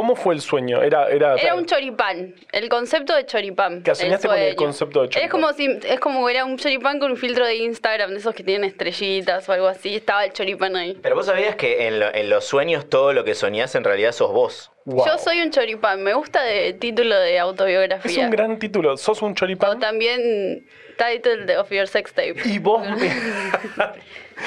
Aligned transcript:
¿Cómo 0.00 0.16
fue 0.16 0.34
el 0.34 0.40
sueño? 0.40 0.82
Era, 0.82 1.08
era, 1.10 1.34
Era 1.34 1.54
un 1.54 1.66
choripán, 1.66 2.34
el 2.52 2.70
concepto 2.70 3.14
de 3.14 3.26
choripán. 3.26 3.82
Que 3.82 3.94
soñaste 3.94 4.28
el 4.28 4.32
con 4.32 4.38
el 4.42 4.54
concepto 4.56 5.02
de 5.02 5.08
choripán. 5.10 5.24
Es 5.26 5.30
como 5.30 5.52
si 5.52 5.78
es 5.84 6.00
como 6.00 6.26
era 6.30 6.46
un 6.46 6.56
choripán 6.56 6.98
con 6.98 7.10
un 7.10 7.18
filtro 7.18 7.44
de 7.44 7.56
Instagram, 7.56 8.12
de 8.12 8.16
esos 8.16 8.34
que 8.34 8.42
tienen 8.42 8.64
estrellitas 8.70 9.46
o 9.46 9.52
algo 9.52 9.66
así. 9.66 9.94
Estaba 9.94 10.24
el 10.24 10.32
choripán 10.32 10.74
ahí. 10.74 10.96
Pero 11.02 11.16
vos 11.16 11.26
sabías 11.26 11.54
que 11.56 11.86
en, 11.86 12.00
lo- 12.00 12.14
en 12.14 12.30
los 12.30 12.46
sueños 12.46 12.88
todo 12.88 13.12
lo 13.12 13.24
que 13.24 13.34
soñás 13.34 13.74
en 13.74 13.84
realidad 13.84 14.12
sos 14.12 14.32
vos. 14.32 14.72
Wow. 14.86 15.04
Yo 15.06 15.18
soy 15.18 15.42
un 15.42 15.50
choripán, 15.50 16.02
me 16.02 16.14
gusta 16.14 16.42
de 16.44 16.72
título 16.72 17.14
de 17.20 17.38
autobiografía. 17.38 18.10
Es 18.10 18.16
un 18.16 18.30
gran 18.30 18.58
título. 18.58 18.96
¿Sos 18.96 19.20
un 19.20 19.32
O 19.32 19.34
choripán? 19.34 19.78
también 19.80 20.66
title 20.96 21.44
de- 21.44 21.58
of 21.58 21.68
your 21.70 21.86
sex 21.86 22.10
tape. 22.14 22.36
Y 22.46 22.58
vos... 22.58 22.82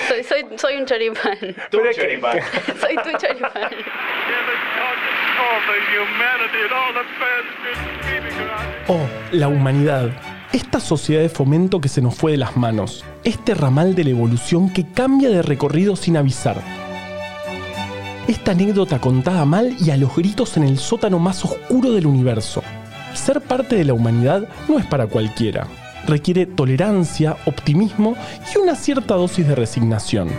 Soy, 0.07 0.23
soy, 0.23 0.43
soy 0.55 0.77
un 0.77 0.87
choripán. 0.87 1.37
Que- 1.37 1.93
choripán. 1.93 2.39
soy 2.81 2.95
tu 2.95 3.11
choripán. 3.15 3.69
Oh, 8.87 9.07
la 9.31 9.47
humanidad. 9.47 10.11
Esta 10.51 10.79
sociedad 10.79 11.21
de 11.21 11.29
fomento 11.29 11.81
que 11.81 11.89
se 11.89 12.01
nos 12.01 12.15
fue 12.15 12.33
de 12.33 12.37
las 12.37 12.55
manos. 12.57 13.03
Este 13.23 13.55
ramal 13.55 13.95
de 13.95 14.03
la 14.03 14.11
evolución 14.11 14.69
que 14.69 14.85
cambia 14.85 15.29
de 15.29 15.41
recorrido 15.41 15.95
sin 15.95 16.17
avisar. 16.17 16.61
Esta 18.27 18.51
anécdota 18.51 18.99
contada 18.99 19.45
mal 19.45 19.75
y 19.79 19.89
a 19.91 19.97
los 19.97 20.15
gritos 20.15 20.55
en 20.57 20.63
el 20.63 20.77
sótano 20.77 21.19
más 21.19 21.43
oscuro 21.43 21.91
del 21.91 22.05
universo. 22.05 22.61
Ser 23.13 23.41
parte 23.41 23.75
de 23.75 23.83
la 23.83 23.93
humanidad 23.93 24.47
no 24.67 24.79
es 24.79 24.85
para 24.85 25.07
cualquiera. 25.07 25.67
Requiere 26.07 26.45
tolerancia, 26.45 27.37
optimismo 27.45 28.15
y 28.53 28.57
una 28.59 28.75
cierta 28.75 29.15
dosis 29.15 29.47
de 29.47 29.55
resignación. 29.55 30.29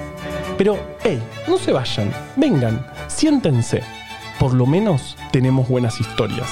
Pero, 0.57 0.79
hey, 1.03 1.21
no 1.49 1.59
se 1.59 1.73
vayan, 1.73 2.13
vengan, 2.37 2.87
siéntense. 3.09 3.83
Por 4.39 4.53
lo 4.55 4.67
menos 4.67 5.17
tenemos 5.33 5.69
buenas 5.69 6.01
historias. 6.01 6.49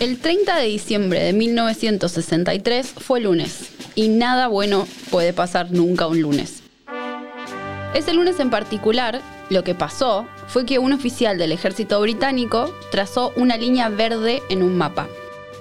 El 0.00 0.18
30 0.18 0.56
de 0.56 0.66
diciembre 0.66 1.22
de 1.22 1.32
1963 1.32 2.86
fue 2.98 3.20
lunes 3.20 3.70
y 3.94 4.08
nada 4.08 4.46
bueno 4.48 4.86
puede 5.10 5.32
pasar 5.32 5.72
nunca 5.72 6.06
un 6.06 6.20
lunes. 6.20 6.62
Ese 7.94 8.12
lunes 8.12 8.38
en 8.38 8.50
particular, 8.50 9.20
lo 9.50 9.64
que 9.64 9.74
pasó 9.74 10.26
fue 10.46 10.66
que 10.66 10.78
un 10.78 10.92
oficial 10.92 11.38
del 11.38 11.52
ejército 11.52 12.00
británico 12.00 12.72
trazó 12.90 13.32
una 13.36 13.56
línea 13.56 13.88
verde 13.88 14.42
en 14.50 14.62
un 14.62 14.76
mapa. 14.76 15.08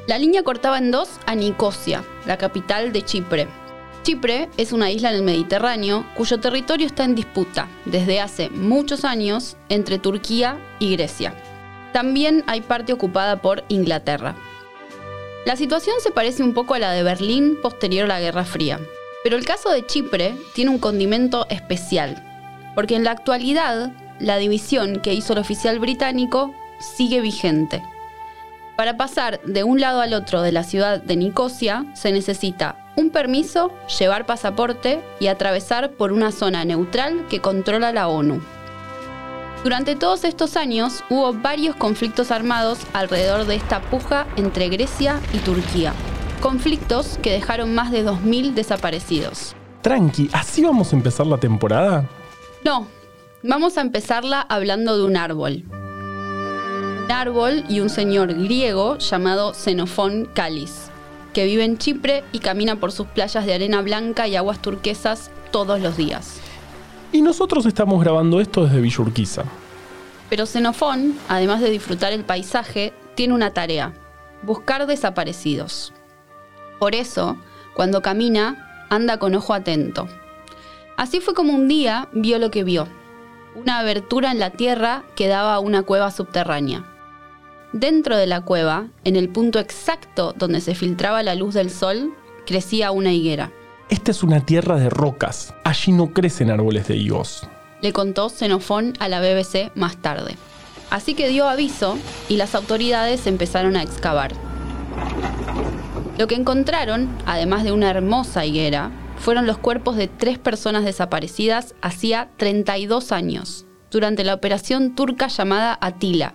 La 0.08 0.17
línea 0.17 0.44
cortaba 0.44 0.77
en 0.77 0.92
dos 0.92 1.09
a 1.25 1.36
Nicosia, 1.36 2.03
la 2.25 2.38
capital 2.38 2.94
de 2.94 3.03
Chipre. 3.03 3.47
Chipre 4.08 4.47
es 4.55 4.72
una 4.72 4.89
isla 4.89 5.09
en 5.09 5.17
el 5.17 5.22
Mediterráneo 5.22 6.05
cuyo 6.16 6.39
territorio 6.39 6.88
está 6.88 7.03
en 7.03 7.13
disputa 7.13 7.67
desde 7.83 8.22
hace 8.22 8.49
muchos 8.49 9.03
años 9.03 9.58
entre 9.67 9.99
Turquía 9.99 10.58
y 10.80 10.95
Grecia. 10.95 11.33
También 11.91 12.41
hay 12.47 12.61
parte 12.61 12.94
ocupada 12.94 13.41
por 13.41 13.66
Inglaterra. 13.67 14.33
La 15.45 15.58
situación 15.58 15.97
se 15.99 16.11
parece 16.11 16.41
un 16.41 16.53
poco 16.53 16.73
a 16.73 16.80
la 16.80 16.94
de 16.94 17.03
Berlín 17.03 17.58
posterior 17.61 18.05
a 18.05 18.08
la 18.08 18.22
Guerra 18.22 18.45
Fría, 18.45 18.80
pero 19.25 19.36
el 19.36 19.44
caso 19.44 19.72
de 19.72 19.86
Chipre 19.86 20.38
tiene 20.55 20.71
un 20.71 20.80
condimento 20.80 21.45
especial, 21.49 22.23
porque 22.75 22.95
en 22.95 23.03
la 23.03 23.11
actualidad 23.11 23.92
la 24.21 24.38
división 24.38 25.02
que 25.02 25.16
hizo 25.16 25.33
el 25.33 25.39
oficial 25.39 25.80
británico 25.80 26.55
sigue 26.80 27.19
vigente. 27.19 27.83
Para 28.77 28.95
pasar 28.95 29.42
de 29.42 29.66
un 29.66 29.81
lado 29.81 29.99
al 29.99 30.14
otro 30.14 30.42
de 30.44 30.53
la 30.53 30.64
ciudad 30.64 31.02
de 31.02 31.17
Nicosia 31.17 31.86
se 31.94 32.14
necesita 32.14 32.86
un 32.98 33.12
permiso, 33.12 33.72
llevar 34.00 34.26
pasaporte 34.26 35.02
y 35.20 35.28
atravesar 35.28 35.92
por 35.92 36.12
una 36.12 36.31
zona 36.31 36.66
neutral 36.66 37.26
que 37.30 37.39
controla 37.39 37.94
la 37.94 38.09
ONU. 38.09 38.42
Durante 39.64 39.95
todos 39.95 40.23
estos 40.23 40.58
años 40.58 41.04
hubo 41.09 41.31
varios 41.34 41.76
conflictos 41.76 42.31
armados 42.31 42.80
alrededor 42.94 43.45
de 43.45 43.56
esta 43.56 43.81
puja 43.81 44.28
entre 44.36 44.67
Grecia 44.70 45.22
y 45.34 45.38
Turquía. 45.39 45.94
Conflictos 46.42 47.20
que 47.22 47.32
dejaron 47.32 47.73
más 47.73 47.92
de 47.92 48.05
2.000 48.05 48.54
desaparecidos. 48.54 49.55
Tranqui, 49.82 50.30
¿así 50.33 50.64
vamos 50.64 50.92
a 50.92 50.95
empezar 50.95 51.27
la 51.27 51.38
temporada? 51.38 52.10
No, 52.66 52.88
vamos 53.44 53.77
a 53.77 53.82
empezarla 53.82 54.42
hablando 54.42 54.98
de 54.98 55.05
un 55.05 55.17
árbol. 55.17 55.64
Un 57.05 57.11
árbol 57.11 57.64
y 57.70 57.80
un 57.80 57.89
señor 57.89 58.33
griego 58.33 58.98
llamado 58.98 59.54
Xenofón 59.54 60.30
Calis, 60.33 60.86
que 61.37 61.45
vive 61.45 61.64
en 61.65 61.77
Chipre 61.77 62.23
y 62.31 62.39
camina 62.39 62.77
por 62.77 62.92
sus 62.92 63.05
playas 63.05 63.45
de 63.45 63.53
arena 63.53 63.83
blanca 63.83 64.27
y 64.27 64.36
aguas 64.36 64.59
turquesas 64.59 65.30
todos 65.52 65.80
los 65.80 65.95
días. 65.95 66.39
Y 67.11 67.21
nosotros 67.21 67.67
estamos 67.67 68.03
grabando 68.03 68.42
esto 68.42 68.65
desde 68.65 68.81
Villurquiza. 68.81 69.43
Pero 70.31 70.47
Xenofón, 70.47 71.15
además 71.30 71.61
de 71.61 71.70
disfrutar 71.70 72.11
el 72.11 72.23
paisaje, 72.23 72.92
tiene 73.14 73.36
una 73.36 73.53
tarea, 73.53 73.93
buscar 74.42 74.87
desaparecidos. 74.87 75.93
Por 76.80 76.95
eso, 76.95 77.37
cuando 77.76 78.02
camina, 78.02 78.87
anda 78.89 79.20
con 79.20 79.36
ojo 79.36 79.53
atento. 79.53 80.08
Así 80.95 81.20
fue 81.20 81.36
como 81.36 81.53
un 81.53 81.67
día 81.67 82.09
vio 82.14 82.39
lo 82.39 82.49
que 82.49 82.64
vio, 82.64 82.87
una 83.53 83.77
abertura 83.77 84.31
en 84.31 84.39
la 84.39 84.49
tierra 84.49 85.03
que 85.15 85.27
daba 85.27 85.53
a 85.53 85.59
una 85.59 85.83
cueva 85.83 86.09
subterránea. 86.09 86.96
Dentro 87.73 88.16
de 88.16 88.28
la 88.28 88.42
cueva, 88.42 88.88
en 89.04 89.17
el 89.17 89.28
punto 89.28 89.60
exacto 89.60 90.33
donde 90.38 90.61
se 90.61 90.73
filtraba 90.73 91.22
la 91.22 91.36
luz 91.36 91.54
del 91.54 91.70
sol, 91.70 92.14
crecía 92.45 92.92
una 92.92 93.11
higuera. 93.11 93.52
Esta 93.89 94.11
es 94.11 94.23
una 94.23 94.45
tierra 94.45 94.78
de 94.78 94.89
rocas. 94.89 95.54
Allí 95.66 95.92
no 95.92 96.14
crecen 96.14 96.50
árboles 96.50 96.88
de 96.88 96.95
higos. 96.95 97.48
le 97.82 97.94
contó 97.94 98.30
Xenofón 98.30 98.94
a 99.00 99.10
la 99.10 99.20
BBC 99.20 99.72
más 99.76 99.98
tarde. 99.98 100.36
Así 100.89 101.14
que 101.14 101.27
dio 101.27 101.48
aviso 101.48 101.98
y 102.30 102.38
las 102.38 102.56
autoridades 102.56 103.27
empezaron 103.27 103.76
a 103.76 103.83
excavar. 103.83 104.32
Lo 106.17 106.27
que 106.27 106.36
encontraron, 106.36 107.10
además 107.26 107.66
de 107.66 107.73
una 107.73 107.89
hermosa 107.89 108.45
higuera, 108.45 108.92
fueron 109.17 109.45
los 109.45 109.58
cuerpos 109.58 109.98
de 109.98 110.08
tres 110.08 110.39
personas 110.39 110.86
desaparecidas 110.86 111.76
hacía 111.82 112.30
32 112.38 113.11
años, 113.11 113.66
durante 113.92 114.23
la 114.23 114.33
operación 114.33 114.95
turca 114.95 115.27
llamada 115.27 115.77
Atila, 115.82 116.33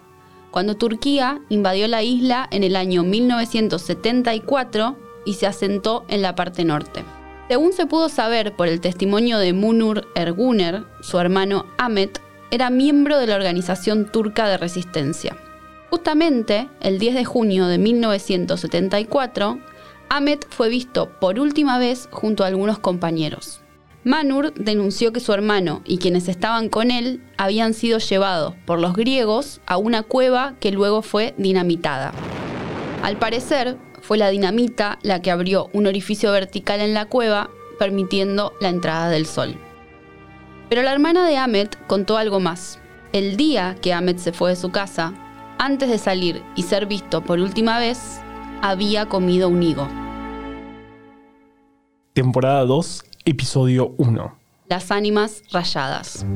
cuando 0.53 0.77
Turquía 0.77 1.41
invadió 1.49 1.89
la 1.89 2.05
isla 2.05 2.47
en 2.53 2.63
el 2.63 2.77
año 2.77 3.03
1974 3.03 4.97
y 5.25 5.35
se 5.35 5.47
asentó 5.47 6.05
en 6.09 6.23
la 6.23 6.37
parte 6.37 6.65
norte. 6.65 7.03
Según 7.49 7.73
se 7.73 7.87
pudo 7.87 8.09
saber 8.09 8.55
por 8.55 8.69
el 8.69 8.81
testimonio 8.81 9.39
de 9.39 9.53
Munur 9.53 10.07
Erguner, 10.15 10.85
su 11.01 11.19
hermano 11.19 11.67
Ahmet 11.79 12.21
era 12.51 12.71
miembro 12.71 13.19
de 13.19 13.27
la 13.27 13.35
organización 13.35 14.13
turca 14.13 14.47
de 14.47 14.59
resistencia. 14.59 15.37
Justamente 15.91 16.69
el 16.81 16.99
10 16.99 17.15
de 17.15 17.25
junio 17.25 17.67
de 17.67 17.79
1974, 17.79 19.59
Ahmet 20.11 20.47
fue 20.51 20.69
visto 20.69 21.11
por 21.19 21.41
última 21.41 21.79
vez 21.79 22.09
junto 22.11 22.45
a 22.45 22.49
algunos 22.49 22.79
compañeros. 22.79 23.62
Manur 24.05 24.53
denunció 24.55 25.13
que 25.13 25.21
su 25.21 25.33
hermano 25.33 25.81
y 25.85 25.99
quienes 25.99 26.27
estaban 26.27 26.69
con 26.69 26.91
él 26.91 27.23
habían 27.37 27.73
sido 27.73 27.99
llevados 27.99 28.55
por 28.67 28.81
los 28.81 28.95
griegos 28.95 29.61
a 29.65 29.77
una 29.77 30.03
cueva 30.03 30.55
que 30.59 30.73
luego 30.73 31.03
fue 31.03 31.35
dinamitada. 31.39 32.13
Al 33.05 33.17
parecer, 33.17 33.77
fue 34.01 34.19
la 34.19 34.31
dinamita 34.31 34.99
la 35.03 35.23
que 35.23 35.31
abrió 35.31 35.71
un 35.73 35.87
orificio 35.87 36.33
vertical 36.33 36.81
en 36.81 36.95
la 36.95 37.05
cueva, 37.05 37.51
permitiendo 37.79 38.53
la 38.61 38.71
entrada 38.71 39.09
del 39.09 39.27
sol. 39.27 39.55
Pero 40.69 40.83
la 40.83 40.93
hermana 40.93 41.29
de 41.29 41.37
Ahmet 41.37 41.79
contó 41.87 42.17
algo 42.17 42.41
más. 42.41 42.81
El 43.13 43.37
día 43.37 43.77
que 43.81 43.93
Ahmet 43.93 44.19
se 44.19 44.33
fue 44.33 44.51
de 44.51 44.57
su 44.57 44.73
casa, 44.73 45.15
antes 45.59 45.89
de 45.89 45.99
salir 45.99 46.43
y 46.57 46.65
ser 46.65 46.87
visto 46.87 47.23
por 47.23 47.39
última 47.39 47.79
vez, 47.79 48.21
había 48.63 49.07
comido 49.07 49.49
un 49.49 49.63
higo. 49.63 49.87
Temporada 52.15 52.65
2, 52.65 53.05
episodio 53.25 53.95
1. 53.99 54.37
Las 54.69 54.91
ánimas 54.91 55.43
rayadas. 55.53 56.27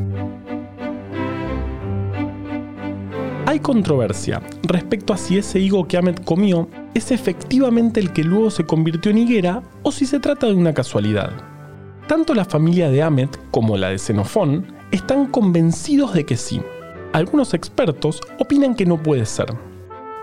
Hay 3.46 3.58
controversia 3.58 4.40
respecto 4.62 5.12
a 5.12 5.16
si 5.16 5.38
ese 5.38 5.58
higo 5.58 5.88
que 5.88 5.96
Ahmed 5.96 6.16
comió 6.24 6.68
es 6.94 7.10
efectivamente 7.10 7.98
el 7.98 8.12
que 8.12 8.22
luego 8.22 8.50
se 8.50 8.64
convirtió 8.64 9.10
en 9.10 9.18
higuera 9.18 9.62
o 9.82 9.90
si 9.90 10.06
se 10.06 10.20
trata 10.20 10.46
de 10.46 10.54
una 10.54 10.74
casualidad. 10.74 11.32
Tanto 12.06 12.34
la 12.34 12.44
familia 12.44 12.88
de 12.88 13.02
Ahmed 13.02 13.30
como 13.50 13.76
la 13.76 13.88
de 13.88 13.98
Xenofón 13.98 14.66
están 14.92 15.26
convencidos 15.26 16.14
de 16.14 16.24
que 16.24 16.36
sí. 16.36 16.60
Algunos 17.12 17.52
expertos 17.52 18.20
opinan 18.38 18.76
que 18.76 18.86
no 18.86 19.02
puede 19.02 19.26
ser. 19.26 19.46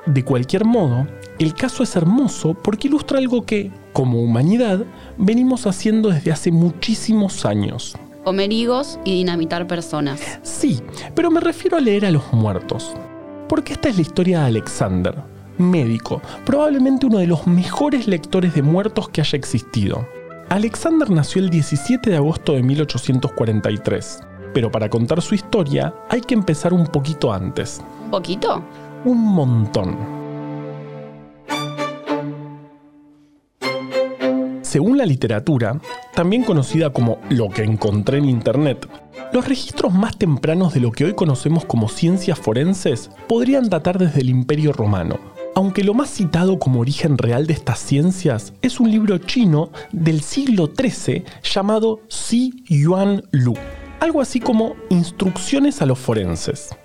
De 0.06 0.24
cualquier 0.24 0.63
modo, 0.63 1.07
el 1.39 1.53
caso 1.53 1.83
es 1.83 1.95
hermoso 1.95 2.53
porque 2.53 2.88
ilustra 2.88 3.18
algo 3.18 3.45
que, 3.45 3.71
como 3.91 4.21
humanidad, 4.21 4.85
venimos 5.18 5.65
haciendo 5.65 6.09
desde 6.09 6.31
hace 6.31 6.51
muchísimos 6.51 7.45
años. 7.45 7.97
Comer 8.24 8.53
higos 8.53 9.00
y 9.03 9.15
dinamitar 9.15 9.68
personas. 9.68 10.21
Sí, 10.44 10.81
pero 11.15 11.31
me 11.31 11.41
refiero 11.41 11.77
a 11.77 11.81
leer 11.81 12.06
a 12.06 12.12
los 12.12 12.31
muertos. 12.31 12.94
Porque 13.50 13.74
esta 13.74 13.89
es 13.89 13.95
la 13.95 14.03
historia 14.03 14.39
de 14.41 14.45
Alexander, 14.45 15.15
médico, 15.57 16.21
probablemente 16.45 17.06
uno 17.06 17.18
de 17.18 17.27
los 17.27 17.45
mejores 17.47 18.07
lectores 18.07 18.53
de 18.53 18.62
muertos 18.62 19.09
que 19.09 19.21
haya 19.21 19.38
existido. 19.38 20.07
Alexander 20.50 21.09
nació 21.09 21.41
el 21.41 21.50
17 21.50 22.12
de 22.12 22.15
agosto 22.15 22.53
de 22.53 22.63
1843. 22.63 24.21
Pero 24.53 24.71
para 24.71 24.88
contar 24.88 25.21
su 25.21 25.33
historia 25.33 25.94
hay 26.09 26.21
que 26.21 26.35
empezar 26.35 26.74
un 26.74 26.85
poquito 26.85 27.33
antes. 27.33 27.81
¿Un 28.06 28.12
poquito? 28.12 28.63
Un 29.03 29.19
montón. 29.19 30.22
Según 34.73 34.97
la 34.97 35.05
literatura, 35.05 35.79
también 36.15 36.41
conocida 36.43 36.91
como 36.91 37.19
lo 37.29 37.47
que 37.49 37.61
encontré 37.61 38.17
en 38.17 38.25
Internet, 38.25 38.89
los 39.31 39.47
registros 39.47 39.93
más 39.93 40.17
tempranos 40.17 40.73
de 40.73 40.79
lo 40.79 40.91
que 40.91 41.05
hoy 41.05 41.13
conocemos 41.13 41.63
como 41.63 41.89
ciencias 41.89 42.39
forenses 42.39 43.11
podrían 43.27 43.69
datar 43.69 43.99
desde 43.99 44.21
el 44.21 44.31
Imperio 44.31 44.73
Romano, 44.73 45.19
aunque 45.53 45.83
lo 45.83 45.93
más 45.93 46.09
citado 46.09 46.57
como 46.57 46.79
origen 46.79 47.19
real 47.19 47.45
de 47.45 47.53
estas 47.53 47.77
ciencias 47.77 48.53
es 48.63 48.79
un 48.79 48.89
libro 48.89 49.19
chino 49.19 49.69
del 49.91 50.21
siglo 50.21 50.71
XIII 50.75 51.23
llamado 51.43 51.99
Si 52.07 52.63
Yuan 52.65 53.25
Lu, 53.29 53.53
algo 53.99 54.21
así 54.21 54.39
como 54.39 54.73
Instrucciones 54.89 55.83
a 55.83 55.85
los 55.85 55.99
forenses. 55.99 56.75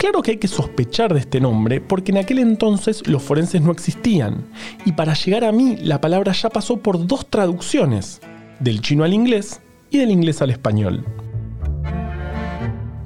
Claro 0.00 0.22
que 0.22 0.30
hay 0.30 0.36
que 0.38 0.48
sospechar 0.48 1.12
de 1.12 1.20
este 1.20 1.42
nombre 1.42 1.78
porque 1.78 2.10
en 2.10 2.16
aquel 2.16 2.38
entonces 2.38 3.06
los 3.06 3.22
forenses 3.22 3.60
no 3.60 3.70
existían, 3.70 4.46
y 4.86 4.92
para 4.92 5.12
llegar 5.12 5.44
a 5.44 5.52
mí 5.52 5.76
la 5.76 6.00
palabra 6.00 6.32
ya 6.32 6.48
pasó 6.48 6.78
por 6.78 7.06
dos 7.06 7.26
traducciones, 7.28 8.22
del 8.60 8.80
chino 8.80 9.04
al 9.04 9.12
inglés 9.12 9.60
y 9.90 9.98
del 9.98 10.10
inglés 10.10 10.40
al 10.40 10.48
español. 10.48 11.04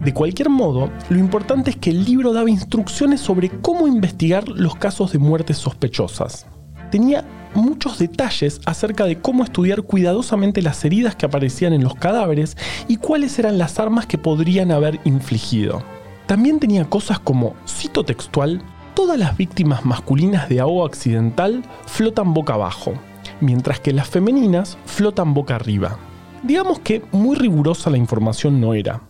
De 0.02 0.14
cualquier 0.14 0.50
modo, 0.50 0.88
lo 1.08 1.18
importante 1.18 1.70
es 1.70 1.76
que 1.76 1.90
el 1.90 2.04
libro 2.04 2.32
daba 2.32 2.48
instrucciones 2.48 3.20
sobre 3.20 3.48
cómo 3.48 3.88
investigar 3.88 4.48
los 4.48 4.76
casos 4.76 5.10
de 5.10 5.18
muertes 5.18 5.58
sospechosas. 5.58 6.46
Tenía 6.92 7.24
muchos 7.54 7.98
detalles 7.98 8.60
acerca 8.66 9.04
de 9.04 9.18
cómo 9.18 9.42
estudiar 9.42 9.82
cuidadosamente 9.82 10.62
las 10.62 10.84
heridas 10.84 11.16
que 11.16 11.26
aparecían 11.26 11.72
en 11.72 11.82
los 11.82 11.96
cadáveres 11.96 12.56
y 12.86 12.98
cuáles 12.98 13.36
eran 13.40 13.58
las 13.58 13.80
armas 13.80 14.06
que 14.06 14.16
podrían 14.16 14.70
haber 14.70 15.00
infligido. 15.04 15.82
También 16.26 16.58
tenía 16.58 16.84
cosas 16.86 17.18
como, 17.18 17.54
cito 17.68 18.02
textual, 18.02 18.62
todas 18.94 19.18
las 19.18 19.36
víctimas 19.36 19.84
masculinas 19.84 20.48
de 20.48 20.60
ahogo 20.60 20.86
accidental 20.86 21.62
flotan 21.86 22.32
boca 22.32 22.54
abajo, 22.54 22.94
mientras 23.40 23.80
que 23.80 23.92
las 23.92 24.08
femeninas 24.08 24.78
flotan 24.86 25.34
boca 25.34 25.56
arriba. 25.56 25.98
Digamos 26.42 26.78
que 26.78 27.02
muy 27.12 27.36
rigurosa 27.36 27.90
la 27.90 27.98
información 27.98 28.60
no 28.60 28.72
era, 28.72 29.02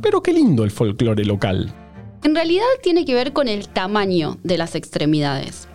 pero 0.00 0.22
qué 0.22 0.32
lindo 0.32 0.64
el 0.64 0.70
folclore 0.70 1.24
local. 1.24 1.72
En 2.24 2.34
realidad 2.34 2.64
tiene 2.82 3.04
que 3.04 3.14
ver 3.14 3.32
con 3.32 3.48
el 3.48 3.68
tamaño 3.68 4.38
de 4.42 4.56
las 4.56 4.74
extremidades. 4.74 5.68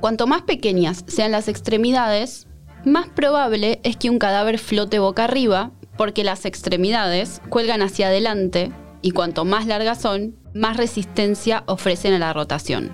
Cuanto 0.00 0.26
más 0.26 0.42
pequeñas 0.42 1.04
sean 1.06 1.32
las 1.32 1.48
extremidades, 1.48 2.46
más 2.84 3.08
probable 3.08 3.80
es 3.84 3.96
que 3.96 4.10
un 4.10 4.18
cadáver 4.18 4.58
flote 4.58 4.98
boca 4.98 5.24
arriba, 5.24 5.70
porque 5.96 6.24
las 6.24 6.44
extremidades 6.44 7.40
cuelgan 7.50 7.82
hacia 7.82 8.08
adelante 8.08 8.72
y 9.02 9.12
cuanto 9.12 9.44
más 9.44 9.66
largas 9.66 10.00
son, 10.00 10.36
más 10.54 10.76
resistencia 10.76 11.64
ofrecen 11.66 12.14
a 12.14 12.18
la 12.18 12.32
rotación. 12.32 12.92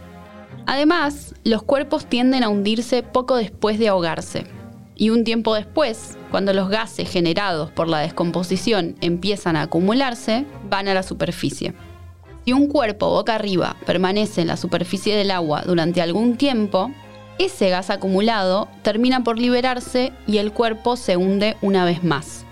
Además, 0.67 1.35
los 1.45 1.63
cuerpos 1.63 2.07
tienden 2.07 2.43
a 2.43 2.49
hundirse 2.49 3.03
poco 3.03 3.37
después 3.37 3.79
de 3.79 3.89
ahogarse. 3.89 4.45
Y 4.97 5.11
un 5.11 5.25
tiempo 5.25 5.55
después, 5.55 6.17
cuando 6.31 6.53
los 6.53 6.69
gases 6.69 7.11
generados 7.11 7.71
por 7.71 7.89
la 7.89 8.01
descomposición 8.01 8.97
empiezan 9.01 9.57
a 9.57 9.63
acumularse, 9.63 10.47
van 10.69 10.89
a 10.89 10.95
la 10.95 11.03
superficie. 11.03 11.75
Si 12.45 12.53
un 12.53 12.69
cuerpo 12.69 13.11
boca 13.11 13.35
arriba 13.35 13.77
permanece 13.87 14.41
en 14.41 14.47
la 14.49 14.57
superficie 14.57 15.17
del 15.17 15.31
agua 15.31 15.63
durante 15.67 16.01
algún 16.01 16.37
tiempo, 16.37 16.91
ese 17.39 17.69
gas 17.69 17.91
acumulado 17.91 18.69
termina 18.83 19.23
por 19.23 19.39
liberarse 19.39 20.13
y 20.27 20.39
el 20.39 20.53
cuerpo 20.53 20.97
se 20.97 21.17
hunde 21.17 21.57
una 21.61 21.85
vez 21.85 22.03
más. 22.03 22.47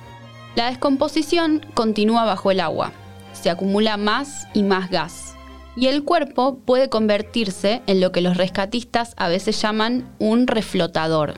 La 0.56 0.66
descomposición 0.66 1.64
continúa 1.74 2.24
bajo 2.24 2.50
el 2.50 2.60
agua, 2.60 2.92
se 3.34 3.50
acumula 3.50 3.96
más 3.96 4.48
y 4.54 4.62
más 4.62 4.90
gas. 4.90 5.34
Y 5.76 5.88
el 5.88 6.04
cuerpo 6.04 6.58
puede 6.64 6.88
convertirse 6.88 7.82
en 7.86 8.00
lo 8.00 8.12
que 8.12 8.20
los 8.20 8.36
rescatistas 8.36 9.14
a 9.16 9.28
veces 9.28 9.60
llaman 9.60 10.08
un 10.18 10.46
reflotador. 10.46 11.34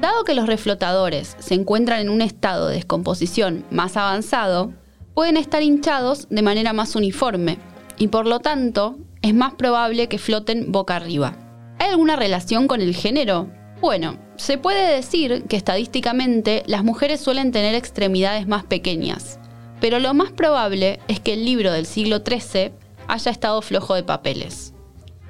Dado 0.00 0.24
que 0.24 0.34
los 0.34 0.46
reflotadores 0.46 1.36
se 1.38 1.54
encuentran 1.54 2.00
en 2.00 2.08
un 2.08 2.22
estado 2.22 2.68
de 2.68 2.76
descomposición 2.76 3.64
más 3.70 3.96
avanzado, 3.96 4.72
pueden 5.14 5.36
estar 5.36 5.62
hinchados 5.62 6.28
de 6.30 6.42
manera 6.42 6.72
más 6.72 6.96
uniforme 6.96 7.58
y 7.98 8.08
por 8.08 8.26
lo 8.26 8.40
tanto 8.40 8.96
es 9.22 9.34
más 9.34 9.54
probable 9.54 10.08
que 10.08 10.18
floten 10.18 10.72
boca 10.72 10.96
arriba. 10.96 11.36
¿Hay 11.78 11.88
alguna 11.90 12.16
relación 12.16 12.66
con 12.68 12.80
el 12.80 12.94
género? 12.94 13.48
Bueno, 13.80 14.18
se 14.36 14.58
puede 14.58 14.94
decir 14.94 15.44
que 15.48 15.56
estadísticamente 15.56 16.62
las 16.66 16.84
mujeres 16.84 17.20
suelen 17.20 17.52
tener 17.52 17.74
extremidades 17.74 18.46
más 18.48 18.64
pequeñas, 18.64 19.38
pero 19.84 19.98
lo 19.98 20.14
más 20.14 20.32
probable 20.32 20.98
es 21.08 21.20
que 21.20 21.34
el 21.34 21.44
libro 21.44 21.70
del 21.70 21.84
siglo 21.84 22.22
XIII 22.26 22.72
haya 23.06 23.30
estado 23.30 23.60
flojo 23.60 23.94
de 23.94 24.02
papeles. 24.02 24.72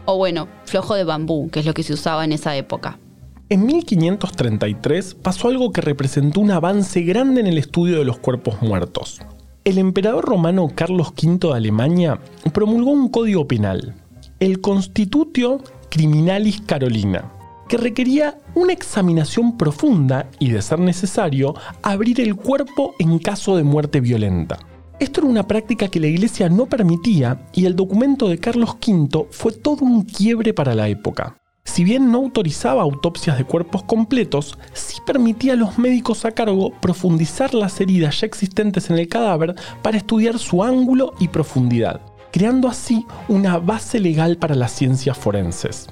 O 0.05 0.17
bueno, 0.17 0.47
flojo 0.65 0.95
de 0.95 1.03
bambú, 1.03 1.51
que 1.51 1.59
es 1.59 1.67
lo 1.67 1.75
que 1.75 1.83
se 1.83 1.93
usaba 1.93 2.25
en 2.25 2.31
esa 2.31 2.55
época. 2.55 3.01
En 3.49 3.67
1533 3.67 5.17
pasó 5.17 5.49
algo 5.49 5.73
que 5.73 5.81
representó 5.81 6.39
un 6.39 6.53
avance 6.53 7.01
grande 7.01 7.41
en 7.41 7.49
el 7.49 7.59
estudio 7.59 7.99
de 7.99 8.05
los 8.05 8.19
cuerpos 8.19 8.63
muertos. 8.63 9.21
El 9.65 9.77
emperador 9.77 10.25
romano 10.25 10.71
Carlos 10.73 11.09
V 11.21 11.49
de 11.49 11.53
Alemania 11.53 12.21
promulgó 12.53 12.93
un 12.93 13.09
código 13.09 13.49
penal, 13.49 13.97
el 14.39 14.61
Constitutio 14.61 15.65
Criminalis 15.91 16.61
Carolina, 16.61 17.33
que 17.69 17.77
requería 17.77 18.39
una 18.55 18.73
examinación 18.73 19.57
profunda 19.57 20.29
y, 20.39 20.51
de 20.51 20.63
ser 20.63 20.79
necesario, 20.79 21.55
abrir 21.83 22.21
el 22.21 22.37
cuerpo 22.37 22.95
en 22.99 23.19
caso 23.19 23.57
de 23.57 23.65
muerte 23.65 24.01
violenta. 24.01 24.59
Esto 25.01 25.21
era 25.21 25.31
una 25.31 25.47
práctica 25.47 25.89
que 25.89 26.01
la 26.01 26.07
iglesia 26.07 26.49
no 26.49 26.67
permitía 26.67 27.47
y 27.53 27.67
el 27.67 27.75
documento 27.75 28.29
de 28.29 28.39
Carlos 28.39 28.77
V 28.87 29.27
fue 29.31 29.53
todo 29.53 29.85
un 29.85 30.03
quiebre 30.03 30.55
para 30.55 30.75
la 30.75 30.89
época. 30.89 31.37
Si 31.65 31.83
bien 31.83 32.13
no 32.13 32.19
autorizaba 32.19 32.83
autopsias 32.83 33.39
de 33.39 33.45
cuerpos 33.45 33.83
completos, 33.83 34.57
sí 34.75 34.99
permitía 35.05 35.55
a 35.55 35.57
los 35.57 35.79
médicos 35.79 36.25
a 36.25 36.33
cargo 36.33 36.73
profundizar 36.81 37.55
las 37.55 37.81
heridas 37.81 38.21
ya 38.21 38.27
existentes 38.27 38.91
en 38.91 38.99
el 38.99 39.09
cadáver 39.09 39.55
para 39.83 39.97
estudiar 39.97 40.39
su 40.39 40.63
ángulo 40.63 41.15
y 41.19 41.29
profundidad, 41.29 42.01
creando 42.31 42.69
así 42.69 43.07
una 43.29 43.59
base 43.59 43.99
legal 43.99 44.37
para 44.37 44.55
las 44.55 44.73
ciencias 44.73 45.17
forenses. 45.17 45.89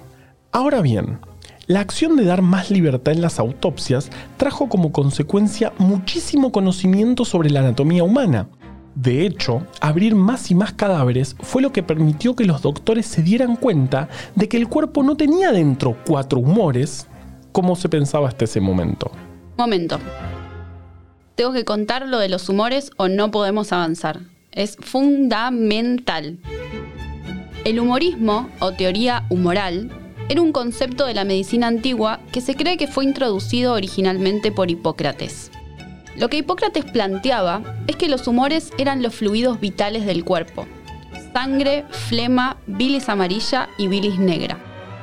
Ahora 0.53 0.83
bien, 0.83 1.19
la 1.67 1.81
acción 1.81 2.17
de 2.17 2.25
dar 2.25 2.43
más 2.43 2.71
libertad 2.71 3.13
en 3.13 3.23
las 3.23 3.39
autopsias 3.39 4.11
trajo 4.37 4.69
como 4.69 4.91
consecuencia 4.91 5.73
muchísimo 5.79 6.51
conocimiento 6.51 7.25
sobre 7.25 7.51
la 7.51 7.61
anatomía 7.61 8.03
humana. 8.03 8.49
De 8.95 9.25
hecho, 9.25 9.67
abrir 9.81 10.15
más 10.15 10.51
y 10.51 10.55
más 10.55 10.73
cadáveres 10.73 11.37
fue 11.41 11.63
lo 11.63 11.73
que 11.73 11.83
permitió 11.83 12.37
que 12.37 12.45
los 12.45 12.63
doctores 12.63 13.07
se 13.07 13.23
dieran 13.23 13.57
cuenta 13.57 14.09
de 14.35 14.49
que 14.49 14.57
el 14.57 14.69
cuerpo 14.69 15.03
no 15.03 15.17
tenía 15.17 15.53
dentro 15.53 15.97
cuatro 16.05 16.41
humores, 16.41 17.07
como 17.53 17.77
se 17.77 17.89
pensaba 17.89 18.29
hasta 18.29 18.45
ese 18.45 18.61
momento. 18.61 19.11
Momento. 19.57 19.99
Tengo 21.37 21.53
que 21.53 21.65
contar 21.65 22.07
lo 22.07 22.19
de 22.19 22.29
los 22.29 22.49
humores 22.49 22.91
o 22.97 23.09
no 23.09 23.31
podemos 23.31 23.73
avanzar. 23.73 24.21
Es 24.51 24.77
fundamental. 24.77 26.39
El 27.65 27.81
humorismo 27.81 28.51
o 28.59 28.73
teoría 28.73 29.25
humoral 29.31 29.91
era 30.33 30.41
un 30.41 30.53
concepto 30.53 31.05
de 31.05 31.13
la 31.13 31.27
medicina 31.27 31.67
antigua 31.67 32.21
que 32.33 32.41
se 32.41 32.55
cree 32.55 32.79
que 32.79 32.87
fue 32.87 33.05
introducido 33.05 33.75
originalmente 33.75 34.51
por 34.51 34.71
Hipócrates. 34.71 35.51
Lo 36.17 36.31
que 36.31 36.39
Hipócrates 36.39 36.87
planteaba 36.87 37.63
es 37.87 37.97
que 37.97 38.09
los 38.09 38.27
humores 38.27 38.71
eran 38.79 39.03
los 39.03 39.15
fluidos 39.15 39.61
vitales 39.61 40.07
del 40.07 40.25
cuerpo. 40.25 40.67
Sangre, 41.35 41.85
flema, 41.91 42.57
bilis 42.67 43.11
amarilla 43.11 43.69
y 43.77 43.89
bilis 43.89 44.19
negra. 44.19 44.57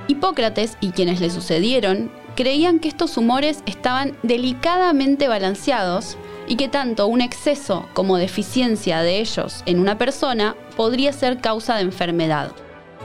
Hipócrates 0.07 0.77
y 0.81 0.89
quienes 0.89 1.21
le 1.21 1.29
sucedieron 1.29 2.11
creían 2.35 2.79
que 2.79 2.87
estos 2.87 3.15
humores 3.15 3.61
estaban 3.67 4.17
delicadamente 4.23 5.27
balanceados 5.27 6.17
y 6.47 6.55
que 6.55 6.69
tanto 6.69 7.05
un 7.05 7.21
exceso 7.21 7.87
como 7.93 8.17
deficiencia 8.17 9.03
de 9.03 9.19
ellos 9.19 9.61
en 9.67 9.79
una 9.79 9.99
persona 9.99 10.55
podría 10.75 11.13
ser 11.13 11.39
causa 11.39 11.75
de 11.75 11.81
enfermedad. 11.81 12.51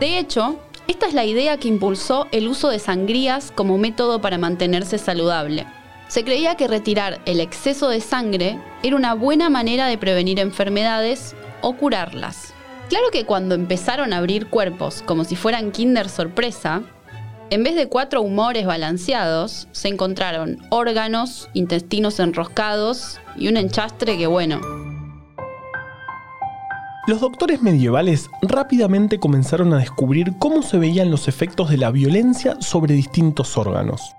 De 0.00 0.19
hecho, 0.19 0.59
esta 0.87 1.07
es 1.07 1.14
la 1.14 1.25
idea 1.25 1.57
que 1.57 1.69
impulsó 1.69 2.26
el 2.31 2.47
uso 2.47 2.69
de 2.69 2.79
sangrías 2.79 3.53
como 3.55 3.79
método 3.79 4.21
para 4.21 4.38
mantenerse 4.38 4.99
saludable. 4.99 5.67
Se 6.09 6.25
creía 6.25 6.57
que 6.57 6.69
retirar 6.69 7.21
el 7.25 7.41
exceso 7.41 7.88
de 7.88 8.00
sangre 8.00 8.59
era 8.83 8.97
una 8.97 9.14
buena 9.14 9.49
manera 9.49 9.87
de 9.87 9.97
prevenir 9.97 10.38
enfermedades 10.38 11.35
o 11.62 11.75
curarlas. 11.75 12.53
Claro 12.91 13.07
que 13.11 13.25
cuando 13.25 13.55
empezaron 13.55 14.12
a 14.12 14.19
abrir 14.19 14.49
cuerpos 14.49 15.03
como 15.07 15.25
si 15.25 15.37
fueran 15.37 15.73
Kinder 15.73 16.11
sorpresa, 16.11 16.83
en 17.50 17.62
vez 17.64 17.75
de 17.76 17.88
cuatro 17.88 18.21
humores 18.21 18.67
balanceados, 18.67 19.69
se 19.73 19.88
encontraron 19.88 20.59
órganos, 20.71 21.49
intestinos 21.55 22.21
enroscados 22.21 23.21
y 23.37 23.49
un 23.49 23.57
enchastre 23.57 24.19
que 24.19 24.26
bueno, 24.26 24.61
los 27.06 27.20
doctores 27.20 27.61
medievales 27.61 28.30
rápidamente 28.40 29.18
comenzaron 29.18 29.75
a 29.75 29.78
descubrir 29.78 30.38
cómo 30.38 30.62
se 30.62 30.78
veían 30.78 31.11
los 31.11 31.28
efectos 31.28 31.68
de 31.68 31.76
la 31.76 31.90
violencia 31.90 32.56
sobre 32.61 32.94
distintos 32.94 33.58
órganos. 33.58 34.16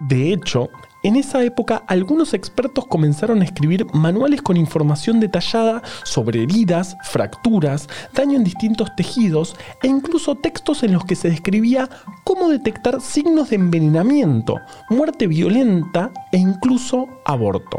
De 0.00 0.32
hecho, 0.32 0.68
En 1.02 1.16
esa 1.16 1.42
época, 1.42 1.82
algunos 1.86 2.34
expertos 2.34 2.86
comenzaron 2.86 3.40
a 3.40 3.44
escribir 3.44 3.86
manuales 3.94 4.42
con 4.42 4.58
información 4.58 5.18
detallada 5.18 5.82
sobre 6.04 6.42
heridas, 6.42 6.94
fracturas, 7.04 7.88
daño 8.12 8.36
en 8.36 8.44
distintos 8.44 8.94
tejidos 8.96 9.56
e 9.82 9.86
incluso 9.86 10.34
textos 10.34 10.82
en 10.82 10.92
los 10.92 11.06
que 11.06 11.16
se 11.16 11.30
describía 11.30 11.88
cómo 12.24 12.50
detectar 12.50 13.00
signos 13.00 13.48
de 13.48 13.56
envenenamiento, 13.56 14.56
muerte 14.90 15.26
violenta 15.26 16.10
e 16.32 16.36
incluso 16.36 17.08
aborto. 17.24 17.78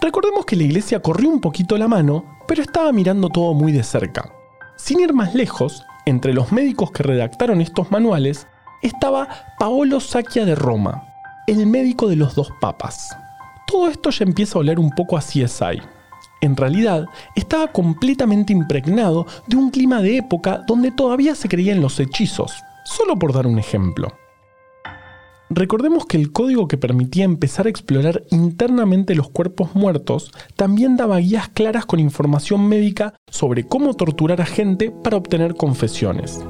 Recordemos 0.00 0.44
que 0.44 0.56
la 0.56 0.64
iglesia 0.64 1.00
corrió 1.00 1.30
un 1.30 1.40
poquito 1.40 1.78
la 1.78 1.88
mano, 1.88 2.24
pero 2.46 2.62
estaba 2.62 2.92
mirando 2.92 3.28
todo 3.28 3.54
muy 3.54 3.72
de 3.72 3.82
cerca. 3.82 4.32
Sin 4.76 5.00
ir 5.00 5.12
más 5.12 5.34
lejos, 5.34 5.84
entre 6.06 6.34
los 6.34 6.52
médicos 6.52 6.90
que 6.90 7.02
redactaron 7.02 7.60
estos 7.60 7.90
manuales 7.90 8.46
estaba 8.82 9.28
Paolo 9.58 10.00
Sacchia 10.00 10.44
de 10.44 10.54
Roma, 10.54 11.04
el 11.46 11.66
médico 11.66 12.08
de 12.08 12.16
los 12.16 12.34
dos 12.34 12.50
papas. 12.60 13.16
Todo 13.66 13.88
esto 13.88 14.10
ya 14.10 14.24
empieza 14.24 14.58
a 14.58 14.60
oler 14.60 14.78
un 14.78 14.90
poco 14.90 15.16
a 15.16 15.20
CSI. 15.20 15.80
En 16.42 16.56
realidad, 16.56 17.06
estaba 17.34 17.68
completamente 17.68 18.52
impregnado 18.52 19.26
de 19.46 19.56
un 19.56 19.70
clima 19.70 20.02
de 20.02 20.18
época 20.18 20.62
donde 20.66 20.90
todavía 20.90 21.34
se 21.34 21.48
creían 21.48 21.80
los 21.80 21.98
hechizos, 21.98 22.62
solo 22.84 23.18
por 23.18 23.32
dar 23.32 23.46
un 23.46 23.58
ejemplo. 23.58 24.12
Recordemos 25.50 26.06
que 26.06 26.16
el 26.16 26.32
código 26.32 26.68
que 26.68 26.78
permitía 26.78 27.24
empezar 27.24 27.66
a 27.66 27.70
explorar 27.70 28.24
internamente 28.30 29.14
los 29.14 29.28
cuerpos 29.28 29.74
muertos 29.74 30.32
también 30.56 30.96
daba 30.96 31.18
guías 31.18 31.48
claras 31.50 31.84
con 31.84 32.00
información 32.00 32.66
médica 32.66 33.14
sobre 33.30 33.64
cómo 33.64 33.94
torturar 33.94 34.40
a 34.40 34.46
gente 34.46 34.90
para 34.90 35.18
obtener 35.18 35.54
confesiones. 35.54 36.42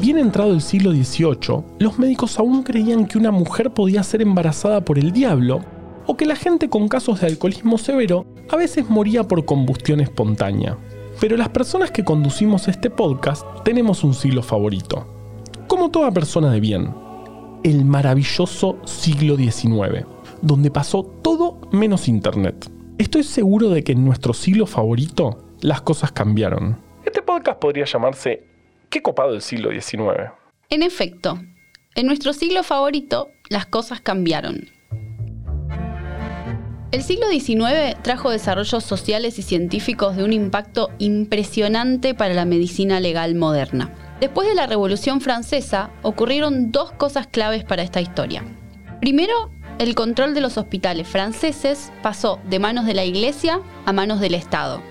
Bien 0.00 0.18
entrado 0.18 0.52
el 0.52 0.60
siglo 0.60 0.92
XVIII, 0.92 1.64
los 1.78 1.98
médicos 1.98 2.38
aún 2.38 2.62
creían 2.62 3.06
que 3.06 3.18
una 3.18 3.30
mujer 3.30 3.72
podía 3.72 4.02
ser 4.02 4.22
embarazada 4.22 4.84
por 4.84 4.98
el 4.98 5.12
diablo 5.12 5.60
o 6.06 6.16
que 6.16 6.26
la 6.26 6.36
gente 6.36 6.68
con 6.68 6.88
casos 6.88 7.20
de 7.20 7.28
alcoholismo 7.28 7.78
severo 7.78 8.26
a 8.48 8.56
veces 8.56 8.88
moría 8.90 9.26
por 9.26 9.44
combustión 9.44 10.00
espontánea. 10.00 10.76
Pero 11.20 11.36
las 11.36 11.48
personas 11.48 11.90
que 11.90 12.04
conducimos 12.04 12.68
este 12.68 12.90
podcast 12.90 13.44
tenemos 13.64 14.04
un 14.04 14.14
siglo 14.14 14.42
favorito. 14.42 15.17
Como 15.88 16.00
toda 16.00 16.12
persona 16.12 16.52
de 16.52 16.60
bien, 16.60 16.94
el 17.64 17.86
maravilloso 17.86 18.78
siglo 18.84 19.36
XIX, 19.38 20.04
donde 20.42 20.70
pasó 20.70 21.02
todo 21.02 21.62
menos 21.72 22.08
Internet. 22.08 22.70
Estoy 22.98 23.22
seguro 23.22 23.70
de 23.70 23.82
que 23.82 23.92
en 23.92 24.04
nuestro 24.04 24.34
siglo 24.34 24.66
favorito 24.66 25.46
las 25.62 25.80
cosas 25.80 26.12
cambiaron. 26.12 26.76
Este 27.06 27.22
podcast 27.22 27.58
podría 27.58 27.86
llamarse 27.86 28.44
Qué 28.90 29.00
copado 29.00 29.32
el 29.32 29.40
siglo 29.40 29.70
XIX. 29.70 30.30
En 30.68 30.82
efecto, 30.82 31.40
en 31.94 32.06
nuestro 32.06 32.34
siglo 32.34 32.62
favorito, 32.64 33.28
las 33.48 33.64
cosas 33.64 34.02
cambiaron. 34.02 34.68
El 36.90 37.02
siglo 37.02 37.30
XIX 37.30 37.96
trajo 38.02 38.30
desarrollos 38.30 38.84
sociales 38.84 39.38
y 39.38 39.42
científicos 39.42 40.16
de 40.16 40.24
un 40.24 40.34
impacto 40.34 40.90
impresionante 40.98 42.12
para 42.12 42.34
la 42.34 42.44
medicina 42.44 43.00
legal 43.00 43.34
moderna. 43.36 44.07
Después 44.20 44.48
de 44.48 44.54
la 44.54 44.66
Revolución 44.66 45.20
Francesa, 45.20 45.90
ocurrieron 46.02 46.72
dos 46.72 46.92
cosas 46.92 47.26
claves 47.26 47.64
para 47.64 47.82
esta 47.82 48.00
historia. 48.00 48.44
Primero, 49.00 49.50
el 49.78 49.94
control 49.94 50.34
de 50.34 50.40
los 50.40 50.58
hospitales 50.58 51.06
franceses 51.06 51.92
pasó 52.02 52.40
de 52.48 52.58
manos 52.58 52.84
de 52.84 52.94
la 52.94 53.04
Iglesia 53.04 53.60
a 53.86 53.92
manos 53.92 54.18
del 54.20 54.34
Estado, 54.34 54.82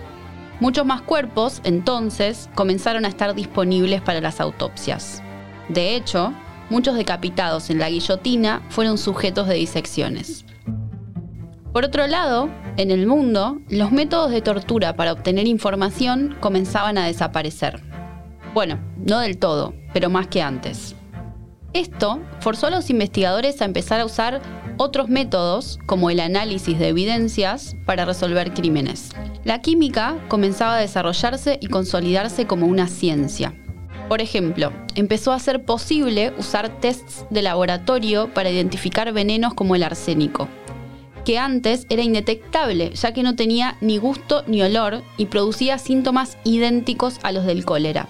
Muchos 0.60 0.88
más 0.88 1.03
cuerpos, 1.03 1.62
entonces, 1.63 2.50
comenzaron 2.55 3.05
a 3.05 3.10
estar 3.10 3.36
disponibles 3.36 4.01
para 4.01 4.22
las 4.22 4.41
autopsias. 4.41 5.22
De 5.69 5.96
hecho, 5.96 6.34
muchos 6.72 6.96
decapitados 6.96 7.69
en 7.69 7.77
la 7.77 7.89
guillotina 7.89 8.63
fueron 8.69 8.98
sujetos 8.98 9.48
de 9.48 9.53
disecciones. 9.53 10.46
Por 11.74 11.86
otro 11.86 12.07
lado, 12.07 12.50
en 12.77 12.89
el 12.89 13.05
mundo, 13.05 13.60
los 13.69 13.91
métodos 13.91 14.31
de 14.31 14.41
tortura 14.41 14.96
para 14.96 15.13
obtener 15.13 15.46
información 15.46 16.36
comenzaban 16.39 16.98
a 16.98 17.05
desaparecer. 17.05 17.87
Bueno, 18.54 18.80
no 18.98 19.20
del 19.20 19.38
todo, 19.38 19.74
pero 19.94 20.10
más 20.10 20.27
que 20.27 20.42
antes. 20.42 20.96
Esto 21.74 22.22
forzó 22.39 22.68
a 22.68 22.72
los 22.72 22.89
investigadores 22.89 23.62
a 23.62 23.66
empezar 23.66 24.00
a 24.00 24.06
usar 24.06 24.42
otros 24.77 25.10
métodos, 25.10 25.80
como 25.86 26.10
el 26.10 26.20
análisis 26.20 26.80
de 26.80 26.89
evidencias, 26.89 27.75
para 27.86 28.06
resolver 28.06 28.54
crímenes. 28.54 29.12
La 29.44 29.62
química 29.62 30.18
comenzaba 30.27 30.77
a 30.77 30.82
desarrollarse 30.82 31.58
y 31.62 31.68
consolidarse 31.68 32.46
como 32.48 32.68
una 32.68 32.88
ciencia. 32.88 33.54
Por 34.08 34.22
ejemplo, 34.22 34.72
empezó 34.96 35.34
a 35.34 35.39
ser 35.39 35.66
posible 35.66 36.34
usar 36.38 36.70
tests 36.80 37.25
de 37.30 37.42
laboratorio 37.42 38.34
para 38.34 38.50
identificar 38.50 39.12
venenos 39.12 39.54
como 39.54 39.75
el 39.75 39.84
arsénico, 39.84 40.48
que 41.25 41.38
antes 41.38 41.86
era 41.89 42.04
indetectable 42.04 42.92
ya 42.94 43.12
que 43.12 43.24
no 43.24 43.36
tenía 43.36 43.75
ni 43.82 43.98
gusto 43.98 44.44
ni 44.48 44.62
olor 44.62 45.04
y 45.18 45.25
producía 45.25 45.77
síntomas 45.77 46.38
idénticos 46.46 47.20
a 47.24 47.34
los 47.34 47.46
del 47.46 47.66
cólera. 47.66 48.08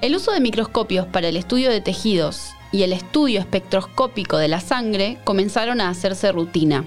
El 0.00 0.16
uso 0.16 0.32
de 0.32 0.40
microscopios 0.40 1.06
para 1.06 1.28
el 1.28 1.36
estudio 1.36 1.68
de 1.70 1.82
tejidos 1.82 2.54
y 2.72 2.84
el 2.84 2.94
estudio 2.94 3.38
espectroscópico 3.38 4.38
de 4.38 4.48
la 4.48 4.60
sangre 4.60 5.18
comenzaron 5.24 5.82
a 5.82 5.90
hacerse 5.90 6.32
rutina. 6.32 6.86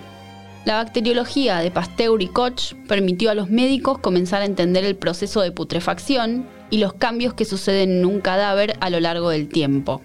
La 0.66 0.76
bacteriología 0.76 1.60
de 1.60 1.70
Pasteur 1.70 2.24
y 2.24 2.28
Koch 2.28 2.74
permitió 2.88 3.30
a 3.30 3.36
los 3.36 3.52
médicos 3.52 4.00
comenzar 4.00 4.42
a 4.42 4.46
entender 4.46 4.84
el 4.84 4.96
proceso 4.96 5.42
de 5.42 5.52
putrefacción 5.52 6.48
y 6.72 6.80
los 6.80 6.94
cambios 6.94 7.36
que 7.36 7.46
suceden 7.46 8.00
en 8.00 8.06
un 8.06 8.20
cadáver 8.20 8.78
a 8.80 8.90
lo 8.90 9.00
largo 9.00 9.30
del 9.30 9.48
tiempo. 9.48 10.02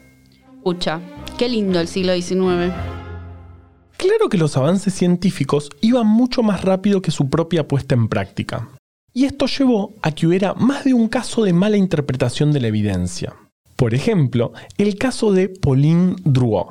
Pucha, 0.63 1.01
qué 1.39 1.49
lindo 1.49 1.81
el 1.81 1.89
siglo 1.89 2.13
XIX. 2.15 2.75
Claro 3.97 4.29
que 4.29 4.37
los 4.37 4.55
avances 4.59 4.93
científicos 4.93 5.71
iban 5.81 6.07
mucho 6.07 6.43
más 6.43 6.63
rápido 6.63 7.01
que 7.01 7.11
su 7.11 7.31
propia 7.31 7.67
puesta 7.67 7.95
en 7.95 8.09
práctica. 8.09 8.69
Y 9.19 9.25
esto 9.25 9.47
llevó 9.47 9.95
a 10.01 10.13
que 10.13 10.29
hubiera 10.29 10.55
más 10.55 10.85
de 10.85 10.95
un 10.95 11.09
caso 11.09 11.43
de 11.43 11.53
mala 11.53 11.77
interpretación 11.77 12.53
de 12.53 12.61
la 12.61 12.69
evidencia. 12.69 13.35
Por 13.75 13.93
ejemplo, 13.93 14.53
el 14.77 14.97
caso 14.97 15.33
de 15.33 15.49
Pauline 15.49 16.15
Drouot. 16.23 16.69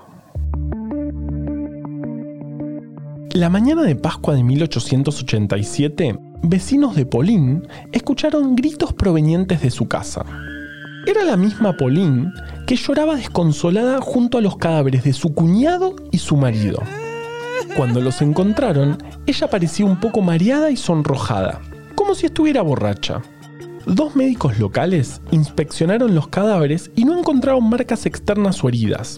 La 3.34 3.50
mañana 3.50 3.84
de 3.84 3.98
Pascua 3.98 4.34
de 4.34 4.46
1887, 4.46 6.18
vecinos 6.44 6.96
de 6.96 7.06
Pauline 7.06 7.64
escucharon 7.92 8.56
gritos 8.56 8.94
provenientes 8.94 9.62
de 9.62 9.70
su 9.70 9.90
casa. 9.90 10.26
Era 11.06 11.26
la 11.26 11.36
misma 11.36 11.76
Pauline 11.76 12.32
que 12.66 12.78
lloraba 12.78 13.18
desconsolada 13.18 14.00
junto 14.00 14.38
a 14.38 14.42
los 14.42 14.56
cadáveres 14.56 15.04
de 15.04 15.12
su 15.12 15.34
cuñado 15.34 15.98
y 16.14 16.20
su 16.20 16.38
marido. 16.38 16.82
Cuando 17.76 18.00
los 18.00 18.22
encontraron, 18.22 19.04
ella 19.26 19.50
parecía 19.50 19.86
un 19.86 20.00
poco 20.00 20.22
mareada 20.22 20.72
y 20.72 20.78
sonrojada, 20.78 21.60
como 21.98 22.14
si 22.14 22.28
estuviera 22.28 22.62
borracha. 22.62 23.24
Dos 23.88 24.16
médicos 24.16 24.60
locales 24.60 25.20
inspeccionaron 25.32 26.14
los 26.14 26.28
cadáveres 26.28 26.92
y 26.96 27.06
no 27.06 27.18
encontraron 27.18 27.68
marcas 27.68 28.06
externas 28.06 28.64
o 28.64 28.70
heridas, 28.70 29.18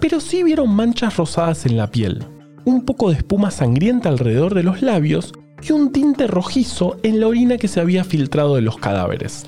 pero 0.00 0.20
sí 0.20 0.44
vieron 0.44 0.70
manchas 0.70 1.16
rosadas 1.16 1.66
en 1.66 1.76
la 1.76 1.90
piel, 1.90 2.24
un 2.64 2.84
poco 2.84 3.10
de 3.10 3.16
espuma 3.16 3.50
sangrienta 3.50 4.10
alrededor 4.10 4.54
de 4.54 4.62
los 4.62 4.80
labios 4.80 5.32
y 5.60 5.72
un 5.72 5.90
tinte 5.90 6.28
rojizo 6.28 6.98
en 7.02 7.18
la 7.18 7.26
orina 7.26 7.58
que 7.58 7.66
se 7.66 7.80
había 7.80 8.04
filtrado 8.04 8.54
de 8.54 8.62
los 8.62 8.76
cadáveres. 8.76 9.44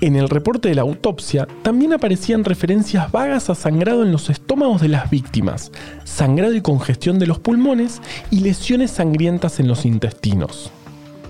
En 0.00 0.16
el 0.16 0.28
reporte 0.28 0.68
de 0.68 0.74
la 0.74 0.82
autopsia 0.82 1.46
también 1.62 1.92
aparecían 1.92 2.44
referencias 2.44 3.12
vagas 3.12 3.48
a 3.48 3.54
sangrado 3.54 4.02
en 4.02 4.10
los 4.10 4.28
estómagos 4.28 4.80
de 4.80 4.88
las 4.88 5.08
víctimas, 5.08 5.70
sangrado 6.02 6.54
y 6.56 6.62
congestión 6.62 7.20
de 7.20 7.28
los 7.28 7.38
pulmones 7.38 8.02
y 8.32 8.40
lesiones 8.40 8.90
sangrientas 8.90 9.60
en 9.60 9.68
los 9.68 9.86
intestinos. 9.86 10.72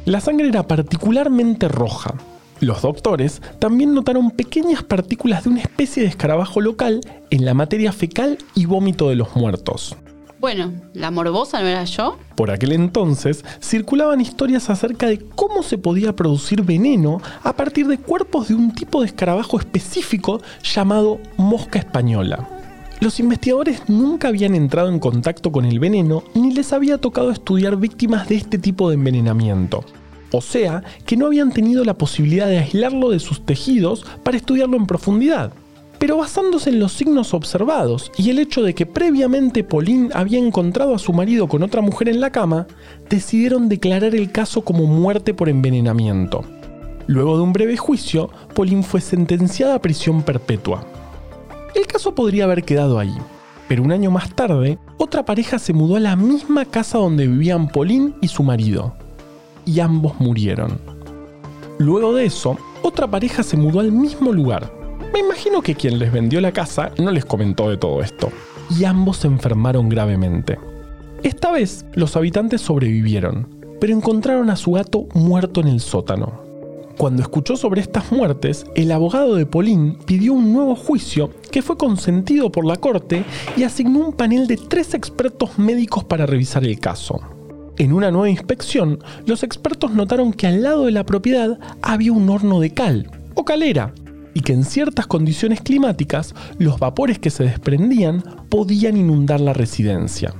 La 0.06 0.20
sangre 0.20 0.46
era 0.46 0.62
particularmente 0.62 1.66
roja. 1.66 2.14
Los 2.60 2.82
doctores 2.82 3.42
también 3.58 3.92
notaron 3.92 4.30
pequeñas 4.30 4.84
partículas 4.84 5.42
de 5.42 5.50
una 5.50 5.60
especie 5.62 6.04
de 6.04 6.08
escarabajo 6.08 6.60
local 6.60 7.00
en 7.30 7.44
la 7.44 7.54
materia 7.54 7.90
fecal 7.90 8.38
y 8.54 8.66
vómito 8.66 9.08
de 9.08 9.16
los 9.16 9.34
muertos. 9.34 9.96
Bueno, 10.38 10.72
¿la 10.94 11.10
morbosa 11.10 11.60
no 11.60 11.66
era 11.66 11.82
yo? 11.82 12.18
Por 12.36 12.52
aquel 12.52 12.70
entonces 12.70 13.44
circulaban 13.60 14.20
historias 14.20 14.70
acerca 14.70 15.08
de 15.08 15.18
cómo 15.18 15.64
se 15.64 15.76
podía 15.76 16.14
producir 16.14 16.62
veneno 16.62 17.20
a 17.42 17.54
partir 17.56 17.88
de 17.88 17.98
cuerpos 17.98 18.46
de 18.46 18.54
un 18.54 18.72
tipo 18.72 19.00
de 19.00 19.06
escarabajo 19.06 19.58
específico 19.58 20.40
llamado 20.62 21.18
mosca 21.36 21.80
española. 21.80 22.55
Los 22.98 23.20
investigadores 23.20 23.82
nunca 23.88 24.28
habían 24.28 24.54
entrado 24.54 24.88
en 24.88 24.98
contacto 24.98 25.52
con 25.52 25.66
el 25.66 25.78
veneno 25.78 26.24
ni 26.34 26.54
les 26.54 26.72
había 26.72 26.96
tocado 26.96 27.30
estudiar 27.30 27.76
víctimas 27.76 28.26
de 28.26 28.36
este 28.36 28.56
tipo 28.56 28.88
de 28.88 28.94
envenenamiento. 28.94 29.84
O 30.32 30.40
sea, 30.40 30.82
que 31.04 31.16
no 31.16 31.26
habían 31.26 31.52
tenido 31.52 31.84
la 31.84 31.94
posibilidad 31.94 32.46
de 32.46 32.58
aislarlo 32.58 33.10
de 33.10 33.18
sus 33.18 33.44
tejidos 33.44 34.06
para 34.22 34.38
estudiarlo 34.38 34.78
en 34.78 34.86
profundidad. 34.86 35.52
Pero 35.98 36.16
basándose 36.16 36.70
en 36.70 36.80
los 36.80 36.92
signos 36.92 37.34
observados 37.34 38.10
y 38.16 38.30
el 38.30 38.38
hecho 38.38 38.62
de 38.62 38.74
que 38.74 38.86
previamente 38.86 39.62
Pauline 39.62 40.10
había 40.14 40.38
encontrado 40.38 40.94
a 40.94 40.98
su 40.98 41.12
marido 41.12 41.48
con 41.48 41.62
otra 41.62 41.82
mujer 41.82 42.08
en 42.08 42.20
la 42.20 42.32
cama, 42.32 42.66
decidieron 43.10 43.68
declarar 43.68 44.14
el 44.14 44.32
caso 44.32 44.62
como 44.62 44.84
muerte 44.84 45.34
por 45.34 45.50
envenenamiento. 45.50 46.44
Luego 47.06 47.36
de 47.36 47.42
un 47.42 47.52
breve 47.52 47.76
juicio, 47.76 48.30
Pauline 48.54 48.82
fue 48.82 49.00
sentenciada 49.00 49.74
a 49.74 49.82
prisión 49.82 50.22
perpetua. 50.22 50.86
El 51.76 51.86
caso 51.86 52.14
podría 52.14 52.44
haber 52.44 52.64
quedado 52.64 52.98
ahí, 52.98 53.14
Pero 53.68 53.82
un 53.82 53.92
año 53.92 54.10
más 54.10 54.34
tarde, 54.34 54.78
otra 54.96 55.26
pareja 55.26 55.58
se 55.58 55.74
mudó 55.74 55.96
a 55.96 56.00
la 56.00 56.16
misma 56.16 56.64
casa 56.64 56.96
donde 56.96 57.26
vivían 57.26 57.68
Pauline 57.68 58.14
y 58.22 58.28
su 58.28 58.42
marido. 58.42 58.94
Y 59.66 59.80
ambos 59.80 60.18
murieron. 60.18 60.78
Luego 61.78 62.14
de 62.14 62.24
eso, 62.24 62.56
otra 62.80 63.06
pareja 63.10 63.42
se 63.42 63.58
mudó 63.58 63.80
al 63.80 63.92
mismo 63.92 64.32
lugar. 64.32 64.72
Me 65.12 65.18
imagino 65.18 65.60
que 65.60 65.74
quien 65.74 65.98
les 65.98 66.10
vendió 66.10 66.40
la 66.40 66.52
casa 66.52 66.92
no 66.96 67.10
les 67.10 67.26
comentó 67.26 67.68
de 67.68 67.76
todo 67.76 68.00
esto. 68.00 68.30
Y 68.70 68.84
ambos 68.84 69.18
se 69.18 69.26
enfermaron 69.26 69.90
gravemente. 69.90 70.58
Esta 71.24 71.52
vez, 71.52 71.84
los 71.92 72.16
habitantes 72.16 72.62
sobrevivieron, 72.62 73.48
pero 73.80 73.92
encontraron 73.92 74.48
a 74.48 74.56
su 74.56 74.72
gato 74.72 75.08
muerto 75.12 75.60
en 75.60 75.68
el 75.68 75.80
sótano. 75.80 76.45
Cuando 76.96 77.20
escuchó 77.20 77.56
sobre 77.56 77.82
estas 77.82 78.10
muertes, 78.10 78.64
el 78.74 78.90
abogado 78.90 79.34
de 79.34 79.44
Pauline 79.44 79.98
pidió 80.06 80.32
un 80.32 80.54
nuevo 80.54 80.74
juicio 80.74 81.30
que 81.52 81.60
fue 81.60 81.76
consentido 81.76 82.50
por 82.50 82.64
la 82.64 82.76
corte 82.76 83.22
y 83.54 83.64
asignó 83.64 83.98
un 83.98 84.12
panel 84.14 84.46
de 84.46 84.56
tres 84.56 84.94
expertos 84.94 85.58
médicos 85.58 86.04
para 86.04 86.24
revisar 86.24 86.64
el 86.64 86.80
caso. 86.80 87.20
En 87.76 87.92
una 87.92 88.10
nueva 88.10 88.30
inspección, 88.30 88.98
los 89.26 89.42
expertos 89.42 89.90
notaron 89.90 90.32
que 90.32 90.46
al 90.46 90.62
lado 90.62 90.86
de 90.86 90.92
la 90.92 91.04
propiedad 91.04 91.58
había 91.82 92.12
un 92.12 92.30
horno 92.30 92.60
de 92.60 92.70
cal, 92.70 93.10
o 93.34 93.44
calera, 93.44 93.92
y 94.32 94.40
que 94.40 94.54
en 94.54 94.64
ciertas 94.64 95.06
condiciones 95.06 95.60
climáticas 95.60 96.34
los 96.58 96.78
vapores 96.78 97.18
que 97.18 97.28
se 97.28 97.44
desprendían 97.44 98.24
podían 98.48 98.96
inundar 98.96 99.42
la 99.42 99.52
residencia. 99.52 100.34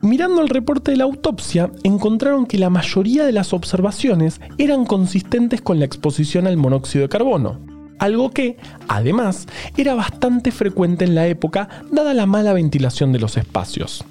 Mirando 0.00 0.42
el 0.42 0.48
reporte 0.48 0.92
de 0.92 0.96
la 0.96 1.04
autopsia, 1.04 1.72
encontraron 1.82 2.46
que 2.46 2.56
la 2.56 2.70
mayoría 2.70 3.24
de 3.26 3.32
las 3.32 3.52
observaciones 3.52 4.40
eran 4.56 4.84
consistentes 4.84 5.60
con 5.60 5.80
la 5.80 5.86
exposición 5.86 6.46
al 6.46 6.56
monóxido 6.56 7.02
de 7.02 7.08
carbono, 7.08 7.58
algo 7.98 8.30
que, 8.30 8.56
además, 8.86 9.46
era 9.76 9.94
bastante 9.94 10.52
frecuente 10.52 11.04
en 11.04 11.16
la 11.16 11.26
época 11.26 11.68
dada 11.90 12.14
la 12.14 12.26
mala 12.26 12.52
ventilación 12.52 13.12
de 13.12 13.18
los 13.18 13.36
espacios. 13.36 14.04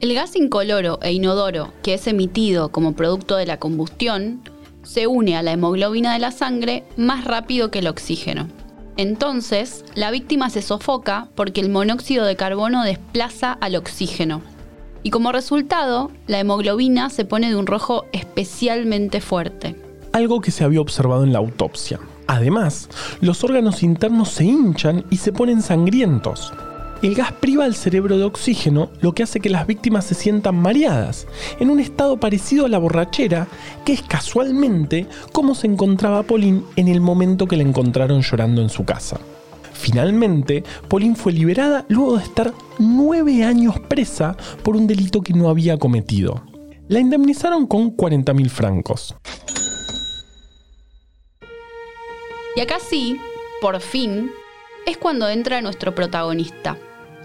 El 0.00 0.14
gas 0.14 0.36
incoloro 0.36 0.98
e 1.00 1.12
inodoro 1.12 1.72
que 1.82 1.94
es 1.94 2.06
emitido 2.06 2.70
como 2.70 2.92
producto 2.92 3.36
de 3.36 3.46
la 3.46 3.58
combustión 3.58 4.42
se 4.82 5.06
une 5.06 5.36
a 5.36 5.42
la 5.42 5.52
hemoglobina 5.52 6.12
de 6.12 6.18
la 6.18 6.32
sangre 6.32 6.84
más 6.96 7.24
rápido 7.24 7.70
que 7.70 7.78
el 7.78 7.86
oxígeno. 7.86 8.48
Entonces, 8.98 9.84
la 9.94 10.10
víctima 10.10 10.50
se 10.50 10.60
sofoca 10.60 11.28
porque 11.34 11.62
el 11.62 11.70
monóxido 11.70 12.26
de 12.26 12.36
carbono 12.36 12.84
desplaza 12.84 13.52
al 13.52 13.76
oxígeno, 13.76 14.42
y 15.02 15.10
como 15.10 15.32
resultado, 15.32 16.10
la 16.26 16.38
hemoglobina 16.38 17.10
se 17.10 17.24
pone 17.24 17.48
de 17.48 17.56
un 17.56 17.66
rojo 17.66 18.06
especialmente 18.12 19.20
fuerte. 19.20 19.76
Algo 20.12 20.40
que 20.40 20.50
se 20.50 20.64
había 20.64 20.80
observado 20.80 21.24
en 21.24 21.32
la 21.32 21.38
autopsia. 21.38 21.98
Además, 22.26 22.88
los 23.20 23.42
órganos 23.44 23.82
internos 23.82 24.30
se 24.30 24.44
hinchan 24.44 25.04
y 25.10 25.16
se 25.16 25.32
ponen 25.32 25.62
sangrientos. 25.62 26.52
El 27.02 27.16
gas 27.16 27.32
priva 27.32 27.64
al 27.64 27.74
cerebro 27.74 28.16
de 28.16 28.22
oxígeno, 28.22 28.90
lo 29.00 29.12
que 29.12 29.24
hace 29.24 29.40
que 29.40 29.50
las 29.50 29.66
víctimas 29.66 30.04
se 30.04 30.14
sientan 30.14 30.54
mareadas, 30.54 31.26
en 31.58 31.68
un 31.68 31.80
estado 31.80 32.18
parecido 32.18 32.64
a 32.64 32.68
la 32.68 32.78
borrachera, 32.78 33.48
que 33.84 33.92
es 33.92 34.02
casualmente 34.02 35.08
como 35.32 35.56
se 35.56 35.66
encontraba 35.66 36.22
Pauline 36.22 36.62
en 36.76 36.86
el 36.86 37.00
momento 37.00 37.48
que 37.48 37.56
la 37.56 37.64
encontraron 37.64 38.22
llorando 38.22 38.62
en 38.62 38.68
su 38.68 38.84
casa. 38.84 39.18
Finalmente, 39.72 40.62
Pauline 40.88 41.16
fue 41.16 41.32
liberada 41.32 41.84
luego 41.88 42.18
de 42.18 42.22
estar 42.22 42.52
nueve 42.82 43.44
años 43.44 43.78
presa 43.80 44.36
por 44.62 44.76
un 44.76 44.86
delito 44.86 45.22
que 45.22 45.32
no 45.32 45.48
había 45.48 45.78
cometido. 45.78 46.44
La 46.88 47.00
indemnizaron 47.00 47.66
con 47.66 47.96
40.000 47.96 48.48
francos. 48.48 49.14
Y 52.54 52.60
acá 52.60 52.76
sí, 52.80 53.16
por 53.60 53.80
fin, 53.80 54.30
es 54.86 54.98
cuando 54.98 55.28
entra 55.28 55.62
nuestro 55.62 55.94
protagonista, 55.94 56.76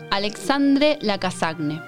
Alexandre 0.10 0.98
Lacasagne. 1.02 1.82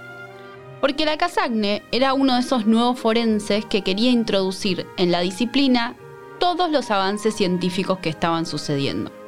Porque 0.81 1.05
Lacasagne 1.05 1.83
era 1.91 2.13
uno 2.13 2.35
de 2.35 2.41
esos 2.41 2.65
nuevos 2.65 2.99
forenses 2.99 3.65
que 3.65 3.81
quería 3.81 4.11
introducir 4.11 4.85
en 4.97 5.11
la 5.11 5.21
disciplina 5.21 5.95
todos 6.39 6.71
los 6.71 6.89
avances 6.91 7.35
científicos 7.35 7.99
que 7.99 8.09
estaban 8.09 8.45
sucediendo 8.45 9.18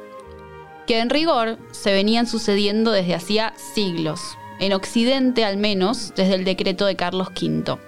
que 0.86 0.98
en 0.98 1.10
rigor 1.10 1.58
se 1.70 1.92
venían 1.92 2.26
sucediendo 2.26 2.92
desde 2.92 3.14
hacía 3.14 3.54
siglos, 3.74 4.20
en 4.60 4.72
Occidente 4.72 5.44
al 5.44 5.56
menos 5.56 6.12
desde 6.16 6.34
el 6.34 6.44
decreto 6.44 6.86
de 6.86 6.96
Carlos 6.96 7.28
V. 7.28 7.78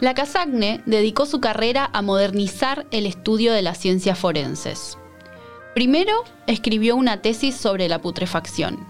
La 0.00 0.14
Casagne 0.14 0.82
dedicó 0.86 1.24
su 1.24 1.40
carrera 1.40 1.88
a 1.92 2.02
modernizar 2.02 2.86
el 2.90 3.06
estudio 3.06 3.52
de 3.52 3.62
las 3.62 3.78
ciencias 3.78 4.18
forenses. 4.18 4.98
Primero 5.74 6.24
escribió 6.46 6.96
una 6.96 7.22
tesis 7.22 7.56
sobre 7.56 7.88
la 7.88 8.00
putrefacción. 8.00 8.86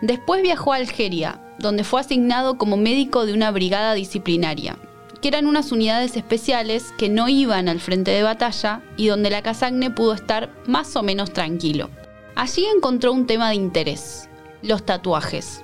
Después 0.00 0.42
viajó 0.42 0.72
a 0.72 0.76
Algeria, 0.76 1.40
donde 1.58 1.84
fue 1.84 2.00
asignado 2.00 2.58
como 2.58 2.76
médico 2.76 3.26
de 3.26 3.32
una 3.32 3.50
brigada 3.50 3.94
disciplinaria, 3.94 4.76
que 5.22 5.28
eran 5.28 5.46
unas 5.46 5.72
unidades 5.72 6.16
especiales 6.16 6.92
que 6.98 7.08
no 7.08 7.28
iban 7.28 7.68
al 7.68 7.80
frente 7.80 8.10
de 8.10 8.22
batalla 8.22 8.82
y 8.96 9.06
donde 9.06 9.30
la 9.30 9.42
Casagne 9.42 9.90
pudo 9.90 10.12
estar 10.12 10.50
más 10.66 10.94
o 10.96 11.02
menos 11.02 11.32
tranquilo. 11.32 11.90
Allí 12.36 12.66
encontró 12.66 13.12
un 13.12 13.26
tema 13.26 13.50
de 13.50 13.54
interés, 13.54 14.28
los 14.62 14.84
tatuajes. 14.84 15.62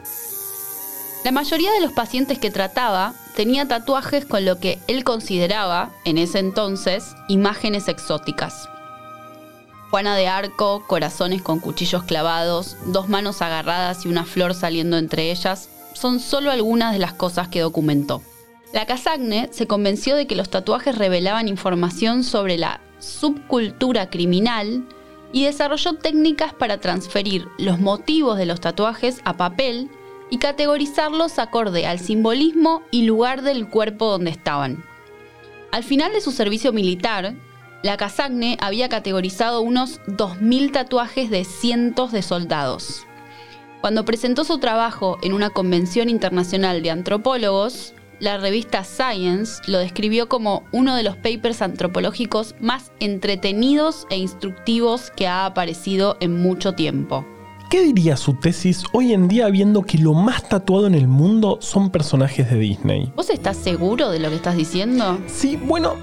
La 1.25 1.33
mayoría 1.33 1.73
de 1.73 1.81
los 1.81 1.93
pacientes 1.93 2.39
que 2.39 2.51
trataba 2.51 3.15
tenía 3.35 3.67
tatuajes 3.67 4.25
con 4.25 4.45
lo 4.45 4.59
que 4.61 4.79
él 4.87 5.03
consideraba, 5.03 5.91
en 6.05 6.17
ese 6.17 6.39
entonces, 6.39 7.15
imágenes 7.29 7.89
exóticas. 7.89 8.69
Juana 9.91 10.15
de 10.15 10.29
Arco, 10.29 10.85
corazones 10.87 11.43
con 11.43 11.59
cuchillos 11.59 12.05
clavados, 12.05 12.77
dos 12.87 13.09
manos 13.09 13.43
agarradas 13.43 14.07
y 14.07 14.09
una 14.09 14.25
flor 14.25 14.55
saliendo 14.55 14.97
entre 14.97 15.33
ellas, 15.33 15.69
son 15.95 16.21
solo 16.21 16.53
algunas 16.53 16.93
de 16.93 17.01
las 17.01 17.13
cosas 17.13 17.49
que 17.49 17.61
documentó. 17.61 18.23
La 18.73 18.87
Casagne 18.87 19.49
se 19.51 19.67
convenció 19.67 20.15
de 20.15 20.29
que 20.29 20.37
los 20.37 20.49
tatuajes 20.49 20.97
revelaban 20.97 21.49
información 21.49 22.23
sobre 22.23 22.57
la 22.57 22.81
subcultura 23.01 24.09
criminal 24.09 24.85
y 25.33 25.45
desarrolló 25.45 25.95
técnicas 25.95 26.53
para 26.55 26.79
transferir 26.81 27.49
los 27.59 27.79
motivos 27.79 28.39
de 28.39 28.47
los 28.47 28.61
tatuajes 28.61 29.21
a 29.25 29.37
papel 29.37 29.91
y 30.31 30.39
categorizarlos 30.39 31.39
acorde 31.39 31.87
al 31.87 31.99
simbolismo 31.99 32.83
y 32.91 33.03
lugar 33.03 33.43
del 33.43 33.69
cuerpo 33.69 34.07
donde 34.07 34.31
estaban. 34.31 34.85
Al 35.73 35.85
final 35.85 36.13
de 36.13 36.21
su 36.21 36.33
servicio 36.33 36.73
militar, 36.73 37.35
la 37.83 37.97
Casagne 37.97 38.59
había 38.61 38.89
categorizado 38.89 39.63
unos 39.63 40.01
2.000 40.07 40.73
tatuajes 40.73 41.31
de 41.31 41.45
cientos 41.45 42.13
de 42.13 42.23
soldados. 42.23 43.07
Cuando 43.81 44.05
presentó 44.05 44.45
su 44.45 44.59
trabajo 44.59 45.19
en 45.23 45.33
una 45.33 45.51
convención 45.51 46.11
internacional 46.11 46.83
de 46.83 46.91
antropólogos, 46.91 47.95
la 48.21 48.37
revista 48.37 48.85
Science 48.85 49.63
lo 49.67 49.79
describió 49.79 50.29
como 50.29 50.63
uno 50.73 50.95
de 50.95 51.03
los 51.03 51.17
papers 51.17 51.63
antropológicos 51.63 52.55
más 52.61 52.93
entretenidos 53.01 54.07
e 54.11 54.19
instructivos 54.19 55.11
que 55.17 55.27
ha 55.27 55.47
aparecido 55.47 56.17
en 56.21 56.41
mucho 56.41 56.75
tiempo. 56.75 57.27
¿Qué 57.71 57.83
diría 57.83 58.17
su 58.17 58.35
tesis 58.35 58.85
hoy 58.93 59.13
en 59.13 59.29
día 59.29 59.49
viendo 59.49 59.83
que 59.83 59.97
lo 59.97 60.13
más 60.13 60.49
tatuado 60.49 60.87
en 60.87 60.95
el 60.95 61.09
mundo 61.09 61.59
son 61.61 61.91
personajes 61.91 62.51
de 62.51 62.59
Disney? 62.59 63.13
¿Vos 63.17 63.31
estás 63.31 63.57
seguro 63.57 64.11
de 64.11 64.19
lo 64.19 64.29
que 64.29 64.37
estás 64.37 64.57
diciendo? 64.57 65.19
Sí, 65.27 65.57
bueno, 65.57 65.95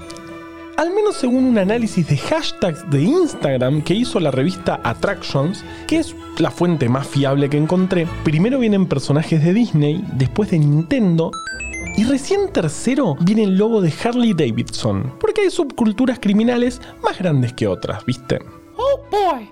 al 0.78 0.94
menos 0.94 1.16
según 1.16 1.44
un 1.44 1.58
análisis 1.58 2.08
de 2.08 2.16
hashtags 2.16 2.90
de 2.90 3.02
Instagram 3.02 3.82
que 3.82 3.94
hizo 3.94 4.18
la 4.18 4.30
revista 4.30 4.80
Attractions, 4.82 5.62
que 5.86 5.98
es 5.98 6.16
la 6.38 6.50
fuente 6.50 6.88
más 6.88 7.06
fiable 7.06 7.50
que 7.50 7.58
encontré, 7.58 8.08
primero 8.24 8.58
vienen 8.58 8.86
personajes 8.86 9.44
de 9.44 9.52
Disney, 9.52 10.02
después 10.14 10.50
de 10.50 10.58
Nintendo 10.58 11.30
y 11.98 12.04
recién 12.04 12.52
tercero 12.52 13.16
viene 13.20 13.42
el 13.42 13.58
logo 13.58 13.80
de 13.80 13.92
Harley 14.04 14.32
Davidson, 14.32 15.14
porque 15.18 15.40
hay 15.40 15.50
subculturas 15.50 16.20
criminales 16.20 16.80
más 17.02 17.18
grandes 17.18 17.54
que 17.54 17.66
otras, 17.66 18.06
¿viste? 18.06 18.38
Oh 18.76 19.00
boy. 19.10 19.50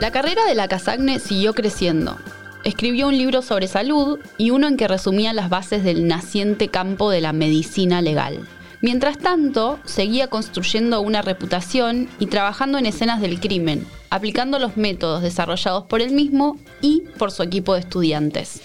La 0.00 0.10
carrera 0.10 0.46
de 0.46 0.56
la 0.56 0.66
Casagne 0.66 1.20
siguió 1.20 1.54
creciendo. 1.54 2.18
Escribió 2.64 3.06
un 3.06 3.16
libro 3.16 3.40
sobre 3.40 3.68
salud 3.68 4.18
y 4.36 4.50
uno 4.50 4.66
en 4.66 4.76
que 4.76 4.88
resumía 4.88 5.32
las 5.32 5.48
bases 5.48 5.84
del 5.84 6.08
naciente 6.08 6.66
campo 6.66 7.08
de 7.08 7.20
la 7.20 7.32
medicina 7.32 8.02
legal. 8.02 8.48
Mientras 8.82 9.16
tanto, 9.18 9.78
seguía 9.84 10.26
construyendo 10.26 11.02
una 11.02 11.22
reputación 11.22 12.08
y 12.18 12.26
trabajando 12.26 12.78
en 12.78 12.86
escenas 12.86 13.20
del 13.20 13.38
crimen, 13.38 13.86
aplicando 14.10 14.58
los 14.58 14.76
métodos 14.76 15.22
desarrollados 15.22 15.84
por 15.84 16.02
él 16.02 16.10
mismo 16.10 16.58
y 16.80 17.04
por 17.16 17.30
su 17.30 17.44
equipo 17.44 17.74
de 17.74 17.80
estudiantes. 17.80 18.60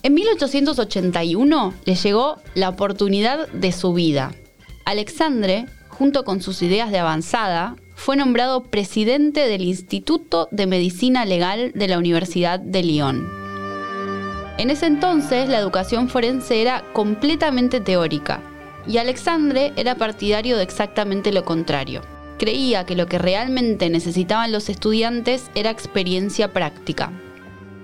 En 0.00 0.14
1881 0.14 1.74
le 1.84 1.94
llegó 1.96 2.36
la 2.54 2.68
oportunidad 2.68 3.48
de 3.48 3.72
su 3.72 3.92
vida. 3.92 4.30
Alexandre, 4.84 5.66
junto 5.88 6.24
con 6.24 6.40
sus 6.40 6.62
ideas 6.62 6.92
de 6.92 7.00
avanzada, 7.00 7.74
fue 7.96 8.14
nombrado 8.14 8.62
presidente 8.62 9.48
del 9.48 9.62
Instituto 9.62 10.48
de 10.52 10.68
Medicina 10.68 11.24
Legal 11.24 11.72
de 11.74 11.88
la 11.88 11.98
Universidad 11.98 12.60
de 12.60 12.84
Lyon. 12.84 13.28
En 14.56 14.70
ese 14.70 14.86
entonces 14.86 15.48
la 15.48 15.58
educación 15.58 16.08
forense 16.08 16.62
era 16.62 16.84
completamente 16.92 17.80
teórica 17.80 18.40
y 18.86 18.98
Alexandre 18.98 19.72
era 19.74 19.96
partidario 19.96 20.56
de 20.56 20.62
exactamente 20.62 21.32
lo 21.32 21.44
contrario. 21.44 22.02
Creía 22.38 22.86
que 22.86 22.94
lo 22.94 23.06
que 23.06 23.18
realmente 23.18 23.90
necesitaban 23.90 24.52
los 24.52 24.68
estudiantes 24.68 25.50
era 25.56 25.70
experiencia 25.70 26.52
práctica. 26.52 27.10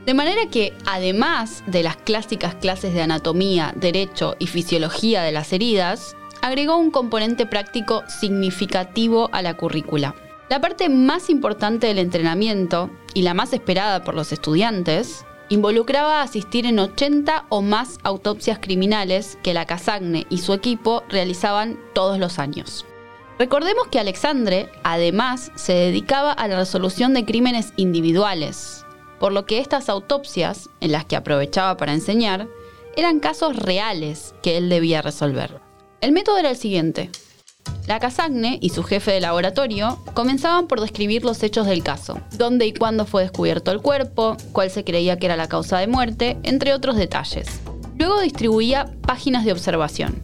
De 0.06 0.12
manera 0.12 0.50
que, 0.50 0.74
además 0.84 1.64
de 1.66 1.82
las 1.82 1.96
clásicas 1.96 2.54
clases 2.56 2.92
de 2.92 3.00
anatomía, 3.00 3.72
derecho 3.74 4.36
y 4.38 4.46
fisiología 4.48 5.22
de 5.22 5.32
las 5.32 5.52
heridas, 5.52 6.14
agregó 6.42 6.76
un 6.76 6.90
componente 6.90 7.46
práctico 7.46 8.04
significativo 8.06 9.30
a 9.32 9.40
la 9.40 9.54
currícula. 9.54 10.14
La 10.50 10.60
parte 10.60 10.90
más 10.90 11.30
importante 11.30 11.86
del 11.86 11.98
entrenamiento, 11.98 12.90
y 13.14 13.22
la 13.22 13.32
más 13.32 13.54
esperada 13.54 14.04
por 14.04 14.14
los 14.14 14.30
estudiantes, 14.30 15.24
involucraba 15.48 16.20
asistir 16.20 16.66
en 16.66 16.80
80 16.80 17.46
o 17.48 17.62
más 17.62 17.98
autopsias 18.02 18.58
criminales 18.58 19.38
que 19.42 19.54
la 19.54 19.64
Casagne 19.64 20.26
y 20.28 20.38
su 20.38 20.52
equipo 20.52 21.02
realizaban 21.08 21.78
todos 21.94 22.18
los 22.18 22.38
años. 22.38 22.84
Recordemos 23.38 23.88
que 23.88 23.98
Alexandre, 23.98 24.68
además, 24.84 25.50
se 25.54 25.72
dedicaba 25.72 26.32
a 26.32 26.46
la 26.46 26.56
resolución 26.56 27.14
de 27.14 27.24
crímenes 27.24 27.72
individuales, 27.76 28.83
por 29.18 29.32
lo 29.32 29.46
que 29.46 29.58
estas 29.58 29.88
autopsias, 29.88 30.68
en 30.80 30.92
las 30.92 31.04
que 31.04 31.16
aprovechaba 31.16 31.76
para 31.76 31.92
enseñar, 31.92 32.48
eran 32.96 33.20
casos 33.20 33.56
reales 33.56 34.34
que 34.42 34.56
él 34.56 34.68
debía 34.68 35.02
resolver. 35.02 35.60
El 36.00 36.12
método 36.12 36.38
era 36.38 36.50
el 36.50 36.56
siguiente. 36.56 37.10
La 37.86 37.98
Casagne 37.98 38.58
y 38.62 38.70
su 38.70 38.82
jefe 38.82 39.12
de 39.12 39.20
laboratorio 39.20 39.98
comenzaban 40.14 40.66
por 40.66 40.80
describir 40.80 41.24
los 41.24 41.42
hechos 41.42 41.66
del 41.66 41.82
caso, 41.82 42.20
dónde 42.32 42.66
y 42.66 42.72
cuándo 42.72 43.04
fue 43.04 43.22
descubierto 43.22 43.70
el 43.70 43.80
cuerpo, 43.80 44.36
cuál 44.52 44.70
se 44.70 44.84
creía 44.84 45.18
que 45.18 45.26
era 45.26 45.36
la 45.36 45.48
causa 45.48 45.78
de 45.78 45.86
muerte, 45.86 46.38
entre 46.44 46.72
otros 46.72 46.96
detalles. 46.96 47.46
Luego 47.98 48.20
distribuía 48.20 48.86
páginas 49.06 49.44
de 49.44 49.52
observación, 49.52 50.20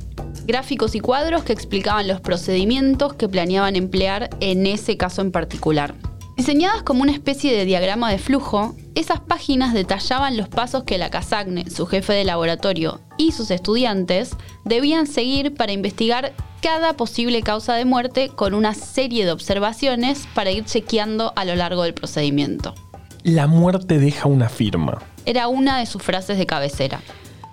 gráficos 0.46 0.94
y 0.94 1.00
cuadros 1.00 1.44
que 1.44 1.52
explicaban 1.52 2.08
los 2.08 2.20
procedimientos 2.20 3.14
que 3.14 3.28
planeaban 3.28 3.76
emplear 3.76 4.30
en 4.40 4.66
ese 4.66 4.96
caso 4.96 5.22
en 5.22 5.30
particular. 5.30 5.94
Diseñadas 6.40 6.82
como 6.82 7.02
una 7.02 7.12
especie 7.12 7.54
de 7.54 7.66
diagrama 7.66 8.10
de 8.10 8.16
flujo, 8.16 8.74
esas 8.94 9.20
páginas 9.20 9.74
detallaban 9.74 10.38
los 10.38 10.48
pasos 10.48 10.84
que 10.84 10.96
la 10.96 11.10
Casagne, 11.10 11.68
su 11.68 11.84
jefe 11.84 12.14
de 12.14 12.24
laboratorio 12.24 13.02
y 13.18 13.32
sus 13.32 13.50
estudiantes 13.50 14.30
debían 14.64 15.06
seguir 15.06 15.52
para 15.52 15.72
investigar 15.72 16.32
cada 16.62 16.94
posible 16.94 17.42
causa 17.42 17.74
de 17.74 17.84
muerte 17.84 18.30
con 18.34 18.54
una 18.54 18.72
serie 18.72 19.26
de 19.26 19.32
observaciones 19.32 20.26
para 20.34 20.50
ir 20.50 20.64
chequeando 20.64 21.34
a 21.36 21.44
lo 21.44 21.56
largo 21.56 21.82
del 21.82 21.92
procedimiento. 21.92 22.74
La 23.22 23.46
muerte 23.46 23.98
deja 23.98 24.26
una 24.26 24.48
firma. 24.48 25.02
Era 25.26 25.46
una 25.48 25.78
de 25.78 25.84
sus 25.84 26.02
frases 26.02 26.38
de 26.38 26.46
cabecera. 26.46 27.02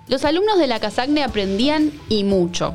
Los 0.08 0.24
alumnos 0.24 0.58
de 0.58 0.66
la 0.66 0.80
Casagne 0.80 1.24
aprendían 1.24 1.92
y 2.08 2.24
mucho. 2.24 2.72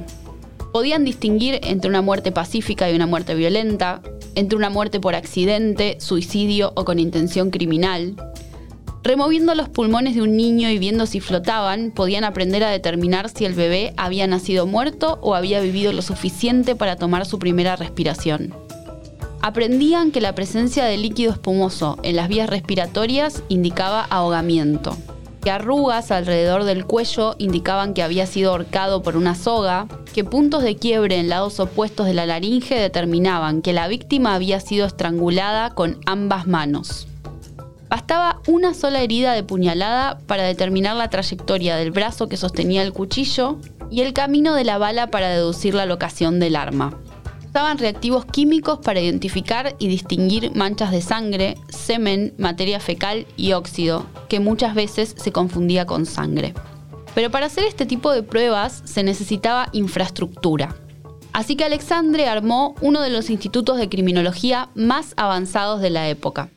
Podían 0.74 1.06
distinguir 1.06 1.60
entre 1.62 1.88
una 1.88 2.02
muerte 2.02 2.32
pacífica 2.32 2.90
y 2.90 2.96
una 2.96 3.06
muerte 3.06 3.36
violenta, 3.36 4.02
entre 4.34 4.58
una 4.58 4.72
muerte 4.72 5.00
por 5.00 5.14
accidente, 5.14 5.98
suicidio 6.00 6.74
o 6.76 6.84
con 6.84 6.98
intención 6.98 7.52
criminal. 7.52 8.16
Removiendo 9.04 9.54
los 9.54 9.70
pulmones 9.70 10.16
de 10.16 10.24
un 10.24 10.36
niño 10.36 10.72
y 10.72 10.80
viendo 10.80 11.06
si 11.06 11.20
flotaban, 11.20 11.92
podían 11.92 12.24
aprender 12.24 12.64
a 12.64 12.72
determinar 12.72 13.30
si 13.30 13.46
el 13.46 13.54
bebé 13.54 13.94
había 13.98 14.26
nacido 14.26 14.66
muerto 14.66 15.20
o 15.22 15.36
había 15.36 15.62
vivido 15.62 15.94
lo 15.94 16.02
suficiente 16.02 16.76
para 16.76 16.96
tomar 16.96 17.28
su 17.28 17.38
primera 17.38 17.76
respiración. 17.76 18.52
Aprendían 19.42 20.10
que 20.10 20.22
la 20.22 20.34
presencia 20.34 20.86
de 20.86 20.98
líquido 20.98 21.34
espumoso 21.34 22.00
en 22.02 22.16
las 22.16 22.30
vías 22.30 22.50
respiratorias 22.50 23.44
indicaba 23.48 24.08
ahogamiento, 24.10 24.98
que 25.44 25.52
arrugas 25.52 26.10
alrededor 26.12 26.64
del 26.64 26.86
cuello 26.86 27.36
indicaban 27.38 27.94
que 27.94 28.02
había 28.02 28.26
sido 28.26 28.52
ahorcado 28.52 29.04
por 29.04 29.18
una 29.18 29.36
soga, 29.36 29.88
que 30.14 30.24
puntos 30.24 30.64
de 30.64 30.78
quiebre 30.78 31.18
en 31.18 31.28
lados 31.28 31.60
opuestos 31.60 32.08
de 32.08 32.14
la 32.14 32.26
laringe 32.26 32.76
determinaban 32.76 33.62
que 33.62 33.74
la 33.74 33.90
víctima 33.90 34.36
había 34.36 34.62
sido 34.62 34.86
estrangulada 34.86 35.72
con 35.72 36.00
ambas 36.06 36.48
manos. 36.48 37.08
Bastaba 37.90 38.42
una 38.48 38.74
sola 38.74 39.02
herida 39.02 39.34
de 39.34 39.44
puñalada 39.44 40.18
para 40.26 40.44
determinar 40.44 40.96
la 40.96 41.10
trayectoria 41.10 41.76
del 41.76 41.92
brazo 41.92 42.30
que 42.30 42.38
sostenía 42.38 42.82
el 42.82 42.94
cuchillo 42.94 43.60
y 43.92 44.02
el 44.02 44.14
camino 44.14 44.56
de 44.56 44.64
la 44.64 44.78
bala 44.78 45.12
para 45.12 45.30
deducir 45.30 45.76
la 45.76 45.86
locación 45.86 46.40
del 46.40 46.56
arma. 46.56 46.98
Usaban 47.54 47.78
reactivos 47.78 48.26
químicos 48.26 48.80
para 48.80 49.00
identificar 49.00 49.76
y 49.78 49.88
distinguir 49.88 50.56
manchas 50.56 50.90
de 50.90 51.04
sangre, 51.04 51.56
semen, 51.70 52.34
materia 52.40 52.80
fecal 52.80 53.28
y 53.38 53.54
óxido, 53.54 54.08
que 54.28 54.40
muchas 54.40 54.74
veces 54.74 55.14
se 55.16 55.32
confundía 55.32 55.86
con 55.86 56.08
sangre. 56.08 56.56
Pero 57.14 57.30
para 57.30 57.46
hacer 57.46 57.66
este 57.66 57.86
tipo 57.86 58.12
de 58.12 58.24
pruebas 58.24 58.82
se 58.86 59.04
necesitaba 59.04 59.70
infraestructura. 59.72 60.76
Así 61.32 61.56
que 61.56 61.64
Alexandre 61.64 62.28
armó 62.28 62.74
uno 62.82 63.02
de 63.02 63.12
los 63.12 63.30
institutos 63.30 63.78
de 63.78 63.88
criminología 63.88 64.70
más 64.74 65.14
avanzados 65.16 65.80
de 65.80 65.92
la 65.92 66.10
época. 66.10 66.50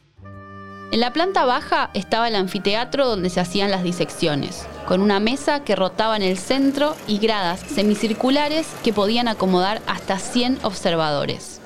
En 0.92 1.00
la 1.00 1.12
planta 1.12 1.44
baja 1.44 1.90
estaba 1.92 2.26
el 2.28 2.36
anfiteatro 2.36 3.06
donde 3.06 3.28
se 3.28 3.40
hacían 3.40 3.70
las 3.70 3.82
disecciones, 3.82 4.66
con 4.86 5.02
una 5.02 5.20
mesa 5.20 5.64
que 5.64 5.76
rotaba 5.76 6.16
en 6.16 6.22
el 6.22 6.38
centro 6.38 6.94
y 7.06 7.18
gradas 7.18 7.60
semicirculares 7.60 8.68
que 8.84 8.92
podían 8.92 9.28
acomodar 9.28 9.82
hasta 9.86 10.18
100 10.18 10.60
observadores. 10.62 11.60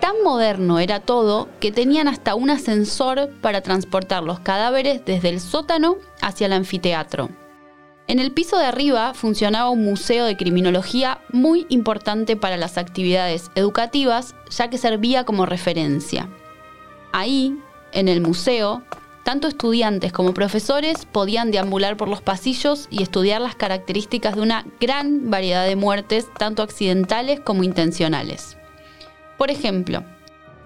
Tan 0.00 0.22
moderno 0.24 0.78
era 0.78 1.00
todo 1.00 1.48
que 1.60 1.70
tenían 1.70 2.08
hasta 2.08 2.34
un 2.34 2.50
ascensor 2.50 3.30
para 3.40 3.60
transportar 3.60 4.22
los 4.22 4.40
cadáveres 4.40 5.04
desde 5.04 5.28
el 5.28 5.40
sótano 5.40 5.96
hacia 6.20 6.46
el 6.46 6.52
anfiteatro. 6.54 7.28
En 8.08 8.18
el 8.18 8.32
piso 8.32 8.58
de 8.58 8.64
arriba 8.64 9.14
funcionaba 9.14 9.70
un 9.70 9.84
museo 9.84 10.24
de 10.24 10.36
criminología 10.36 11.20
muy 11.30 11.66
importante 11.68 12.36
para 12.36 12.56
las 12.56 12.78
actividades 12.78 13.50
educativas, 13.54 14.34
ya 14.50 14.68
que 14.68 14.78
servía 14.78 15.24
como 15.24 15.46
referencia. 15.46 16.28
Ahí, 17.12 17.56
en 17.92 18.08
el 18.08 18.20
museo, 18.20 18.82
tanto 19.24 19.48
estudiantes 19.48 20.12
como 20.12 20.34
profesores 20.34 21.06
podían 21.06 21.50
deambular 21.50 21.96
por 21.96 22.08
los 22.08 22.22
pasillos 22.22 22.88
y 22.90 23.02
estudiar 23.02 23.40
las 23.40 23.54
características 23.54 24.34
de 24.34 24.42
una 24.42 24.66
gran 24.80 25.30
variedad 25.30 25.66
de 25.66 25.76
muertes, 25.76 26.26
tanto 26.38 26.62
accidentales 26.62 27.40
como 27.40 27.62
intencionales. 27.62 28.56
Por 29.38 29.50
ejemplo, 29.50 30.04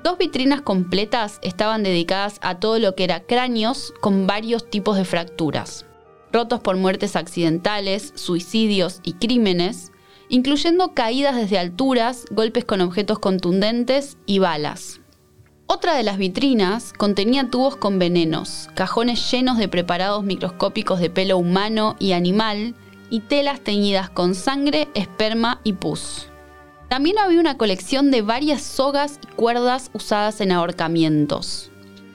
dos 0.02 0.18
vitrinas 0.18 0.62
completas 0.62 1.38
estaban 1.42 1.82
dedicadas 1.82 2.38
a 2.42 2.58
todo 2.58 2.78
lo 2.78 2.94
que 2.94 3.04
era 3.04 3.20
cráneos 3.20 3.92
con 4.00 4.26
varios 4.26 4.68
tipos 4.70 4.96
de 4.96 5.04
fracturas, 5.04 5.86
rotos 6.32 6.60
por 6.60 6.76
muertes 6.76 7.16
accidentales, 7.16 8.12
suicidios 8.14 9.00
y 9.02 9.14
crímenes, 9.14 9.92
incluyendo 10.28 10.94
caídas 10.94 11.36
desde 11.36 11.58
alturas, 11.58 12.24
golpes 12.30 12.64
con 12.64 12.80
objetos 12.80 13.18
contundentes 13.18 14.16
y 14.26 14.38
balas, 14.38 15.00
otra 15.66 15.94
de 15.94 16.02
las 16.02 16.16
vitrinas 16.16 16.92
contenía 16.92 17.50
tubos 17.50 17.76
con 17.76 17.98
venenos, 17.98 18.68
cajones 18.74 19.30
llenos 19.30 19.58
de 19.58 19.68
preparados 19.68 20.24
microscópicos 20.24 21.00
de 21.00 21.10
pelo 21.10 21.38
humano 21.38 21.96
y 21.98 22.12
animal 22.12 22.74
y 23.10 23.20
telas 23.20 23.60
teñidas 23.60 24.08
con 24.08 24.34
sangre, 24.34 24.88
esperma 24.94 25.60
y 25.64 25.74
pus. 25.74 26.28
También 26.88 27.18
había 27.18 27.40
una 27.40 27.58
colección 27.58 28.10
de 28.10 28.22
varias 28.22 28.62
sogas 28.62 29.18
y 29.22 29.26
cuerdas 29.34 29.90
usadas 29.92 30.40
en 30.40 30.52
ahorcamientos. 30.52 31.70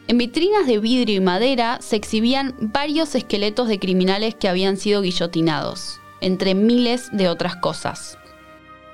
En 0.08 0.18
vitrinas 0.18 0.66
de 0.66 0.80
vidrio 0.80 1.18
y 1.18 1.20
madera 1.20 1.78
se 1.82 1.98
exhibían 1.98 2.56
varios 2.60 3.16
esqueletos 3.16 3.68
de 3.68 3.80
criminales 3.80 4.34
que 4.36 4.48
habían 4.48 4.78
sido 4.78 5.02
guillotinados, 5.02 6.00
entre 6.22 6.56
miles 6.56 7.10
de 7.12 7.30
otras 7.30 7.58
cosas, 7.58 8.18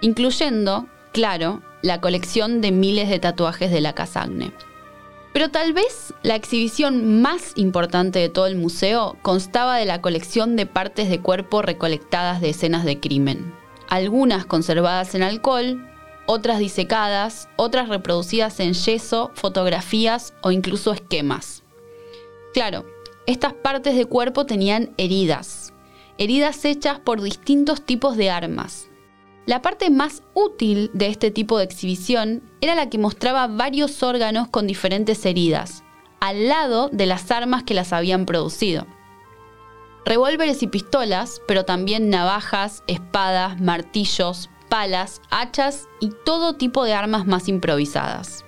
incluyendo, 0.02 0.88
claro, 1.14 1.62
la 1.82 2.02
colección 2.02 2.62
de 2.62 2.72
miles 2.72 3.10
de 3.10 3.20
tatuajes 3.20 3.72
de 3.72 3.82
la 3.82 3.94
Casagne. 3.94 4.52
Pero 5.34 5.50
tal 5.50 5.74
vez 5.74 6.14
la 6.24 6.36
exhibición 6.36 7.22
más 7.22 7.54
importante 7.56 8.18
de 8.18 8.30
todo 8.30 8.48
el 8.48 8.56
museo 8.56 9.18
constaba 9.22 9.78
de 9.78 9.86
la 9.86 10.02
colección 10.02 10.56
de 10.56 10.66
partes 10.66 11.10
de 11.10 11.20
cuerpo 11.20 11.62
recolectadas 11.62 12.42
de 12.42 12.50
escenas 12.50 12.86
de 12.86 13.00
crimen. 13.00 13.54
Algunas 13.88 14.46
conservadas 14.46 15.14
en 15.14 15.22
alcohol, 15.22 15.88
otras 16.26 16.60
disecadas, 16.60 17.50
otras 17.56 17.88
reproducidas 17.88 18.60
en 18.60 18.74
yeso, 18.74 19.32
fotografías 19.36 20.34
o 20.42 20.52
incluso 20.52 20.92
esquemas. 20.92 21.64
Claro, 22.54 22.86
estas 23.28 23.54
partes 23.54 23.96
de 23.96 24.06
cuerpo 24.06 24.46
tenían 24.46 24.94
heridas, 24.98 25.74
heridas 26.18 26.66
hechas 26.66 27.00
por 27.00 27.22
distintos 27.22 27.82
tipos 27.84 28.18
de 28.18 28.32
armas, 28.32 28.87
la 29.48 29.62
parte 29.62 29.90
más 29.90 30.24
útil 30.34 30.92
de 30.94 31.08
este 31.08 31.32
tipo 31.32 31.58
de 31.58 31.64
exhibición 31.64 32.44
era 32.60 32.76
la 32.76 32.90
que 32.90 32.98
mostraba 32.98 33.48
varios 33.48 34.04
órganos 34.04 34.50
con 34.50 34.68
diferentes 34.68 35.26
heridas, 35.26 35.86
al 36.20 36.50
lado 36.50 36.90
de 36.92 37.06
las 37.06 37.32
armas 37.32 37.64
que 37.64 37.74
las 37.74 37.94
habían 37.94 38.26
producido. 38.26 38.86
Revólveres 40.06 40.62
y 40.64 40.68
pistolas, 40.68 41.42
pero 41.48 41.64
también 41.64 42.10
navajas, 42.10 42.84
espadas, 42.88 43.60
martillos, 43.62 44.50
palas, 44.68 45.22
hachas 45.30 45.88
y 46.02 46.12
todo 46.26 46.58
tipo 46.58 46.84
de 46.84 46.94
armas 46.94 47.26
más 47.26 47.48
improvisadas. 47.48 48.44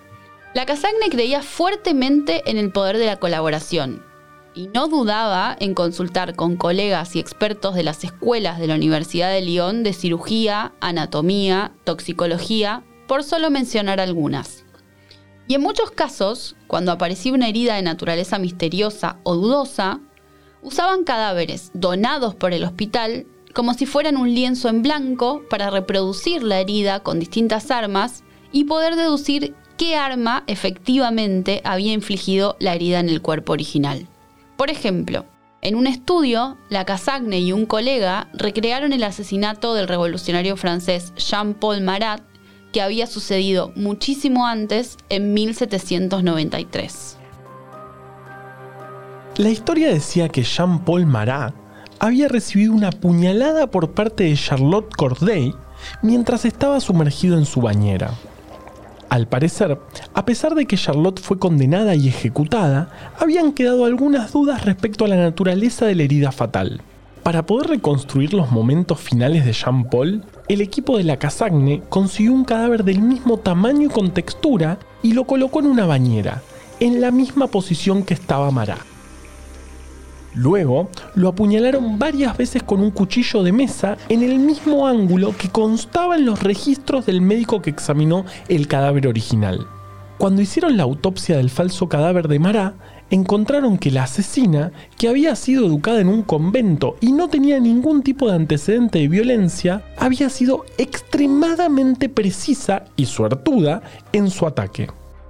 La 0.54 0.66
Casagne 0.66 1.10
creía 1.10 1.44
fuertemente 1.44 2.44
en 2.46 2.58
el 2.58 2.74
poder 2.74 2.98
de 2.98 3.06
la 3.06 3.20
colaboración 3.20 4.09
y 4.54 4.68
no 4.68 4.88
dudaba 4.88 5.56
en 5.60 5.74
consultar 5.74 6.36
con 6.36 6.56
colegas 6.56 7.16
y 7.16 7.20
expertos 7.20 7.76
de 7.76 7.84
las 7.84 8.04
escuelas 8.04 8.60
de 8.60 8.68
la 8.68 8.76
Universidad 8.76 9.32
de 9.32 9.42
Lyon 9.42 9.84
de 9.84 9.94
cirugía, 9.94 10.74
anatomía, 10.82 11.74
toxicología, 11.84 12.84
por 13.08 13.24
solo 13.24 13.50
mencionar 13.50 14.00
algunas. 14.00 14.66
Y 15.48 15.56
en 15.56 15.62
muchos 15.62 15.92
casos, 15.92 16.56
cuando 16.68 16.92
aparecía 16.92 17.34
una 17.34 17.48
herida 17.48 17.76
de 17.76 17.82
naturaleza 17.82 18.38
misteriosa 18.38 19.18
o 19.24 19.36
dudosa, 19.36 20.00
usaban 20.62 21.04
cadáveres 21.04 21.72
donados 21.74 22.36
por 22.36 22.54
el 22.54 22.64
hospital 22.64 23.26
como 23.54 23.74
si 23.74 23.86
fueran 23.86 24.18
un 24.18 24.34
lienzo 24.34 24.70
en 24.70 24.84
blanco 24.84 25.42
para 25.50 25.70
reproducir 25.70 26.44
la 26.44 26.60
herida 26.60 27.02
con 27.02 27.20
distintas 27.20 27.72
armas 27.72 28.24
y 28.52 28.66
poder 28.66 28.96
deducir 28.96 29.56
qué 29.78 29.96
arma 29.96 30.44
efectivamente 30.48 31.62
había 31.64 31.94
infligido 31.94 32.56
la 32.60 32.76
herida 32.76 33.00
en 33.00 33.10
el 33.10 33.22
cuerpo 33.22 33.54
original. 33.54 34.08
Por 34.60 34.70
ejemplo, 34.70 35.26
en 35.62 35.76
un 35.76 35.88
estudio, 35.88 36.58
la 36.70 36.84
Casagne 36.84 37.40
y 37.40 37.54
un 37.54 37.66
colega 37.66 38.28
recrearon 38.34 38.92
el 38.92 39.06
asesinato 39.06 39.74
del 39.74 39.88
revolucionario 39.88 40.58
francés 40.58 41.14
Jean-Paul 41.16 41.80
Marat, 41.80 42.22
que 42.74 42.82
había 42.82 43.08
sucedido 43.08 43.72
muchísimo 43.78 44.46
antes, 44.46 44.98
en 45.08 45.34
1793. 45.34 47.18
La 49.38 49.50
historia 49.50 49.94
decía 49.94 50.28
que 50.28 50.44
Jean-Paul 50.44 51.06
Marat 51.06 51.56
había 52.00 52.28
recibido 52.28 52.74
una 52.74 52.92
puñalada 52.92 53.72
por 53.72 53.94
parte 53.94 54.26
de 54.26 54.36
Charlotte 54.36 54.94
Corday 54.94 55.54
mientras 56.02 56.44
estaba 56.44 56.82
sumergido 56.82 57.38
en 57.38 57.46
su 57.46 57.62
bañera. 57.62 58.12
Al 59.10 59.28
parecer, 59.28 59.80
a 60.14 60.26
pesar 60.26 60.54
de 60.54 60.68
que 60.68 60.78
Charlotte 60.78 61.20
fue 61.20 61.40
condenada 61.40 61.96
y 61.96 62.08
ejecutada, 62.08 62.90
habían 63.20 63.54
quedado 63.54 63.86
algunas 63.86 64.32
dudas 64.32 64.66
respecto 64.66 65.04
a 65.04 65.08
la 65.08 65.18
naturaleza 65.18 65.88
de 65.88 65.96
la 65.96 66.04
herida 66.04 66.32
fatal. 66.32 66.82
Para 67.24 67.46
poder 67.46 67.72
reconstruir 67.72 68.34
los 68.36 68.52
momentos 68.52 69.00
finales 69.00 69.46
de 69.46 69.54
Jean-Paul, 69.54 70.24
el 70.48 70.62
equipo 70.62 70.98
de 70.98 71.04
la 71.04 71.18
Casagne 71.18 71.82
consiguió 71.90 72.34
un 72.34 72.46
cadáver 72.46 72.84
del 72.84 73.02
mismo 73.02 73.38
tamaño 73.38 73.88
y 73.88 73.92
con 73.92 74.12
textura 74.12 74.78
y 75.02 75.14
lo 75.14 75.26
colocó 75.26 75.60
en 75.60 75.66
una 75.68 75.88
bañera, 75.88 76.44
en 76.80 77.02
la 77.02 77.10
misma 77.10 77.48
posición 77.48 78.04
que 78.04 78.14
estaba 78.14 78.52
Marat. 78.52 78.89
Luego, 80.36 80.90
lo 81.16 81.30
apuñalaron 81.30 81.98
varias 81.98 82.38
veces 82.38 82.64
con 82.64 82.82
un 82.82 82.92
cuchillo 82.92 83.44
de 83.44 83.52
mesa 83.52 83.98
en 84.10 84.24
el 84.24 84.38
mismo 84.40 84.88
ángulo 84.88 85.36
que 85.38 85.50
constaba 85.50 86.16
en 86.16 86.26
los 86.26 86.44
registros 86.44 87.06
del 87.06 87.22
médico 87.22 87.62
que 87.62 87.70
examinó 87.70 88.26
el 88.48 88.68
cadáver 88.68 89.08
original. 89.08 89.68
Cuando 90.20 90.42
hicieron 90.42 90.76
la 90.76 90.84
autopsia 90.84 91.38
del 91.38 91.50
falso 91.50 91.88
cadáver 91.88 92.28
de 92.28 92.40
Mará, 92.40 92.74
encontraron 93.10 93.78
que 93.78 93.90
la 93.90 94.04
asesina, 94.04 94.72
que 94.98 95.08
había 95.08 95.36
sido 95.36 95.66
educada 95.66 96.02
en 96.02 96.10
un 96.10 96.24
convento 96.24 96.98
y 97.00 97.14
no 97.14 97.30
tenía 97.30 97.60
ningún 97.60 98.04
tipo 98.04 98.28
de 98.28 98.36
antecedente 98.36 99.00
de 99.00 99.08
violencia, 99.08 99.84
había 99.98 100.30
sido 100.30 100.66
extremadamente 100.78 102.10
precisa 102.10 102.86
y 102.96 103.06
suertuda 103.06 103.82
en 104.12 104.30
su 104.30 104.46
ataque. 104.46 104.90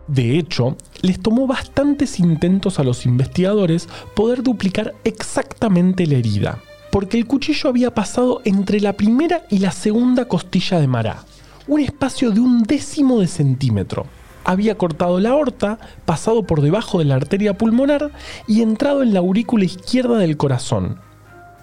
De 0.09 0.39
hecho, 0.39 0.75
les 1.03 1.19
tomó 1.19 1.45
bastantes 1.45 2.19
intentos 2.19 2.79
a 2.79 2.83
los 2.83 3.05
investigadores 3.05 3.87
poder 4.15 4.41
duplicar 4.41 4.95
exactamente 5.03 6.07
la 6.07 6.15
herida, 6.15 6.63
porque 6.91 7.19
el 7.19 7.27
cuchillo 7.27 7.69
había 7.69 7.93
pasado 7.93 8.41
entre 8.43 8.79
la 8.81 8.93
primera 8.93 9.43
y 9.51 9.59
la 9.59 9.71
segunda 9.71 10.25
costilla 10.25 10.79
de 10.79 10.87
Mará, 10.87 11.25
un 11.67 11.81
espacio 11.81 12.31
de 12.31 12.39
un 12.39 12.63
décimo 12.63 13.19
de 13.19 13.27
centímetro. 13.27 14.07
Había 14.45 14.79
cortado 14.79 15.19
la 15.19 15.29
aorta, 15.29 15.77
pasado 16.05 16.41
por 16.41 16.61
debajo 16.61 16.97
de 16.97 17.05
la 17.05 17.13
arteria 17.13 17.55
pulmonar 17.55 18.11
y 18.47 18.63
entrado 18.63 19.03
en 19.03 19.13
la 19.13 19.19
aurícula 19.19 19.65
izquierda 19.65 20.17
del 20.17 20.37
corazón. 20.37 20.97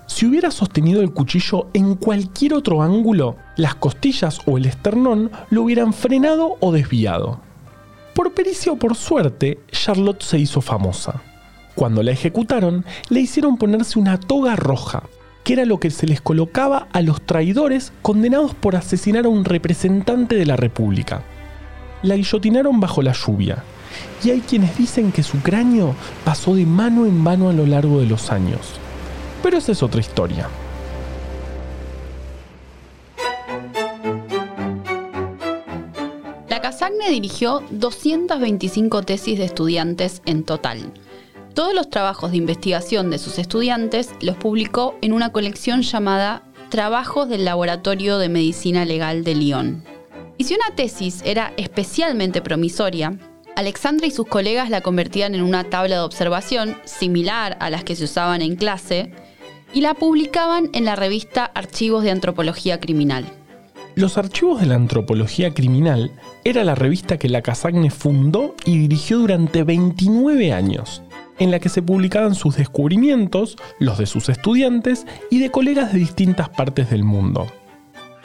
Si 0.07 0.25
hubiera 0.25 0.53
sostenido 0.53 1.03
el 1.03 1.13
cuchillo 1.13 1.67
en 1.75 1.97
cualquier 1.97 2.55
otro 2.55 2.81
ángulo, 2.81 3.35
las 3.57 3.75
costillas 3.75 4.39
o 4.47 4.57
el 4.57 4.67
esternón 4.67 5.33
lo 5.51 5.63
hubieran 5.63 5.93
frenado 5.93 6.59
o 6.61 6.71
desviado. 6.71 7.41
Por 8.17 8.33
pericia 8.33 8.73
o 8.73 8.77
por 8.77 8.97
suerte, 8.97 9.59
Charlotte 9.71 10.23
se 10.23 10.39
hizo 10.39 10.63
famosa. 10.63 11.21
Cuando 11.75 12.03
la 12.03 12.13
ejecutaron, 12.13 12.87
le 13.11 13.21
hicieron 13.21 13.59
ponerse 13.59 13.99
una 13.99 14.19
toga 14.19 14.57
roja, 14.57 15.03
que 15.45 15.53
era 15.53 15.67
lo 15.67 15.79
que 15.79 15.91
se 15.91 16.07
les 16.07 16.23
colocaba 16.23 16.89
a 16.95 17.03
los 17.03 17.21
traidores 17.21 17.93
condenados 18.01 18.55
por 18.55 18.75
asesinar 18.75 19.27
a 19.27 19.29
un 19.29 19.45
representante 19.45 20.35
de 20.35 20.47
la 20.47 20.57
República. 20.57 21.25
La 22.03 22.17
guillotinaron 22.17 22.81
bajo 22.81 23.03
la 23.03 23.13
lluvia, 23.13 23.63
y 24.25 24.31
hay 24.31 24.41
quienes 24.41 24.79
dicen 24.79 25.13
que 25.13 25.23
su 25.23 25.41
cráneo 25.41 25.95
pasó 26.25 26.55
de 26.55 26.65
mano 26.65 27.05
en 27.05 27.19
mano 27.19 27.51
a 27.51 27.53
lo 27.53 27.67
largo 27.67 28.01
de 28.01 28.07
los 28.07 28.33
años. 28.33 28.61
Pero 29.43 29.59
esa 29.59 29.73
es 29.73 29.83
otra 29.83 30.01
historia. 30.01 30.49
Casagne 36.79 37.09
dirigió 37.09 37.63
225 37.71 39.03
tesis 39.03 39.39
de 39.39 39.47
estudiantes 39.47 40.21
en 40.27 40.45
total. 40.45 40.93
Todos 41.55 41.73
los 41.75 41.89
trabajos 41.89 42.33
de 42.33 42.37
investigación 42.37 43.09
de 43.09 43.17
sus 43.17 43.39
estudiantes 43.39 44.11
los 44.21 44.37
publicó 44.37 44.95
en 45.01 45.15
una 45.15 45.33
colección 45.33 45.81
llamada 45.81 46.43
Trabajos 46.69 47.31
del 47.31 47.47
Laboratorio 47.47 48.19
de 48.19 48.29
Medicina 48.29 48.85
Legal 48.85 49.25
de 49.25 49.35
Lyon. 49.37 49.85
Y 50.37 50.45
si 50.45 50.55
una 50.55 50.77
tesis 50.77 51.23
era 51.25 51.55
especialmente 51.57 52.43
promisoria, 52.43 53.19
Alexandra 53.57 54.07
y 54.07 54.11
sus 54.11 54.27
colegas 54.27 54.69
la 54.69 54.83
convertían 54.83 55.35
en 55.35 55.41
una 55.41 55.65
tabla 55.65 55.97
de 55.97 56.03
observación 56.03 56.77
similar 56.85 57.57
a 57.59 57.71
las 57.71 57.85
que 57.85 57.97
se 57.97 58.05
usaban 58.05 58.43
en 58.43 58.55
clase 58.55 59.15
y 59.73 59.81
la 59.81 59.95
publicaban 59.95 60.69
en 60.75 60.85
la 60.85 60.95
revista 60.95 61.47
Archivos 61.47 62.05
de 62.05 62.11
Antropología 62.11 62.81
Criminal. 62.81 63.25
Los 63.97 64.19
Archivos 64.19 64.61
de 64.61 64.67
la 64.67 64.75
Antropología 64.75 65.55
Criminal 65.55 66.11
era 66.45 66.65
la 66.65 66.75
revista 66.75 67.17
que 67.17 67.31
la 67.31 67.41
Casagne 67.41 67.89
fundó 67.89 68.55
y 68.67 68.77
dirigió 68.77 69.21
durante 69.21 69.65
29 69.65 70.53
años, 70.53 71.03
en 71.39 71.51
la 71.51 71.61
que 71.61 71.71
se 71.71 71.81
publicaban 71.81 72.35
sus 72.35 72.57
descubrimientos, 72.57 73.57
los 73.79 73.97
de 73.97 74.05
sus 74.05 74.29
estudiantes 74.29 75.07
y 75.31 75.39
de 75.39 75.51
colegas 75.51 75.95
de 75.95 75.99
distintas 75.99 76.51
partes 76.51 76.91
del 76.91 77.05
mundo. 77.05 77.47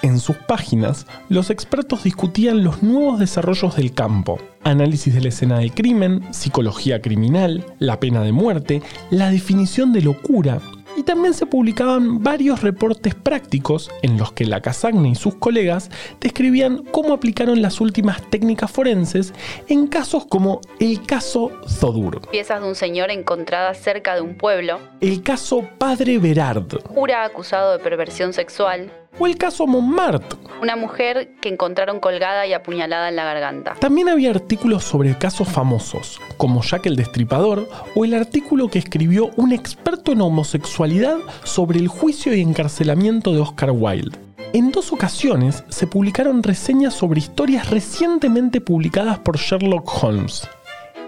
En 0.01 0.19
sus 0.19 0.35
páginas, 0.35 1.07
los 1.29 1.49
expertos 1.49 2.03
discutían 2.03 2.65
los 2.65 2.83
nuevos 2.83 3.17
desarrollos 3.17 3.77
del 3.77 3.93
campo, 3.93 4.39
análisis 4.65 5.13
de 5.13 5.21
la 5.21 5.29
escena 5.29 5.59
del 5.59 5.73
crimen, 5.73 6.21
psicología 6.33 7.01
criminal, 7.01 7.65
la 7.79 7.97
pena 7.97 8.23
de 8.23 8.33
muerte, 8.33 8.81
la 9.09 9.29
definición 9.29 9.93
de 9.93 10.01
locura 10.01 10.59
y 10.95 11.03
también 11.03 11.33
se 11.33 11.45
publicaban 11.45 12.23
varios 12.23 12.61
reportes 12.61 13.15
prácticos 13.15 13.89
en 14.01 14.17
los 14.17 14.31
que 14.33 14.45
la 14.45 14.61
Casagne 14.61 15.09
y 15.09 15.15
sus 15.15 15.35
colegas 15.35 15.89
describían 16.19 16.83
cómo 16.91 17.13
aplicaron 17.13 17.61
las 17.61 17.81
últimas 17.81 18.21
técnicas 18.29 18.71
forenses 18.71 19.33
en 19.67 19.87
casos 19.87 20.25
como 20.25 20.61
el 20.79 21.05
caso 21.05 21.51
Zodur. 21.67 22.21
Piezas 22.29 22.61
de 22.61 22.67
un 22.67 22.75
señor 22.75 23.11
encontradas 23.11 23.77
cerca 23.77 24.15
de 24.15 24.21
un 24.21 24.35
pueblo. 24.35 24.79
El 24.99 25.23
caso 25.23 25.67
Padre 25.77 26.17
Berard. 26.17 26.81
Jura 26.85 27.23
acusado 27.23 27.73
de 27.73 27.79
perversión 27.79 28.33
sexual 28.33 28.91
o 29.19 29.27
el 29.27 29.37
caso 29.37 29.67
Montmartre. 29.67 30.39
Una 30.61 30.75
mujer 30.75 31.31
que 31.41 31.49
encontraron 31.49 31.99
colgada 31.99 32.45
y 32.45 32.53
apuñalada 32.53 33.09
en 33.09 33.15
la 33.15 33.25
garganta. 33.25 33.75
También 33.79 34.09
había 34.09 34.29
artículos 34.29 34.83
sobre 34.83 35.17
casos 35.17 35.47
famosos, 35.47 36.19
como 36.37 36.61
Jack 36.61 36.85
el 36.85 36.95
Destripador, 36.95 37.67
o 37.95 38.05
el 38.05 38.13
artículo 38.13 38.67
que 38.69 38.79
escribió 38.79 39.31
un 39.37 39.53
experto 39.53 40.11
en 40.11 40.21
homosexualidad 40.21 41.17
sobre 41.43 41.79
el 41.79 41.87
juicio 41.87 42.35
y 42.35 42.41
encarcelamiento 42.41 43.33
de 43.33 43.39
Oscar 43.39 43.71
Wilde. 43.71 44.17
En 44.53 44.71
dos 44.71 44.91
ocasiones 44.91 45.63
se 45.69 45.87
publicaron 45.87 46.43
reseñas 46.43 46.93
sobre 46.93 47.19
historias 47.19 47.69
recientemente 47.69 48.59
publicadas 48.59 49.17
por 49.19 49.37
Sherlock 49.37 50.03
Holmes. 50.03 50.47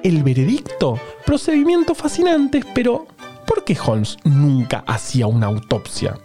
El 0.02 0.24
veredicto, 0.24 0.98
procedimientos 1.26 1.98
fascinantes, 1.98 2.66
pero 2.74 3.06
¿por 3.46 3.64
qué 3.66 3.78
Holmes 3.86 4.18
nunca 4.24 4.84
hacía 4.88 5.28
una 5.28 5.48
autopsia? 5.48 6.18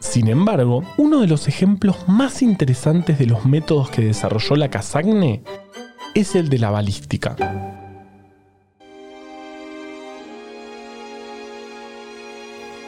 Sin 0.00 0.28
embargo, 0.28 0.82
uno 0.96 1.20
de 1.20 1.26
los 1.26 1.46
ejemplos 1.46 2.08
más 2.08 2.40
interesantes 2.40 3.18
de 3.18 3.26
los 3.26 3.44
métodos 3.44 3.90
que 3.90 4.02
desarrolló 4.02 4.56
la 4.56 4.70
Casagne 4.70 5.42
es 6.14 6.34
el 6.34 6.48
de 6.48 6.58
la 6.58 6.70
balística. 6.70 7.36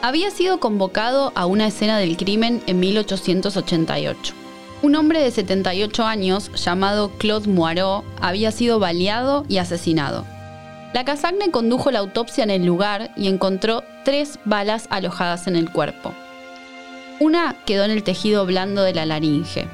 Había 0.01 0.31
sido 0.31 0.59
convocado 0.59 1.31
a 1.35 1.45
una 1.45 1.67
escena 1.67 1.97
del 1.97 2.17
crimen 2.17 2.61
en 2.65 2.79
1888. 2.79 4.33
Un 4.81 4.95
hombre 4.95 5.21
de 5.21 5.31
78 5.31 6.03
años 6.03 6.51
llamado 6.55 7.11
Claude 7.19 7.47
Moirot 7.47 8.03
había 8.21 8.51
sido 8.51 8.79
baleado 8.79 9.45
y 9.47 9.59
asesinado. 9.59 10.25
La 10.93 11.05
Casagne 11.05 11.51
condujo 11.51 11.89
la 11.89 11.99
autopsia 11.99 12.43
en 12.43 12.49
el 12.49 12.65
lugar 12.65 13.11
y 13.15 13.27
encontró 13.27 13.83
tres 14.03 14.39
balas 14.43 14.87
alojadas 14.89 15.47
en 15.47 15.55
el 15.55 15.71
cuerpo. 15.71 16.13
Una 17.23 17.55
quedó 17.65 17.85
en 17.85 17.91
el 17.91 18.03
tejido 18.03 18.45
blando 18.45 18.83
de 18.83 18.93
la 18.93 19.05
laringe, 19.05 19.65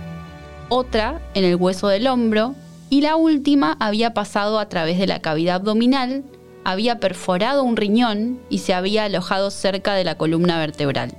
otra 0.69 1.19
en 1.33 1.43
el 1.43 1.55
hueso 1.55 1.87
del 1.87 2.05
hombro 2.05 2.53
y 2.91 3.01
la 3.01 3.15
última 3.15 3.75
había 3.79 4.13
pasado 4.13 4.59
a 4.59 4.69
través 4.69 4.99
de 4.99 5.07
la 5.07 5.19
cavidad 5.19 5.55
abdominal, 5.55 6.23
había 6.63 6.99
perforado 6.99 7.63
un 7.63 7.75
riñón 7.75 8.39
y 8.51 8.59
se 8.59 8.75
había 8.75 9.05
alojado 9.05 9.49
cerca 9.49 9.95
de 9.95 10.03
la 10.03 10.13
columna 10.13 10.59
vertebral. 10.59 11.15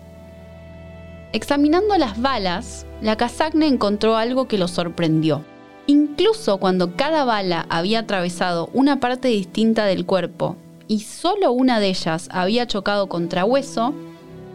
Examinando 1.32 1.98
las 1.98 2.22
balas, 2.22 2.86
la 3.02 3.16
Casagne 3.16 3.66
encontró 3.66 4.16
algo 4.16 4.46
que 4.46 4.56
lo 4.56 4.68
sorprendió. 4.68 5.44
Incluso 5.88 6.58
cuando 6.58 6.94
cada 6.94 7.24
bala 7.24 7.66
había 7.70 7.98
atravesado 7.98 8.70
una 8.72 9.00
parte 9.00 9.26
distinta 9.26 9.84
del 9.84 10.06
cuerpo 10.06 10.54
y 10.86 11.00
solo 11.00 11.50
una 11.50 11.80
de 11.80 11.88
ellas 11.88 12.28
había 12.30 12.68
chocado 12.68 13.08
contra 13.08 13.44
hueso, 13.44 13.94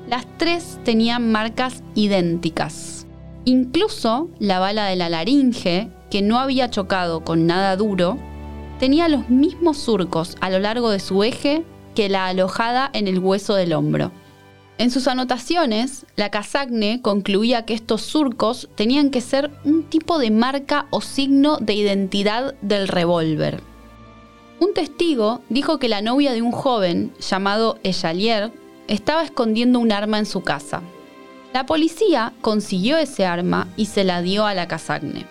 las 0.07 0.25
tres 0.37 0.79
tenían 0.83 1.31
marcas 1.31 1.83
idénticas. 1.95 3.07
Incluso 3.45 4.29
la 4.39 4.59
bala 4.59 4.87
de 4.87 4.95
la 4.95 5.09
laringe, 5.09 5.89
que 6.09 6.21
no 6.21 6.39
había 6.39 6.69
chocado 6.69 7.23
con 7.23 7.45
nada 7.45 7.75
duro, 7.75 8.17
tenía 8.79 9.07
los 9.07 9.29
mismos 9.29 9.77
surcos 9.77 10.37
a 10.41 10.49
lo 10.49 10.59
largo 10.59 10.89
de 10.89 10.99
su 10.99 11.23
eje 11.23 11.63
que 11.93 12.09
la 12.09 12.27
alojada 12.27 12.89
en 12.93 13.07
el 13.07 13.19
hueso 13.19 13.55
del 13.55 13.73
hombro. 13.73 14.11
En 14.77 14.91
sus 14.91 15.07
anotaciones, 15.07 16.05
la 16.17 16.29
Casagne 16.29 17.01
concluía 17.01 17.63
que 17.63 17.73
estos 17.73 18.01
surcos 18.01 18.67
tenían 18.75 19.09
que 19.09 19.21
ser 19.21 19.51
un 19.63 19.83
tipo 19.83 20.19
de 20.19 20.31
marca 20.31 20.87
o 20.89 20.99
signo 20.99 21.57
de 21.57 21.73
identidad 21.75 22.55
del 22.61 22.89
revólver. 22.89 23.61
Un 24.59 24.73
testigo 24.73 25.41
dijo 25.49 25.79
que 25.79 25.87
la 25.87 26.01
novia 26.01 26.33
de 26.33 26.41
un 26.41 26.51
joven 26.51 27.13
llamado 27.19 27.77
Echalier 27.83 28.51
estaba 28.87 29.23
escondiendo 29.23 29.79
un 29.79 29.91
arma 29.91 30.19
en 30.19 30.25
su 30.25 30.41
casa. 30.41 30.81
La 31.53 31.65
policía 31.65 32.33
consiguió 32.41 32.97
ese 32.97 33.25
arma 33.25 33.67
y 33.77 33.85
se 33.85 34.03
la 34.03 34.21
dio 34.21 34.45
a 34.45 34.53
la 34.53 34.67
Casagne. 34.67 35.25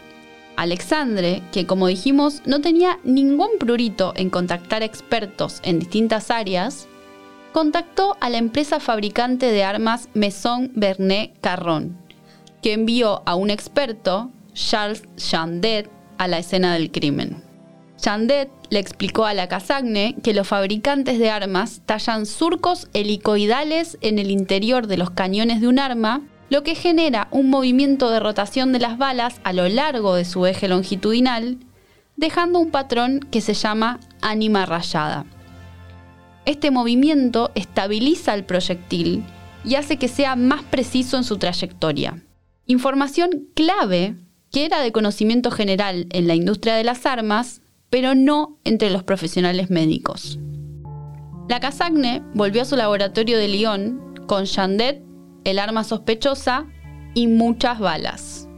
Alexandre, 0.57 1.43
que 1.53 1.67
como 1.67 1.89
dijimos 1.89 2.43
no 2.47 2.61
tenía 2.61 2.99
ningún 3.05 3.51
prurito 3.59 4.13
en 4.17 4.31
contactar 4.31 4.83
expertos 4.83 5.61
en 5.65 5.81
distintas 5.81 6.31
áreas, 6.31 6.89
contactó 7.53 8.17
a 8.21 8.31
la 8.31 8.39
empresa 8.39 8.81
fabricante 8.81 9.47
de 9.47 9.63
armas 9.63 10.09
Maison 10.15 10.73
Bernet 10.75 11.39
Carron, 11.41 11.97
que 12.63 12.73
envió 12.73 13.23
a 13.27 13.35
un 13.35 13.51
experto, 13.51 14.31
Charles 14.55 15.05
Chandet, 15.17 15.91
a 16.19 16.27
la 16.27 16.39
escena 16.39 16.75
del 16.75 16.91
crimen. 16.91 17.44
Chandet 17.97 18.51
le 18.71 18.79
explicó 18.79 19.25
a 19.25 19.35
la 19.35 19.49
Casagne 19.49 20.17
que 20.23 20.35
los 20.35 20.49
fabricantes 20.49 21.19
de 21.19 21.31
armas 21.31 21.83
tallan 21.87 22.27
surcos 22.27 22.89
helicoidales 22.93 23.99
en 24.01 24.19
el 24.19 24.31
interior 24.31 24.87
de 24.87 24.97
los 24.97 25.11
cañones 25.11 25.61
de 25.61 25.69
un 25.69 25.79
arma, 25.79 26.23
lo 26.51 26.63
que 26.63 26.75
genera 26.75 27.29
un 27.31 27.51
movimiento 27.51 28.11
de 28.11 28.21
rotación 28.21 28.73
de 28.73 28.81
las 28.81 28.99
balas 28.99 29.41
a 29.45 29.53
lo 29.53 29.69
largo 29.69 30.15
de 30.15 30.25
su 30.25 30.45
eje 30.47 30.69
longitudinal, 30.69 31.59
dejando 32.17 32.59
un 32.59 32.71
patrón 32.71 33.21
que 33.31 33.41
se 33.41 33.55
llama 33.55 34.01
ánima 34.21 34.67
rayada. 34.67 35.25
Este 36.45 36.71
movimiento 36.71 37.51
estabiliza 37.55 38.35
el 38.35 38.45
proyectil 38.45 39.25
y 39.65 39.77
hace 39.77 39.97
que 39.97 40.09
sea 40.09 40.37
más 40.37 40.63
preciso 40.63 41.17
en 41.17 41.25
su 41.25 41.39
trayectoria. 41.39 42.23
Información 42.67 43.49
clave 43.55 44.17
que 44.53 44.67
era 44.67 44.81
de 44.81 44.93
conocimiento 44.93 45.51
general 45.51 46.07
en 46.11 46.29
la 46.29 46.35
industria 46.35 46.75
de 46.77 46.85
las 46.85 47.07
armas, 47.07 47.63
pero 47.95 48.17
no 48.17 48.59
entre 48.65 48.91
los 48.91 49.05
profesionales 49.05 49.71
médicos. 49.71 50.41
La 51.49 51.61
Casagne 51.61 52.25
volvió 52.35 52.63
a 52.63 52.65
su 52.65 52.75
laboratorio 52.75 53.39
de 53.39 53.47
Lyon 53.47 54.17
con 54.27 54.47
Chandet, 54.47 55.01
el 55.45 55.61
arma 55.61 55.85
sospechosa 55.85 56.67
y 57.15 57.29
muchas 57.29 57.79
balas. 57.79 58.49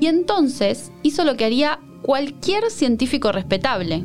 Y 0.00 0.06
entonces 0.06 0.90
hizo 1.04 1.22
lo 1.22 1.36
que 1.36 1.44
haría 1.44 1.78
cualquier 2.02 2.68
científico 2.72 3.30
respetable, 3.30 4.04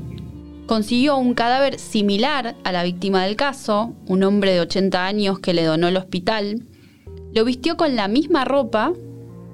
consiguió 0.68 1.18
un 1.18 1.34
cadáver 1.34 1.80
similar 1.80 2.56
a 2.63 2.72
la 2.72 2.84
víctima 2.84 3.24
del 3.24 3.36
caso, 3.36 3.96
un 4.06 4.22
hombre 4.22 4.54
de 4.54 4.62
80 4.62 5.04
años 5.04 5.39
que 5.39 5.56
le 5.56 5.63
donó 5.63 5.88
el 5.88 5.98
hospital, 5.98 6.68
lo 7.34 7.44
vistió 7.44 7.76
con 7.76 7.96
la 7.96 8.08
misma 8.08 8.46
ropa 8.46 8.94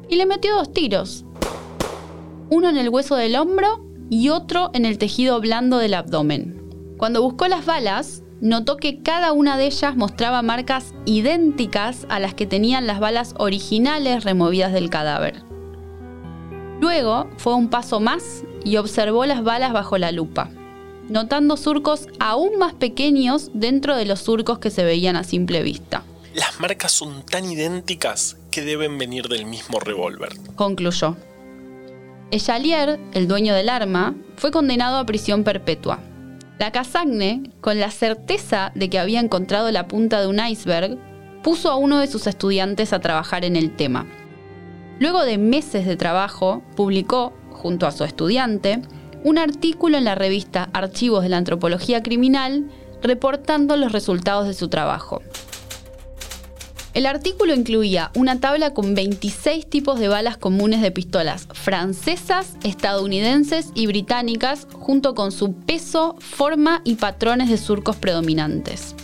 y 0.10 0.18
le 0.18 0.26
metió 0.26 0.58
dos 0.58 0.74
tiros. 0.74 1.24
Uno 2.50 2.68
en 2.68 2.78
el 2.78 2.90
hueso 2.90 3.16
del 3.16 3.38
hombro 3.38 3.89
y 4.10 4.30
otro 4.30 4.72
en 4.74 4.86
el 4.86 4.98
tejido 4.98 5.40
blando 5.40 5.78
del 5.78 5.94
abdomen. 5.94 6.96
Cuando 6.98 7.22
buscó 7.22 7.48
las 7.48 7.66
balas, 7.66 8.24
notó 8.42 8.78
que 8.78 9.02
cada 9.02 9.32
una 9.32 9.58
de 9.58 9.68
ellas 9.68 9.96
mostraba 9.96 10.42
marcas 10.42 10.94
idénticas 11.06 12.06
a 12.10 12.20
las 12.20 12.34
que 12.34 12.46
tenían 12.46 12.88
las 12.88 13.00
balas 13.00 13.36
originales 13.38 14.24
removidas 14.24 14.74
del 14.74 14.90
cadáver. 14.90 15.44
Luego 16.82 17.30
fue 17.38 17.56
un 17.56 17.70
paso 17.70 18.00
más 18.00 18.44
y 18.64 18.78
observó 18.78 19.26
las 19.26 19.44
balas 19.44 19.74
bajo 19.74 19.98
la 19.98 20.12
lupa 20.12 20.52
notando 21.10 21.58
surcos 21.58 22.08
aún 22.20 22.58
más 22.58 22.74
pequeños 22.74 23.50
dentro 23.54 23.96
de 23.96 24.06
los 24.06 24.22
surcos 24.22 24.60
que 24.60 24.70
se 24.70 24.84
veían 24.84 25.16
a 25.16 25.24
simple 25.24 25.64
vista. 25.64 26.04
Las 26.34 26.60
marcas 26.60 26.92
son 26.92 27.26
tan 27.26 27.46
idénticas 27.46 28.38
que 28.52 28.62
deben 28.62 28.98
venir 28.98 29.28
del 29.28 29.46
mismo 29.46 29.80
revólver. 29.80 30.30
Concluyó. 30.56 31.18
Echalier, 32.32 33.00
el 33.14 33.28
dueño 33.28 33.56
del 33.56 33.70
arma, 33.70 34.16
fue 34.36 34.52
condenado 34.52 34.98
a 34.98 35.06
prisión 35.06 35.44
perpetua. 35.44 36.00
La 36.60 36.72
Casagne, 36.72 37.52
con 37.60 37.80
la 37.80 37.90
certeza 37.90 38.72
de 38.76 38.90
que 38.90 39.00
había 39.00 39.20
encontrado 39.20 39.72
la 39.72 39.88
punta 39.88 40.22
de 40.22 40.28
un 40.28 40.40
iceberg, 40.40 40.98
puso 41.42 41.72
a 41.72 41.78
uno 41.78 42.00
de 42.00 42.08
sus 42.08 42.28
estudiantes 42.28 42.94
a 42.94 43.00
trabajar 43.00 43.46
en 43.46 43.56
el 43.56 43.76
tema. 43.76 44.06
Luego 45.00 45.24
de 45.24 45.38
meses 45.38 45.88
de 45.88 45.96
trabajo, 45.96 46.62
publicó, 46.76 47.34
junto 47.50 47.88
a 47.88 47.92
su 47.92 48.04
estudiante, 48.04 48.82
un 49.24 49.38
artículo 49.38 49.98
en 49.98 50.04
la 50.04 50.16
revista 50.16 50.70
Archivos 50.74 51.24
de 51.24 51.30
la 51.30 51.38
Antropología 51.38 52.04
Criminal 52.04 52.70
reportando 53.02 53.76
los 53.76 53.92
resultados 53.92 54.46
de 54.46 54.54
su 54.54 54.68
trabajo. 54.68 55.22
El 57.00 57.06
artículo 57.06 57.56
incluía 57.56 58.12
una 58.14 58.42
tabla 58.42 58.74
con 58.74 58.94
26 58.94 59.70
tipos 59.70 60.02
de 60.02 60.10
balas 60.10 60.36
comunes 60.36 60.82
de 60.82 60.92
pistolas 60.92 61.48
francesas, 61.54 62.58
estadounidenses 62.66 63.72
y 63.74 63.88
británicas, 63.88 64.68
junto 64.74 65.16
con 65.16 65.32
su 65.32 65.54
peso, 65.54 66.18
forma 66.20 66.82
y 66.84 66.96
patrones 66.96 67.50
de 67.50 67.56
surcos 67.56 67.96
predominantes. 67.96 68.96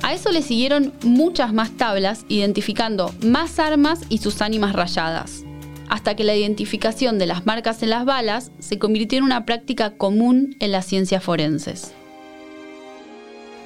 A 0.00 0.14
eso 0.14 0.32
le 0.32 0.40
siguieron 0.40 0.94
muchas 1.02 1.52
más 1.52 1.76
tablas 1.76 2.24
identificando 2.28 3.14
más 3.22 3.58
armas 3.58 4.00
y 4.08 4.16
sus 4.16 4.40
ánimas 4.40 4.72
rayadas, 4.72 5.44
hasta 5.90 6.16
que 6.16 6.24
la 6.24 6.34
identificación 6.34 7.18
de 7.18 7.26
las 7.26 7.44
marcas 7.44 7.82
en 7.82 7.90
las 7.90 8.06
balas 8.06 8.50
se 8.60 8.78
convirtió 8.78 9.18
en 9.18 9.24
una 9.24 9.44
práctica 9.44 9.90
común 9.90 10.56
en 10.58 10.72
las 10.72 10.86
ciencias 10.86 11.22
forenses. 11.22 11.92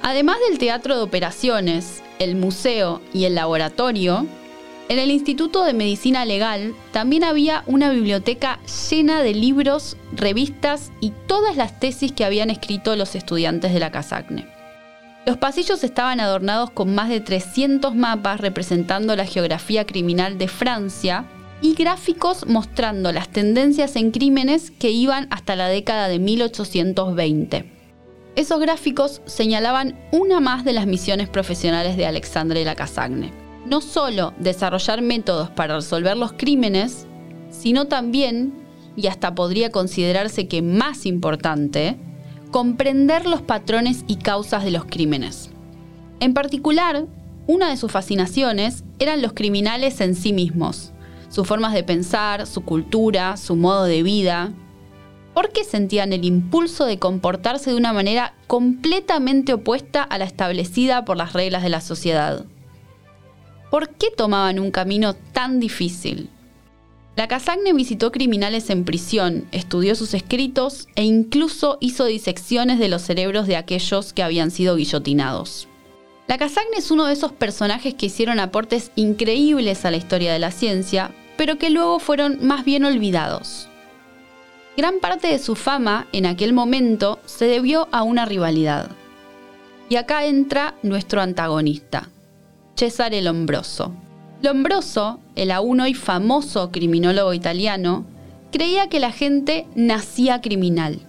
Además 0.03 0.37
del 0.49 0.57
teatro 0.57 0.97
de 0.97 1.03
operaciones, 1.03 2.01
el 2.17 2.35
museo 2.35 3.01
y 3.13 3.25
el 3.25 3.35
laboratorio, 3.35 4.25
en 4.89 4.99
el 4.99 5.11
Instituto 5.11 5.63
de 5.63 5.73
Medicina 5.73 6.25
Legal 6.25 6.73
también 6.91 7.23
había 7.23 7.63
una 7.67 7.91
biblioteca 7.91 8.59
llena 8.89 9.21
de 9.21 9.33
libros, 9.33 9.95
revistas 10.11 10.91
y 10.99 11.13
todas 11.27 11.55
las 11.55 11.79
tesis 11.79 12.11
que 12.11 12.25
habían 12.25 12.49
escrito 12.49 12.95
los 12.95 13.15
estudiantes 13.15 13.73
de 13.73 13.79
la 13.79 13.91
Casacne. 13.91 14.47
Los 15.25 15.37
pasillos 15.37 15.83
estaban 15.83 16.19
adornados 16.19 16.71
con 16.71 16.95
más 16.95 17.07
de 17.07 17.21
300 17.21 17.95
mapas 17.95 18.41
representando 18.41 19.15
la 19.15 19.25
geografía 19.25 19.85
criminal 19.85 20.39
de 20.39 20.47
Francia 20.47 21.25
y 21.61 21.75
gráficos 21.75 22.47
mostrando 22.47 23.11
las 23.11 23.29
tendencias 23.29 23.95
en 23.95 24.09
crímenes 24.09 24.71
que 24.71 24.89
iban 24.89 25.27
hasta 25.29 25.55
la 25.55 25.67
década 25.67 26.07
de 26.07 26.17
1820. 26.17 27.80
Esos 28.35 28.61
gráficos 28.61 29.21
señalaban 29.25 29.99
una 30.13 30.39
más 30.39 30.63
de 30.63 30.71
las 30.71 30.87
misiones 30.87 31.27
profesionales 31.27 31.97
de 31.97 32.05
Alexandre 32.05 32.63
Lacasagne. 32.63 33.31
No 33.65 33.81
solo 33.81 34.33
desarrollar 34.39 35.01
métodos 35.01 35.49
para 35.49 35.75
resolver 35.75 36.15
los 36.15 36.31
crímenes, 36.33 37.07
sino 37.49 37.87
también, 37.87 38.53
y 38.95 39.07
hasta 39.07 39.35
podría 39.35 39.69
considerarse 39.69 40.47
que 40.47 40.61
más 40.61 41.05
importante, 41.05 41.97
comprender 42.51 43.25
los 43.25 43.41
patrones 43.41 44.05
y 44.07 44.15
causas 44.15 44.63
de 44.63 44.71
los 44.71 44.85
crímenes. 44.85 45.49
En 46.21 46.33
particular, 46.33 47.07
una 47.47 47.69
de 47.69 47.77
sus 47.77 47.91
fascinaciones 47.91 48.85
eran 48.99 49.21
los 49.21 49.33
criminales 49.33 49.99
en 49.99 50.15
sí 50.15 50.31
mismos, 50.31 50.93
sus 51.29 51.47
formas 51.47 51.73
de 51.73 51.83
pensar, 51.83 52.47
su 52.47 52.61
cultura, 52.61 53.35
su 53.35 53.55
modo 53.55 53.83
de 53.83 54.03
vida. 54.03 54.53
¿Por 55.33 55.51
qué 55.51 55.63
sentían 55.63 56.11
el 56.11 56.25
impulso 56.25 56.85
de 56.85 56.99
comportarse 56.99 57.69
de 57.69 57.77
una 57.77 57.93
manera 57.93 58.33
completamente 58.47 59.53
opuesta 59.53 60.03
a 60.03 60.17
la 60.17 60.25
establecida 60.25 61.05
por 61.05 61.15
las 61.15 61.33
reglas 61.33 61.63
de 61.63 61.69
la 61.69 61.79
sociedad? 61.79 62.45
¿Por 63.69 63.89
qué 63.89 64.07
tomaban 64.15 64.59
un 64.59 64.71
camino 64.71 65.13
tan 65.13 65.61
difícil? 65.61 66.29
La 67.15 67.29
Casagne 67.29 67.71
visitó 67.73 68.11
criminales 68.11 68.69
en 68.69 68.83
prisión, 68.83 69.45
estudió 69.51 69.95
sus 69.95 70.13
escritos 70.13 70.87
e 70.95 71.03
incluso 71.03 71.77
hizo 71.79 72.05
disecciones 72.05 72.79
de 72.79 72.89
los 72.89 73.01
cerebros 73.01 73.47
de 73.47 73.55
aquellos 73.55 74.11
que 74.11 74.23
habían 74.23 74.51
sido 74.51 74.75
guillotinados. 74.75 75.67
La 76.27 76.37
Casagne 76.37 76.77
es 76.77 76.91
uno 76.91 77.05
de 77.05 77.13
esos 77.13 77.31
personajes 77.31 77.93
que 77.93 78.07
hicieron 78.07 78.39
aportes 78.39 78.91
increíbles 78.95 79.85
a 79.85 79.91
la 79.91 79.97
historia 79.97 80.33
de 80.33 80.39
la 80.39 80.51
ciencia, 80.51 81.11
pero 81.37 81.57
que 81.57 81.69
luego 81.69 81.99
fueron 81.99 82.45
más 82.45 82.65
bien 82.65 82.85
olvidados. 82.85 83.67
Gran 84.77 84.99
parte 84.99 85.27
de 85.27 85.39
su 85.39 85.55
fama 85.55 86.07
en 86.13 86.25
aquel 86.25 86.53
momento 86.53 87.19
se 87.25 87.45
debió 87.45 87.89
a 87.91 88.03
una 88.03 88.25
rivalidad. 88.25 88.89
Y 89.89 89.97
acá 89.97 90.25
entra 90.25 90.75
nuestro 90.81 91.21
antagonista, 91.21 92.09
Cesare 92.77 93.21
Lombroso. 93.21 93.93
Lombroso, 94.41 95.19
el 95.35 95.51
aún 95.51 95.81
hoy 95.81 95.93
famoso 95.93 96.71
criminólogo 96.71 97.33
italiano, 97.33 98.05
creía 98.51 98.87
que 98.87 99.01
la 99.01 99.11
gente 99.11 99.67
nacía 99.75 100.39
criminal, 100.39 100.99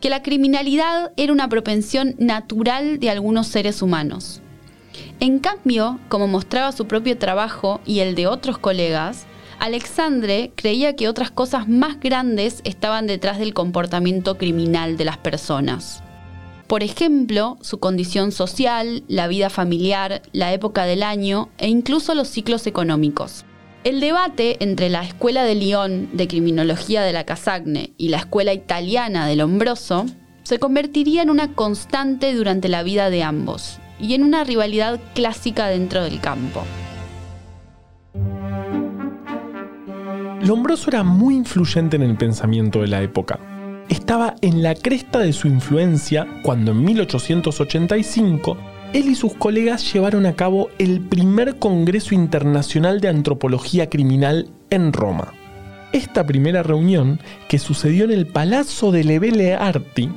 que 0.00 0.10
la 0.10 0.22
criminalidad 0.22 1.12
era 1.16 1.32
una 1.32 1.48
propensión 1.48 2.16
natural 2.18 2.98
de 2.98 3.10
algunos 3.10 3.46
seres 3.46 3.80
humanos. 3.80 4.42
En 5.20 5.38
cambio, 5.38 6.00
como 6.08 6.26
mostraba 6.26 6.72
su 6.72 6.86
propio 6.86 7.16
trabajo 7.16 7.80
y 7.86 8.00
el 8.00 8.16
de 8.16 8.26
otros 8.26 8.58
colegas, 8.58 9.26
Alexandre 9.58 10.52
creía 10.54 10.96
que 10.96 11.08
otras 11.08 11.30
cosas 11.30 11.68
más 11.68 11.98
grandes 11.98 12.60
estaban 12.64 13.06
detrás 13.06 13.38
del 13.38 13.54
comportamiento 13.54 14.36
criminal 14.36 14.96
de 14.96 15.04
las 15.04 15.18
personas. 15.18 16.02
Por 16.66 16.82
ejemplo, 16.82 17.58
su 17.60 17.78
condición 17.78 18.32
social, 18.32 19.04
la 19.08 19.28
vida 19.28 19.50
familiar, 19.50 20.22
la 20.32 20.52
época 20.52 20.84
del 20.84 21.02
año 21.02 21.48
e 21.58 21.68
incluso 21.68 22.14
los 22.14 22.28
ciclos 22.28 22.66
económicos. 22.66 23.44
El 23.84 24.00
debate 24.00 24.56
entre 24.62 24.90
la 24.90 25.04
Escuela 25.04 25.44
de 25.44 25.54
Lyon 25.54 26.10
de 26.12 26.26
Criminología 26.26 27.02
de 27.02 27.12
la 27.12 27.24
Casagne 27.24 27.92
y 27.96 28.08
la 28.08 28.16
Escuela 28.16 28.52
Italiana 28.52 29.28
de 29.28 29.36
Lombroso 29.36 30.06
se 30.42 30.58
convertiría 30.58 31.22
en 31.22 31.30
una 31.30 31.54
constante 31.54 32.34
durante 32.34 32.68
la 32.68 32.82
vida 32.82 33.10
de 33.10 33.22
ambos 33.22 33.78
y 34.00 34.14
en 34.14 34.24
una 34.24 34.42
rivalidad 34.42 35.00
clásica 35.14 35.68
dentro 35.68 36.02
del 36.02 36.20
campo. 36.20 36.64
Lombroso 40.46 40.90
era 40.90 41.02
muy 41.02 41.34
influyente 41.34 41.96
en 41.96 42.02
el 42.02 42.16
pensamiento 42.16 42.80
de 42.80 42.86
la 42.86 43.02
época. 43.02 43.40
Estaba 43.88 44.36
en 44.42 44.62
la 44.62 44.76
cresta 44.76 45.18
de 45.18 45.32
su 45.32 45.48
influencia 45.48 46.24
cuando 46.44 46.70
en 46.70 46.84
1885 46.84 48.56
él 48.92 49.08
y 49.08 49.16
sus 49.16 49.34
colegas 49.34 49.92
llevaron 49.92 50.24
a 50.24 50.34
cabo 50.34 50.68
el 50.78 51.00
primer 51.00 51.58
Congreso 51.58 52.14
Internacional 52.14 53.00
de 53.00 53.08
Antropología 53.08 53.90
Criminal 53.90 54.48
en 54.70 54.92
Roma. 54.92 55.34
Esta 55.92 56.24
primera 56.24 56.62
reunión, 56.62 57.18
que 57.48 57.58
sucedió 57.58 58.04
en 58.04 58.12
el 58.12 58.28
Palazzo 58.28 58.92
de 58.92 59.18
Belle 59.18 59.54
Arti 59.54 60.10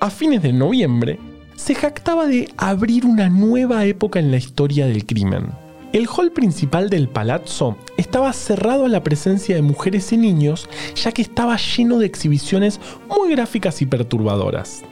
a 0.00 0.08
fines 0.08 0.40
de 0.40 0.54
noviembre, 0.54 1.18
se 1.56 1.74
jactaba 1.74 2.26
de 2.26 2.48
abrir 2.56 3.04
una 3.04 3.28
nueva 3.28 3.84
época 3.84 4.18
en 4.18 4.30
la 4.30 4.38
historia 4.38 4.86
del 4.86 5.04
crimen. 5.04 5.63
El 5.94 6.06
hall 6.08 6.32
principal 6.32 6.90
del 6.90 7.08
palazzo 7.08 7.78
estaba 7.96 8.30
cerrado 8.34 8.84
a 8.84 8.88
la 8.90 9.02
presencia 9.02 9.54
de 9.54 9.62
mujeres 9.62 10.12
y 10.12 10.18
niños, 10.18 10.68
ya 10.94 11.12
que 11.12 11.22
estaba 11.22 11.56
lleno 11.56 11.98
de 11.98 12.04
exhibiciones 12.04 12.78
muy 13.08 13.30
gráficas 13.30 13.80
y 13.80 13.86
perturbadoras 13.86 14.84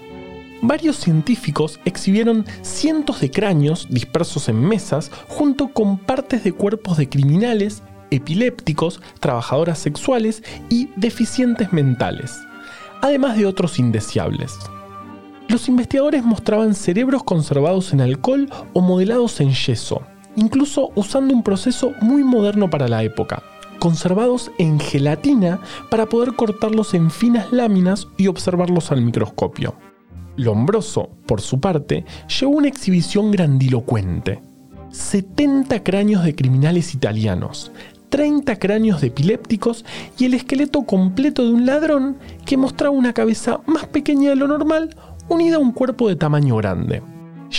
varios 0.63 0.97
científicos 0.97 1.81
exhibieron 1.85 2.47
cientos 2.63 3.21
de 3.21 3.31
cráneos 3.31 3.89
dispersos 3.91 4.49
en 4.49 4.61
mesas 4.61 5.11
junto 5.29 5.69
con 5.69 5.99
partes 5.99 6.45
de 6.45 6.53
cuerpos 6.53 6.97
de 6.97 7.09
criminales, 7.09 7.83
epilépticos, 8.11 9.01
trabajadoras 9.21 9.79
sexuales 9.81 10.43
y 10.69 10.89
deficientes 10.97 11.73
mentales, 11.73 12.39
además 13.03 13.37
de 13.37 13.47
otros 13.47 13.79
indeseables. 13.79 14.57
Los 15.49 15.69
investigadores 15.69 16.25
mostraban 16.25 16.75
cerebros 16.75 17.25
conservados 17.25 17.93
en 17.93 18.01
alcohol 18.01 18.49
o 18.73 18.81
modelados 18.81 19.41
en 19.41 19.53
yeso, 19.53 20.03
incluso 20.37 20.91
usando 20.95 21.35
un 21.35 21.43
proceso 21.43 21.93
muy 22.01 22.25
moderno 22.25 22.71
para 22.71 22.89
la 22.89 23.03
época, 23.03 23.43
conservados 23.79 24.51
en 24.59 24.79
gelatina 24.79 25.61
para 25.91 26.07
poder 26.07 26.35
cortarlos 26.35 26.95
en 26.95 27.11
finas 27.11 27.53
láminas 27.53 28.09
y 28.17 28.29
observarlos 28.29 28.93
al 28.93 29.03
microscopio. 29.03 29.75
Lombroso, 30.37 31.11
por 31.27 31.41
su 31.41 31.61
parte, 31.61 32.05
llevó 32.41 32.53
una 32.53 32.69
exhibición 32.69 33.31
grandilocuente. 33.31 34.41
70 34.91 35.83
cráneos 35.83 36.23
de 36.23 36.35
criminales 36.35 36.95
italianos, 36.95 37.73
30 38.11 38.59
cráneos 38.59 39.01
de 39.01 39.07
epilépticos 39.09 39.85
y 40.19 40.27
el 40.27 40.35
esqueleto 40.35 40.83
completo 40.83 41.45
de 41.45 41.53
un 41.53 41.67
ladrón 41.67 42.19
que 42.45 42.59
mostraba 42.59 42.95
una 42.95 43.15
cabeza 43.15 43.61
más 43.67 43.87
pequeña 43.87 44.31
de 44.31 44.37
lo 44.37 44.49
normal 44.49 44.95
unida 45.29 45.57
a 45.57 45.61
un 45.61 45.73
cuerpo 45.73 46.09
de 46.09 46.17
tamaño 46.17 46.57
grande. 46.57 47.03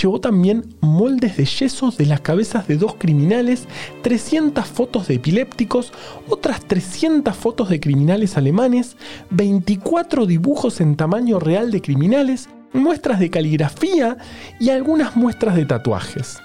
Llevó 0.01 0.19
también 0.19 0.65
moldes 0.81 1.37
de 1.37 1.45
yesos 1.45 1.97
de 1.97 2.07
las 2.07 2.21
cabezas 2.21 2.67
de 2.67 2.77
dos 2.77 2.95
criminales, 2.95 3.67
300 4.01 4.65
fotos 4.65 5.07
de 5.07 5.15
epilépticos, 5.15 5.93
otras 6.27 6.61
300 6.61 7.35
fotos 7.35 7.69
de 7.69 7.79
criminales 7.79 8.35
alemanes, 8.35 8.97
24 9.29 10.25
dibujos 10.25 10.81
en 10.81 10.95
tamaño 10.95 11.39
real 11.39 11.69
de 11.69 11.81
criminales, 11.81 12.49
muestras 12.73 13.19
de 13.19 13.29
caligrafía 13.29 14.17
y 14.59 14.69
algunas 14.69 15.15
muestras 15.15 15.55
de 15.55 15.65
tatuajes. 15.65 16.39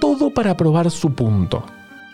Todo 0.00 0.32
para 0.32 0.56
probar 0.56 0.90
su 0.90 1.14
punto, 1.14 1.64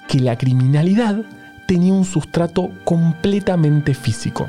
que 0.09 0.19
la 0.19 0.37
criminalidad 0.37 1.25
tenía 1.69 1.93
un 1.93 2.05
sustrato 2.05 2.71
completamente 2.85 3.95
físico. 3.95 4.49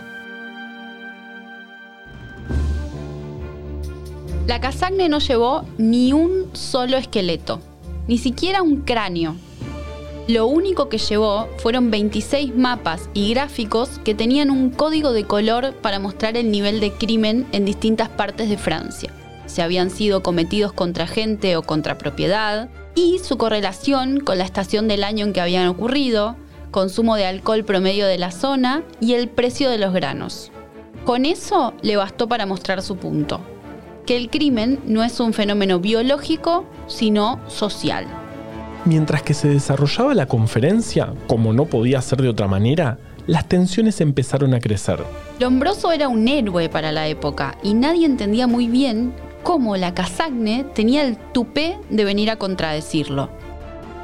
La 4.50 4.60
Casagne 4.60 5.10
no 5.10 5.20
llevó 5.20 5.64
ni 5.78 6.12
un 6.12 6.50
solo 6.54 6.97
esqueleto, 6.97 7.60
ni 8.08 8.18
siquiera 8.18 8.64
un 8.64 8.78
cráneo, 8.78 9.36
lo 10.28 10.47
único 10.47 10.89
que 10.89 10.97
llevó 10.97 11.47
fueron 11.58 11.91
26 11.91 12.56
mapas 12.56 13.12
y 13.14 13.32
gráficos 13.32 14.00
que 14.04 14.16
tenían 14.16 14.50
un 14.50 14.72
código 14.72 15.12
de 15.12 15.26
color 15.26 15.76
para 15.76 16.00
mostrar 16.00 16.36
el 16.36 16.50
nivel 16.50 16.80
de 16.80 16.91
crimen 16.91 17.45
en 17.52 17.64
distintas 17.64 18.10
partes 18.10 18.50
de 18.50 18.58
Francia. 18.58 19.14
Si 19.45 19.62
habían 19.62 19.91
sido 19.91 20.24
cometidos 20.24 20.74
contra 20.74 21.06
gente 21.06 21.56
o 21.56 21.62
contra 21.62 22.00
propiedad, 22.00 22.70
y 22.95 23.20
su 23.20 23.38
correlación 23.38 24.20
con 24.20 24.39
la 24.39 24.45
estación 24.45 24.88
del 24.88 25.04
año 25.04 25.28
en 25.28 25.34
que 25.34 25.41
habían 25.41 25.68
ocurrido, 25.68 26.38
consumo 26.72 27.18
de 27.18 27.28
alcohol 27.28 27.66
promedio 27.66 28.08
de 28.08 28.18
la 28.18 28.32
zona 28.32 28.84
y 29.00 29.14
el 29.14 29.30
precio 29.30 29.70
de 29.70 29.78
los 29.78 29.93
granos. 29.93 30.52
Con 31.06 31.26
eso 31.26 31.76
le 31.84 31.97
bastó 31.97 32.28
para 32.28 32.47
mostrar 32.47 32.82
su 32.82 32.97
punto, 32.97 33.41
que 34.10 34.18
el 34.18 34.32
crimen 34.32 34.80
no 34.88 35.03
es 35.03 35.20
un 35.20 35.34
fenómeno 35.34 35.80
biológico, 35.80 36.66
sino 36.88 37.39
social. 37.47 38.07
Mientras 38.86 39.22
que 39.22 39.36
se 39.36 39.49
desarrollaba 39.49 40.16
la 40.16 40.26
conferencia, 40.26 41.14
como 41.28 41.53
no 41.53 41.66
podía 41.66 42.01
ser 42.01 42.24
de 42.24 42.30
otra 42.30 42.47
manera, 42.47 42.97
las 43.28 43.47
tensiones 43.47 44.01
empezaron 44.01 44.55
a 44.55 44.60
crecer. 44.60 45.03
Lombroso 45.39 45.91
era 45.91 46.07
un 46.07 46.28
héroe 46.28 46.70
para 46.70 46.91
la 46.91 47.07
época 47.07 47.55
y 47.62 47.76
nadie 47.76 48.07
entendía 48.07 48.47
muy 48.47 48.68
bien 48.68 49.14
cómo 49.43 49.78
la 49.78 49.93
Casagne 49.93 50.66
tenía 50.74 51.03
el 51.03 51.16
tupé 51.16 51.78
de 51.91 52.03
venir 52.03 52.32
a 52.32 52.38
contradecirlo. 52.38 53.30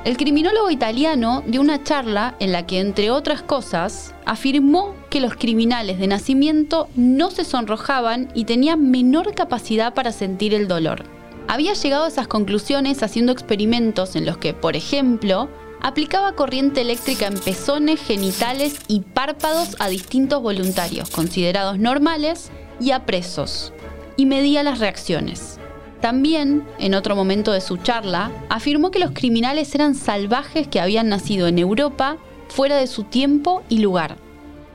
El 0.03 0.18
criminólogo 0.18 0.70
italiano 0.70 1.41
dio 1.47 1.62
una 1.62 1.84
charla 1.84 2.36
en 2.39 2.51
la 2.51 2.68
que, 2.68 2.80
entre 2.80 3.10
otras 3.10 3.41
cosas, 3.41 4.14
afirmó 4.24 4.93
que 5.16 5.22
los 5.22 5.36
criminales 5.38 5.97
de 5.97 6.07
nacimiento 6.07 6.89
no 6.97 7.32
se 7.32 7.45
sonrojaban 7.45 8.28
y 8.34 8.43
tenían 8.43 8.91
menor 8.91 9.34
capacidad 9.34 9.93
para 9.93 10.11
sentir 10.11 10.53
el 10.53 10.68
dolor 10.68 11.16
había 11.47 11.74
llegado 11.74 12.03
a 12.03 12.07
esas 12.09 12.28
conclusiones 12.28 13.01
haciendo 13.01 13.32
experimentos 13.32 14.18
en 14.18 14.26
los 14.26 14.38
que, 14.38 14.53
por 14.53 14.76
ejemplo, 14.76 15.47
aplicaba 15.82 16.34
corriente 16.34 16.82
eléctrica 16.82 17.28
en 17.28 17.38
pezones, 17.38 18.01
genitales 18.01 18.76
y 18.89 19.01
párpados 19.01 19.78
a 19.80 19.88
distintos 19.88 20.41
voluntarios 20.41 21.09
considerados 21.09 21.80
normales 21.80 22.51
y 22.82 22.91
a 22.91 23.05
presos, 23.05 23.72
y 24.18 24.26
medía 24.26 24.63
las 24.63 24.80
reacciones. 24.80 25.59
También, 26.01 26.66
en 26.78 26.93
otro 26.93 27.16
momento 27.16 27.51
de 27.53 27.61
su 27.61 27.78
charla, 27.78 28.32
afirmó 28.49 28.91
que 28.91 28.99
los 28.99 29.11
criminales 29.11 29.74
eran 29.76 29.95
salvajes 29.95 30.68
que 30.68 30.82
habían 30.82 31.07
nacido 31.07 31.47
en 31.47 31.57
Europa 31.57 32.18
fuera 32.49 32.76
de 32.76 32.88
su 32.88 33.03
tiempo 33.03 33.63
y 33.70 33.80
lugar. 33.80 34.25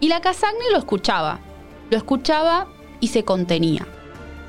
Y 0.00 0.08
la 0.08 0.20
Casagne 0.20 0.70
lo 0.72 0.78
escuchaba, 0.78 1.40
lo 1.90 1.96
escuchaba 1.96 2.66
y 3.00 3.08
se 3.08 3.24
contenía 3.24 3.86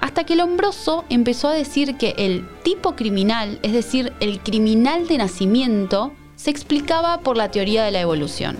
hasta 0.01 0.23
que 0.23 0.35
Lombroso 0.35 1.05
empezó 1.09 1.47
a 1.47 1.53
decir 1.53 1.95
que 1.95 2.15
el 2.17 2.47
tipo 2.63 2.95
criminal, 2.95 3.59
es 3.61 3.71
decir, 3.71 4.11
el 4.19 4.39
criminal 4.39 5.07
de 5.07 5.19
nacimiento, 5.19 6.11
se 6.35 6.49
explicaba 6.49 7.19
por 7.19 7.37
la 7.37 7.51
teoría 7.51 7.83
de 7.83 7.91
la 7.91 8.01
evolución. 8.01 8.57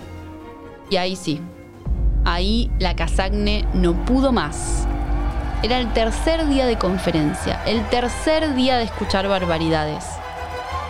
Y 0.88 0.96
ahí 0.96 1.16
sí, 1.16 1.40
ahí 2.24 2.70
la 2.78 2.94
Casagne 2.94 3.66
no 3.74 4.04
pudo 4.04 4.32
más. 4.32 4.86
Era 5.64 5.78
el 5.78 5.92
tercer 5.92 6.46
día 6.48 6.64
de 6.66 6.78
conferencia, 6.78 7.60
el 7.66 7.84
tercer 7.88 8.54
día 8.54 8.78
de 8.78 8.84
escuchar 8.84 9.26
barbaridades. 9.26 10.04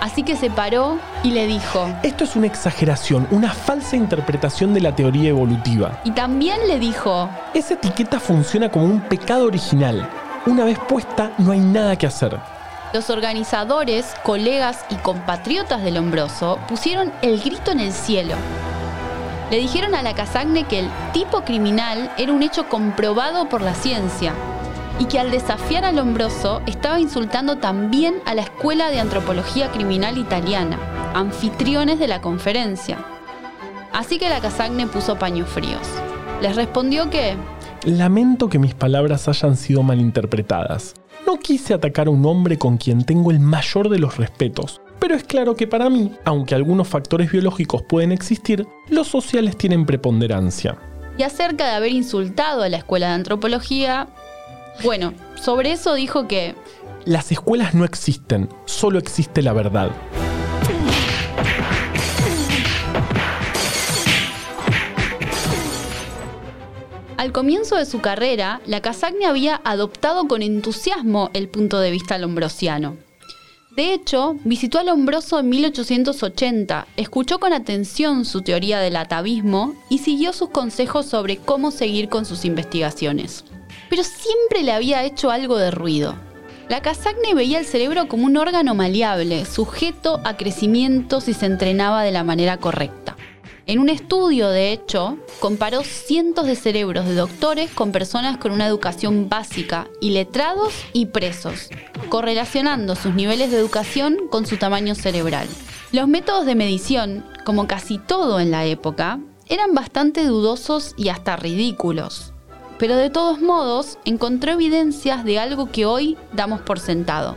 Así 0.03 0.23
que 0.23 0.37
se 0.37 0.51
paró 0.51 0.99
y 1.23 1.31
le 1.31 1.47
dijo, 1.47 1.89
Esto 2.03 2.25
es 2.25 2.37
una 2.37 2.49
exageración, 2.49 3.27
una 3.31 3.55
falsa 3.55 3.97
interpretación 3.97 4.75
de 4.75 4.81
la 4.81 4.95
teoría 4.95 5.31
evolutiva. 5.31 6.01
Y 6.05 6.11
también 6.11 6.59
le 6.69 6.79
dijo, 6.79 7.31
Esa 7.55 7.75
etiqueta 7.75 8.21
funciona 8.21 8.69
como 8.69 8.85
un 8.85 9.01
pecado 9.01 9.47
original 9.47 10.07
una 10.45 10.65
vez 10.65 10.77
puesta 10.77 11.31
no 11.39 11.53
hay 11.53 11.61
nada 11.61 11.97
que 11.97 12.07
hacer. 12.07 12.37
Los 12.93 13.11
organizadores, 13.11 14.13
colegas 14.25 14.85
y 14.91 14.97
compatriotas 14.97 15.83
del 15.83 15.95
Lombroso 15.95 16.59
pusieron 16.69 17.13
el 17.23 17.41
grito 17.41 17.71
en 17.71 17.79
el 17.79 17.93
cielo. 17.93 18.35
Le 19.51 19.59
dijeron 19.59 19.95
a 19.95 20.03
la 20.03 20.15
Casagne 20.15 20.65
que 20.65 20.81
el 20.81 20.91
tipo 21.13 21.43
criminal 21.43 22.11
era 22.19 22.33
un 22.33 22.43
hecho 22.43 22.69
comprobado 22.69 23.49
por 23.49 23.63
la 23.63 23.75
ciencia 23.75 24.35
y 24.99 25.07
que 25.07 25.19
al 25.19 25.31
desafiar 25.31 25.85
al 25.85 25.97
Lombroso 25.97 26.63
estaba 26.67 27.01
insultando 27.01 27.59
también 27.59 28.17
a 28.27 28.35
la 28.35 28.43
Escuela 28.43 28.91
de 28.91 29.01
Antropología 29.01 29.71
Criminal 29.71 30.19
Italiana, 30.19 30.79
anfitriones 31.15 31.99
de 31.99 32.09
la 32.09 32.21
conferencia. 32.21 32.99
Así 33.93 34.19
que 34.19 34.29
la 34.29 34.41
Casagne 34.41 34.87
puso 34.87 35.19
paños 35.19 35.49
fríos. 35.49 35.87
les 36.41 36.57
respondió 36.57 37.11
que 37.11 37.37
Lamento 37.85 38.49
que 38.49 38.61
mis 38.61 38.75
palabras 38.75 39.27
hayan 39.27 39.57
sido 39.57 39.83
malinterpretadas. 39.83 40.95
No 41.27 41.39
quise 41.39 41.75
atacar 41.75 42.07
a 42.07 42.11
un 42.11 42.25
hombre 42.27 42.57
con 42.57 42.77
quien 42.77 43.05
tengo 43.05 43.33
el 43.33 43.41
mayor 43.41 43.89
de 43.89 43.99
los 43.99 44.19
respetos, 44.19 44.81
pero 45.01 45.17
es 45.17 45.25
claro 45.25 45.57
que 45.57 45.67
para 45.67 45.91
mí, 45.91 46.13
aunque 46.25 46.55
algunos 46.55 46.87
factores 46.87 47.33
biológicos 47.33 47.83
pueden 47.83 48.13
existir, 48.13 48.69
los 48.89 49.09
sociales 49.09 49.57
tienen 49.57 49.85
preponderancia. 49.85 50.79
Y 51.19 51.25
acerca 51.25 51.67
de 51.67 51.73
haber 51.73 51.91
insultado 51.91 52.63
a 52.63 52.69
la 52.69 52.77
escuela 52.77 53.09
de 53.09 53.15
antropología, 53.15 54.07
bueno, 54.83 55.15
sobre 55.35 55.73
eso 55.73 55.95
dijo 55.95 56.29
que 56.29 56.55
Las 57.05 57.33
escuelas 57.33 57.75
no 57.75 57.85
existen, 57.85 58.49
solo 58.65 58.99
existe 58.99 59.43
la 59.43 59.53
verdad. 59.53 59.91
al 67.23 67.31
comienzo 67.31 67.77
de 67.77 67.87
su 67.87 68.01
carrera, 68.01 68.61
la 68.67 68.81
Casacne 68.81 69.27
había 69.27 69.61
adoptado 69.63 70.27
con 70.27 70.43
entusiasmo 70.43 71.31
el 71.35 71.49
punto 71.49 71.79
de 71.79 71.93
vista 71.93 72.19
lombrosiano. 72.19 72.97
De 73.77 73.95
hecho, 73.95 74.35
visitó 74.43 74.81
a 74.81 74.83
Lombroso 74.83 75.39
en 75.39 75.49
1880, 75.49 76.89
escuchó 76.97 77.39
con 77.39 77.53
atención 77.53 78.25
su 78.25 78.43
teoría 78.43 78.81
del 78.81 78.97
atavismo 78.97 79.73
y 79.89 79.99
siguió 79.99 80.33
sus 80.33 80.51
consejos 80.51 81.07
sobre 81.07 81.37
cómo 81.37 81.71
seguir 81.71 82.09
con 82.09 82.25
sus 82.25 82.45
investigaciones. 82.45 83.45
Pero 83.93 84.05
siempre 84.05 84.63
le 84.63 84.73
había 84.73 85.05
hecho 85.05 85.31
algo 85.31 85.59
de 85.59 85.71
ruido. 85.71 86.15
La 86.71 86.81
Casacne 86.81 87.35
veía 87.35 87.59
el 87.59 87.67
cerebro 87.67 88.09
como 88.09 88.25
un 88.25 88.39
órgano 88.39 88.75
maleable, 88.75 89.45
sujeto 89.45 90.23
a 90.25 90.39
crecimiento 90.39 91.21
si 91.21 91.35
se 91.35 91.45
entrenaba 91.45 92.03
de 92.03 92.11
la 92.11 92.25
manera 92.25 92.57
correcta. 92.57 93.19
En 93.67 93.79
un 93.79 93.91
estudio, 93.91 94.49
de 94.49 94.73
hecho, 94.73 95.19
comparó 95.41 95.83
cientos 95.85 96.47
de 96.47 96.57
cerebros 96.57 97.05
de 97.05 97.15
doctores 97.15 97.71
con 97.71 97.93
personas 97.93 98.39
con 98.39 98.53
una 98.53 98.67
educación 98.67 99.29
básica, 99.29 99.89
y 100.01 100.13
letrados 100.13 100.73
y 100.95 101.05
presos, 101.05 101.69
correlacionando 102.09 102.97
sus 102.97 103.15
niveles 103.15 103.51
de 103.51 103.59
educación 103.59 104.17
con 104.31 104.47
su 104.47 104.57
tamaño 104.57 104.95
cerebral. 104.95 105.49
Los 105.93 106.09
métodos 106.09 106.47
de 106.47 106.55
medición, 106.55 107.27
como 107.45 107.67
casi 107.67 107.99
todo 107.99 108.41
en 108.41 108.53
la 108.53 108.65
época, 108.65 109.21
eran 109.51 109.75
bastante 109.75 110.25
dudosos 110.25 110.95
y 110.97 111.11
hasta 111.11 111.37
ridículos. 111.37 112.32
Pero 112.83 112.97
de 112.97 113.11
todos 113.11 113.41
modos, 113.41 113.97
encontró 114.05 114.55
evidencias 114.55 115.25
de 115.25 115.39
algo 115.39 115.71
que 115.71 115.87
hoy 115.87 116.17
damos 116.33 116.63
por 116.63 116.81
sentado. 116.81 117.37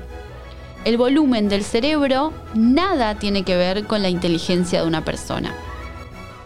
El 0.85 0.97
volumen 0.97 1.49
del 1.49 1.63
cerebro 1.63 2.33
nada 2.55 3.13
tiene 3.19 3.43
que 3.43 3.55
ver 3.55 3.85
con 3.85 4.01
la 4.01 4.09
inteligencia 4.09 4.81
de 4.81 4.87
una 4.87 5.05
persona. 5.05 5.53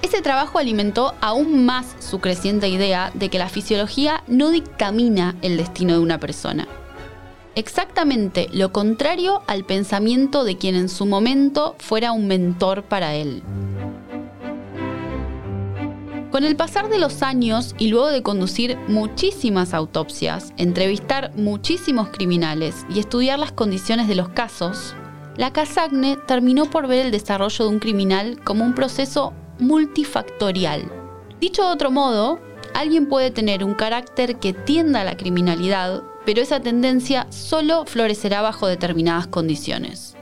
Ese 0.02 0.22
trabajo 0.22 0.60
alimentó 0.60 1.14
aún 1.22 1.64
más 1.64 1.96
su 2.00 2.20
creciente 2.20 2.68
idea 2.68 3.12
de 3.14 3.30
que 3.30 3.40
la 3.40 3.48
fisiología 3.48 4.22
no 4.28 4.50
dictamina 4.50 5.38
el 5.42 5.56
destino 5.56 5.94
de 5.94 6.00
una 6.00 6.18
persona. 6.18 6.68
Exactamente 7.56 8.50
lo 8.52 8.74
contrario 8.74 9.44
al 9.48 9.64
pensamiento 9.64 10.44
de 10.44 10.58
quien 10.58 10.76
en 10.76 10.90
su 10.90 11.06
momento 11.06 11.78
fuera 11.80 12.12
un 12.12 12.28
mentor 12.28 12.84
para 12.84 13.16
él. 13.16 13.44
Con 16.32 16.44
el 16.44 16.56
pasar 16.56 16.90
de 16.90 17.00
los 17.00 17.24
años 17.24 17.74
y 17.80 17.88
luego 17.88 18.08
de 18.08 18.22
conducir 18.22 18.78
muchísimas 18.88 19.74
autopsias, 19.74 20.54
entrevistar 20.58 21.32
muchísimos 21.36 22.10
criminales 22.10 22.86
y 22.94 23.00
estudiar 23.00 23.40
las 23.40 23.52
condiciones 23.52 24.08
de 24.08 24.14
los 24.14 24.30
casos, 24.30 24.96
la 25.38 25.52
Casagne 25.52 26.18
terminó 26.28 26.70
por 26.70 26.88
ver 26.88 27.08
el 27.08 27.12
desarrollo 27.12 27.66
de 27.66 27.72
un 27.72 27.80
criminal 27.80 28.40
como 28.44 28.64
un 28.64 28.76
proceso 28.76 29.34
multifactorial. 29.58 30.92
Dicho 31.42 31.64
de 31.64 31.72
otro 31.72 31.90
modo, 31.90 32.40
alguien 32.76 33.08
puede 33.08 33.32
tener 33.32 33.64
un 33.64 33.74
carácter 33.74 34.38
que 34.38 34.54
tienda 34.54 35.02
a 35.02 35.06
la 35.06 35.18
criminalidad, 35.18 36.04
pero 36.28 36.42
esa 36.42 36.60
tendencia 36.60 37.26
solo 37.32 37.86
florecerá 37.88 38.44
bajo 38.44 38.68
determinadas 38.68 39.26
condiciones. 39.26 40.16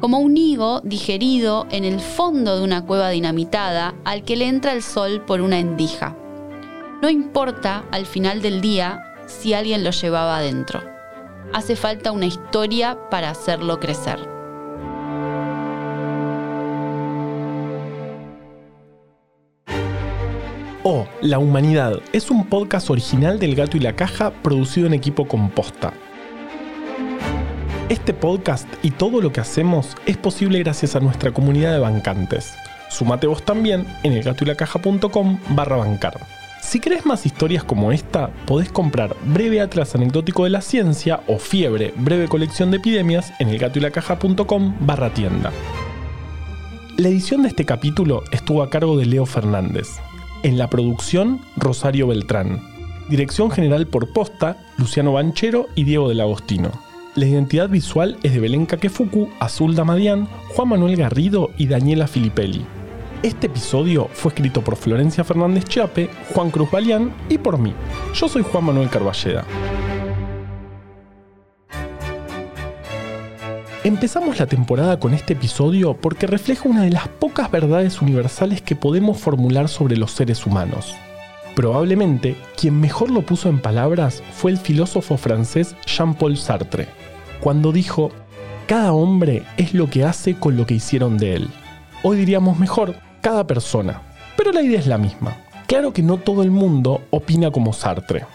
Como 0.00 0.18
un 0.18 0.38
higo 0.38 0.80
digerido 0.80 1.66
en 1.70 1.84
el 1.84 2.00
fondo 2.00 2.56
de 2.56 2.64
una 2.64 2.86
cueva 2.86 3.10
dinamitada 3.10 3.94
al 4.04 4.24
que 4.24 4.34
le 4.34 4.48
entra 4.48 4.72
el 4.72 4.82
sol 4.82 5.22
por 5.26 5.42
una 5.42 5.58
endija. 5.58 6.16
No 7.02 7.10
importa 7.10 7.84
al 7.90 8.06
final 8.06 8.40
del 8.40 8.62
día 8.62 9.02
si 9.26 9.52
alguien 9.52 9.84
lo 9.84 9.90
llevaba 9.90 10.38
adentro. 10.38 10.80
Hace 11.52 11.76
falta 11.76 12.12
una 12.12 12.24
historia 12.24 13.10
para 13.10 13.28
hacerlo 13.28 13.78
crecer. 13.78 14.18
Oh, 20.82 21.06
La 21.20 21.38
Humanidad 21.38 22.00
es 22.14 22.30
un 22.30 22.46
podcast 22.46 22.88
original 22.88 23.38
del 23.38 23.54
Gato 23.54 23.76
y 23.76 23.80
la 23.80 23.94
Caja 23.94 24.30
producido 24.42 24.86
en 24.86 24.94
equipo 24.94 25.28
Composta. 25.28 25.92
Este 27.90 28.14
podcast 28.14 28.68
y 28.84 28.92
todo 28.92 29.20
lo 29.20 29.32
que 29.32 29.40
hacemos 29.40 29.96
es 30.06 30.16
posible 30.16 30.60
gracias 30.60 30.94
a 30.94 31.00
nuestra 31.00 31.32
comunidad 31.32 31.72
de 31.72 31.80
bancantes. 31.80 32.54
Sumate 32.88 33.26
vos 33.26 33.42
también 33.42 33.84
en 34.04 34.12
elgatoylacaja.com 34.12 35.40
barra 35.56 35.74
bancar. 35.74 36.20
Si 36.62 36.78
querés 36.78 37.04
más 37.04 37.26
historias 37.26 37.64
como 37.64 37.90
esta, 37.90 38.30
podés 38.46 38.70
comprar 38.70 39.16
Breve 39.24 39.60
Atlas 39.60 39.96
Anecdótico 39.96 40.44
de 40.44 40.50
la 40.50 40.60
Ciencia 40.60 41.22
o 41.26 41.40
Fiebre, 41.40 41.92
breve 41.96 42.28
colección 42.28 42.70
de 42.70 42.76
epidemias 42.76 43.32
en 43.40 43.48
elgatoylacaja.com 43.48 44.76
barra 44.78 45.12
tienda. 45.12 45.50
La 46.96 47.08
edición 47.08 47.42
de 47.42 47.48
este 47.48 47.64
capítulo 47.64 48.22
estuvo 48.30 48.62
a 48.62 48.70
cargo 48.70 48.96
de 48.96 49.06
Leo 49.06 49.26
Fernández. 49.26 49.88
En 50.44 50.58
la 50.58 50.70
producción, 50.70 51.40
Rosario 51.56 52.06
Beltrán. 52.06 52.62
Dirección 53.08 53.50
general 53.50 53.88
por 53.88 54.12
posta, 54.12 54.58
Luciano 54.78 55.14
Banchero 55.14 55.66
y 55.74 55.82
Diego 55.82 56.08
del 56.08 56.20
Agostino. 56.20 56.89
La 57.16 57.26
identidad 57.26 57.68
visual 57.68 58.16
es 58.22 58.32
de 58.32 58.38
Belén 58.38 58.66
Kakefuku, 58.66 59.28
Azul 59.40 59.74
Damadian, 59.74 60.28
Juan 60.54 60.68
Manuel 60.68 60.94
Garrido 60.94 61.50
y 61.58 61.66
Daniela 61.66 62.06
Filipelli. 62.06 62.64
Este 63.24 63.48
episodio 63.48 64.08
fue 64.12 64.28
escrito 64.30 64.62
por 64.62 64.76
Florencia 64.76 65.24
Fernández 65.24 65.64
Chiape, 65.64 66.08
Juan 66.32 66.52
Cruz 66.52 66.70
Balián 66.70 67.12
y 67.28 67.38
por 67.38 67.58
mí. 67.58 67.74
Yo 68.14 68.28
soy 68.28 68.42
Juan 68.44 68.64
Manuel 68.64 68.88
Carballeda. 68.88 69.44
Empezamos 73.82 74.38
la 74.38 74.46
temporada 74.46 75.00
con 75.00 75.12
este 75.12 75.32
episodio 75.32 75.94
porque 75.94 76.28
refleja 76.28 76.68
una 76.68 76.84
de 76.84 76.90
las 76.90 77.08
pocas 77.08 77.50
verdades 77.50 78.00
universales 78.00 78.62
que 78.62 78.76
podemos 78.76 79.18
formular 79.18 79.68
sobre 79.68 79.96
los 79.96 80.12
seres 80.12 80.46
humanos. 80.46 80.94
Probablemente 81.56 82.36
quien 82.56 82.80
mejor 82.80 83.10
lo 83.10 83.22
puso 83.22 83.48
en 83.48 83.58
palabras 83.58 84.22
fue 84.32 84.52
el 84.52 84.58
filósofo 84.58 85.16
francés 85.16 85.74
Jean-Paul 85.86 86.36
Sartre, 86.36 86.99
cuando 87.40 87.72
dijo, 87.72 88.10
cada 88.66 88.92
hombre 88.92 89.42
es 89.56 89.74
lo 89.74 89.88
que 89.88 90.04
hace 90.04 90.34
con 90.34 90.56
lo 90.56 90.66
que 90.66 90.74
hicieron 90.74 91.18
de 91.18 91.34
él. 91.34 91.50
Hoy 92.02 92.18
diríamos 92.18 92.58
mejor, 92.58 92.94
cada 93.20 93.46
persona. 93.46 94.02
Pero 94.36 94.52
la 94.52 94.62
idea 94.62 94.78
es 94.78 94.86
la 94.86 94.98
misma. 94.98 95.36
Claro 95.66 95.92
que 95.92 96.02
no 96.02 96.18
todo 96.18 96.42
el 96.42 96.50
mundo 96.50 97.02
opina 97.10 97.50
como 97.50 97.72
Sartre. 97.72 98.26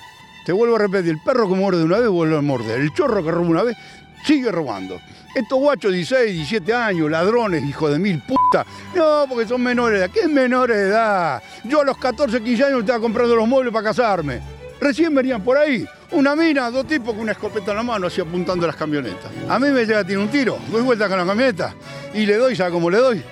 Te 0.46 0.52
vuelvo 0.52 0.76
a 0.76 0.80
repetir, 0.80 1.12
el 1.12 1.22
perro 1.24 1.50
que 1.50 1.56
muerde 1.56 1.84
una 1.84 2.00
vez 2.00 2.10
vuelve 2.10 2.38
a 2.38 2.42
morder. 2.42 2.80
El 2.80 2.94
chorro 2.94 3.24
que 3.24 3.32
roba 3.32 3.48
una 3.48 3.64
vez 3.64 3.78
sigue 4.26 4.52
robando. 4.52 5.00
Estos 5.36 5.60
guachos 5.60 5.92
de 5.92 5.98
16, 5.98 6.34
17 6.34 6.74
años, 6.74 7.12
ladrones, 7.12 7.64
hijo 7.64 7.90
de 7.90 8.00
mil 8.00 8.22
puta. 8.22 8.66
No, 8.96 9.26
porque 9.28 9.48
son 9.48 9.62
menores 9.62 10.00
de 10.00 10.06
edad. 10.06 10.14
¿Qué 10.14 10.22
es 10.22 10.30
menores 10.30 10.78
de 10.78 10.88
edad? 10.90 11.44
Yo 11.64 11.82
a 11.82 11.84
los 11.84 11.98
14, 11.98 12.42
15 12.42 12.64
años 12.64 12.80
estaba 12.82 13.00
comprando 13.00 13.36
los 13.36 13.48
muebles 13.48 13.74
para 13.74 13.90
casarme. 13.90 14.40
Recién 14.80 15.14
venían 15.14 15.42
por 15.42 15.58
ahí. 15.58 15.86
Una 16.12 16.36
mina, 16.36 16.70
dos 16.70 16.86
tipos 16.88 17.14
con 17.14 17.22
una 17.22 17.32
escopeta 17.32 17.72
en 17.72 17.78
la 17.78 17.84
mano, 17.84 18.08
así 18.08 18.22
apuntando 18.22 18.68
las 18.68 18.76
camionetas. 18.76 19.32
A 19.50 19.60
mí 19.60 19.70
me 19.70 19.86
llega 19.86 20.04
tirar 20.04 20.22
un 20.22 20.30
tiro, 20.30 20.58
doy 20.72 20.82
vuelta 20.82 21.08
con 21.10 21.18
la 21.18 21.26
camioneta 21.26 21.74
y 22.14 22.26
le 22.26 22.38
doy, 22.38 22.56
¿sabe 22.56 22.72
cómo 22.72 22.90
le 22.90 22.98
doy? 22.98 23.24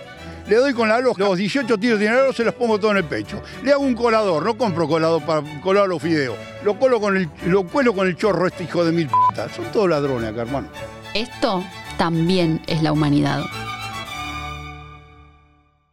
Le 0.48 0.58
doy 0.58 0.74
con 0.74 0.90
la 0.90 1.00
loja, 1.00 1.24
los 1.24 1.38
18 1.38 1.78
tiros 1.78 2.00
de 2.00 2.06
dinero 2.06 2.34
se 2.34 2.44
los 2.44 2.54
pongo 2.54 2.78
todo 2.78 2.92
en 2.92 2.98
el 2.98 3.06
pecho. 3.06 3.42
Le 3.64 3.72
hago 3.72 3.82
un 3.82 3.96
colador, 3.96 4.44
no 4.44 4.58
compro 4.58 4.88
colador 4.88 5.24
para 5.24 5.42
colar 5.62 5.88
los 5.88 6.02
fideos. 6.02 6.36
Lo, 6.66 6.78
colo 6.78 7.00
con 7.00 7.30
lo 7.46 7.64
cuelo 7.64 7.94
con 7.94 8.08
el 8.08 8.18
chorro 8.18 8.48
este 8.48 8.66
hijo 8.66 8.84
de 8.84 8.92
mil 8.92 9.08
putas. 9.08 9.52
Son 9.56 9.66
todos 9.72 9.90
ladrones 9.90 10.32
acá, 10.32 10.42
hermano. 10.42 10.68
Esto 11.14 11.64
también 11.98 12.62
es 12.68 12.84
la 12.84 12.92
humanidad. 12.92 13.44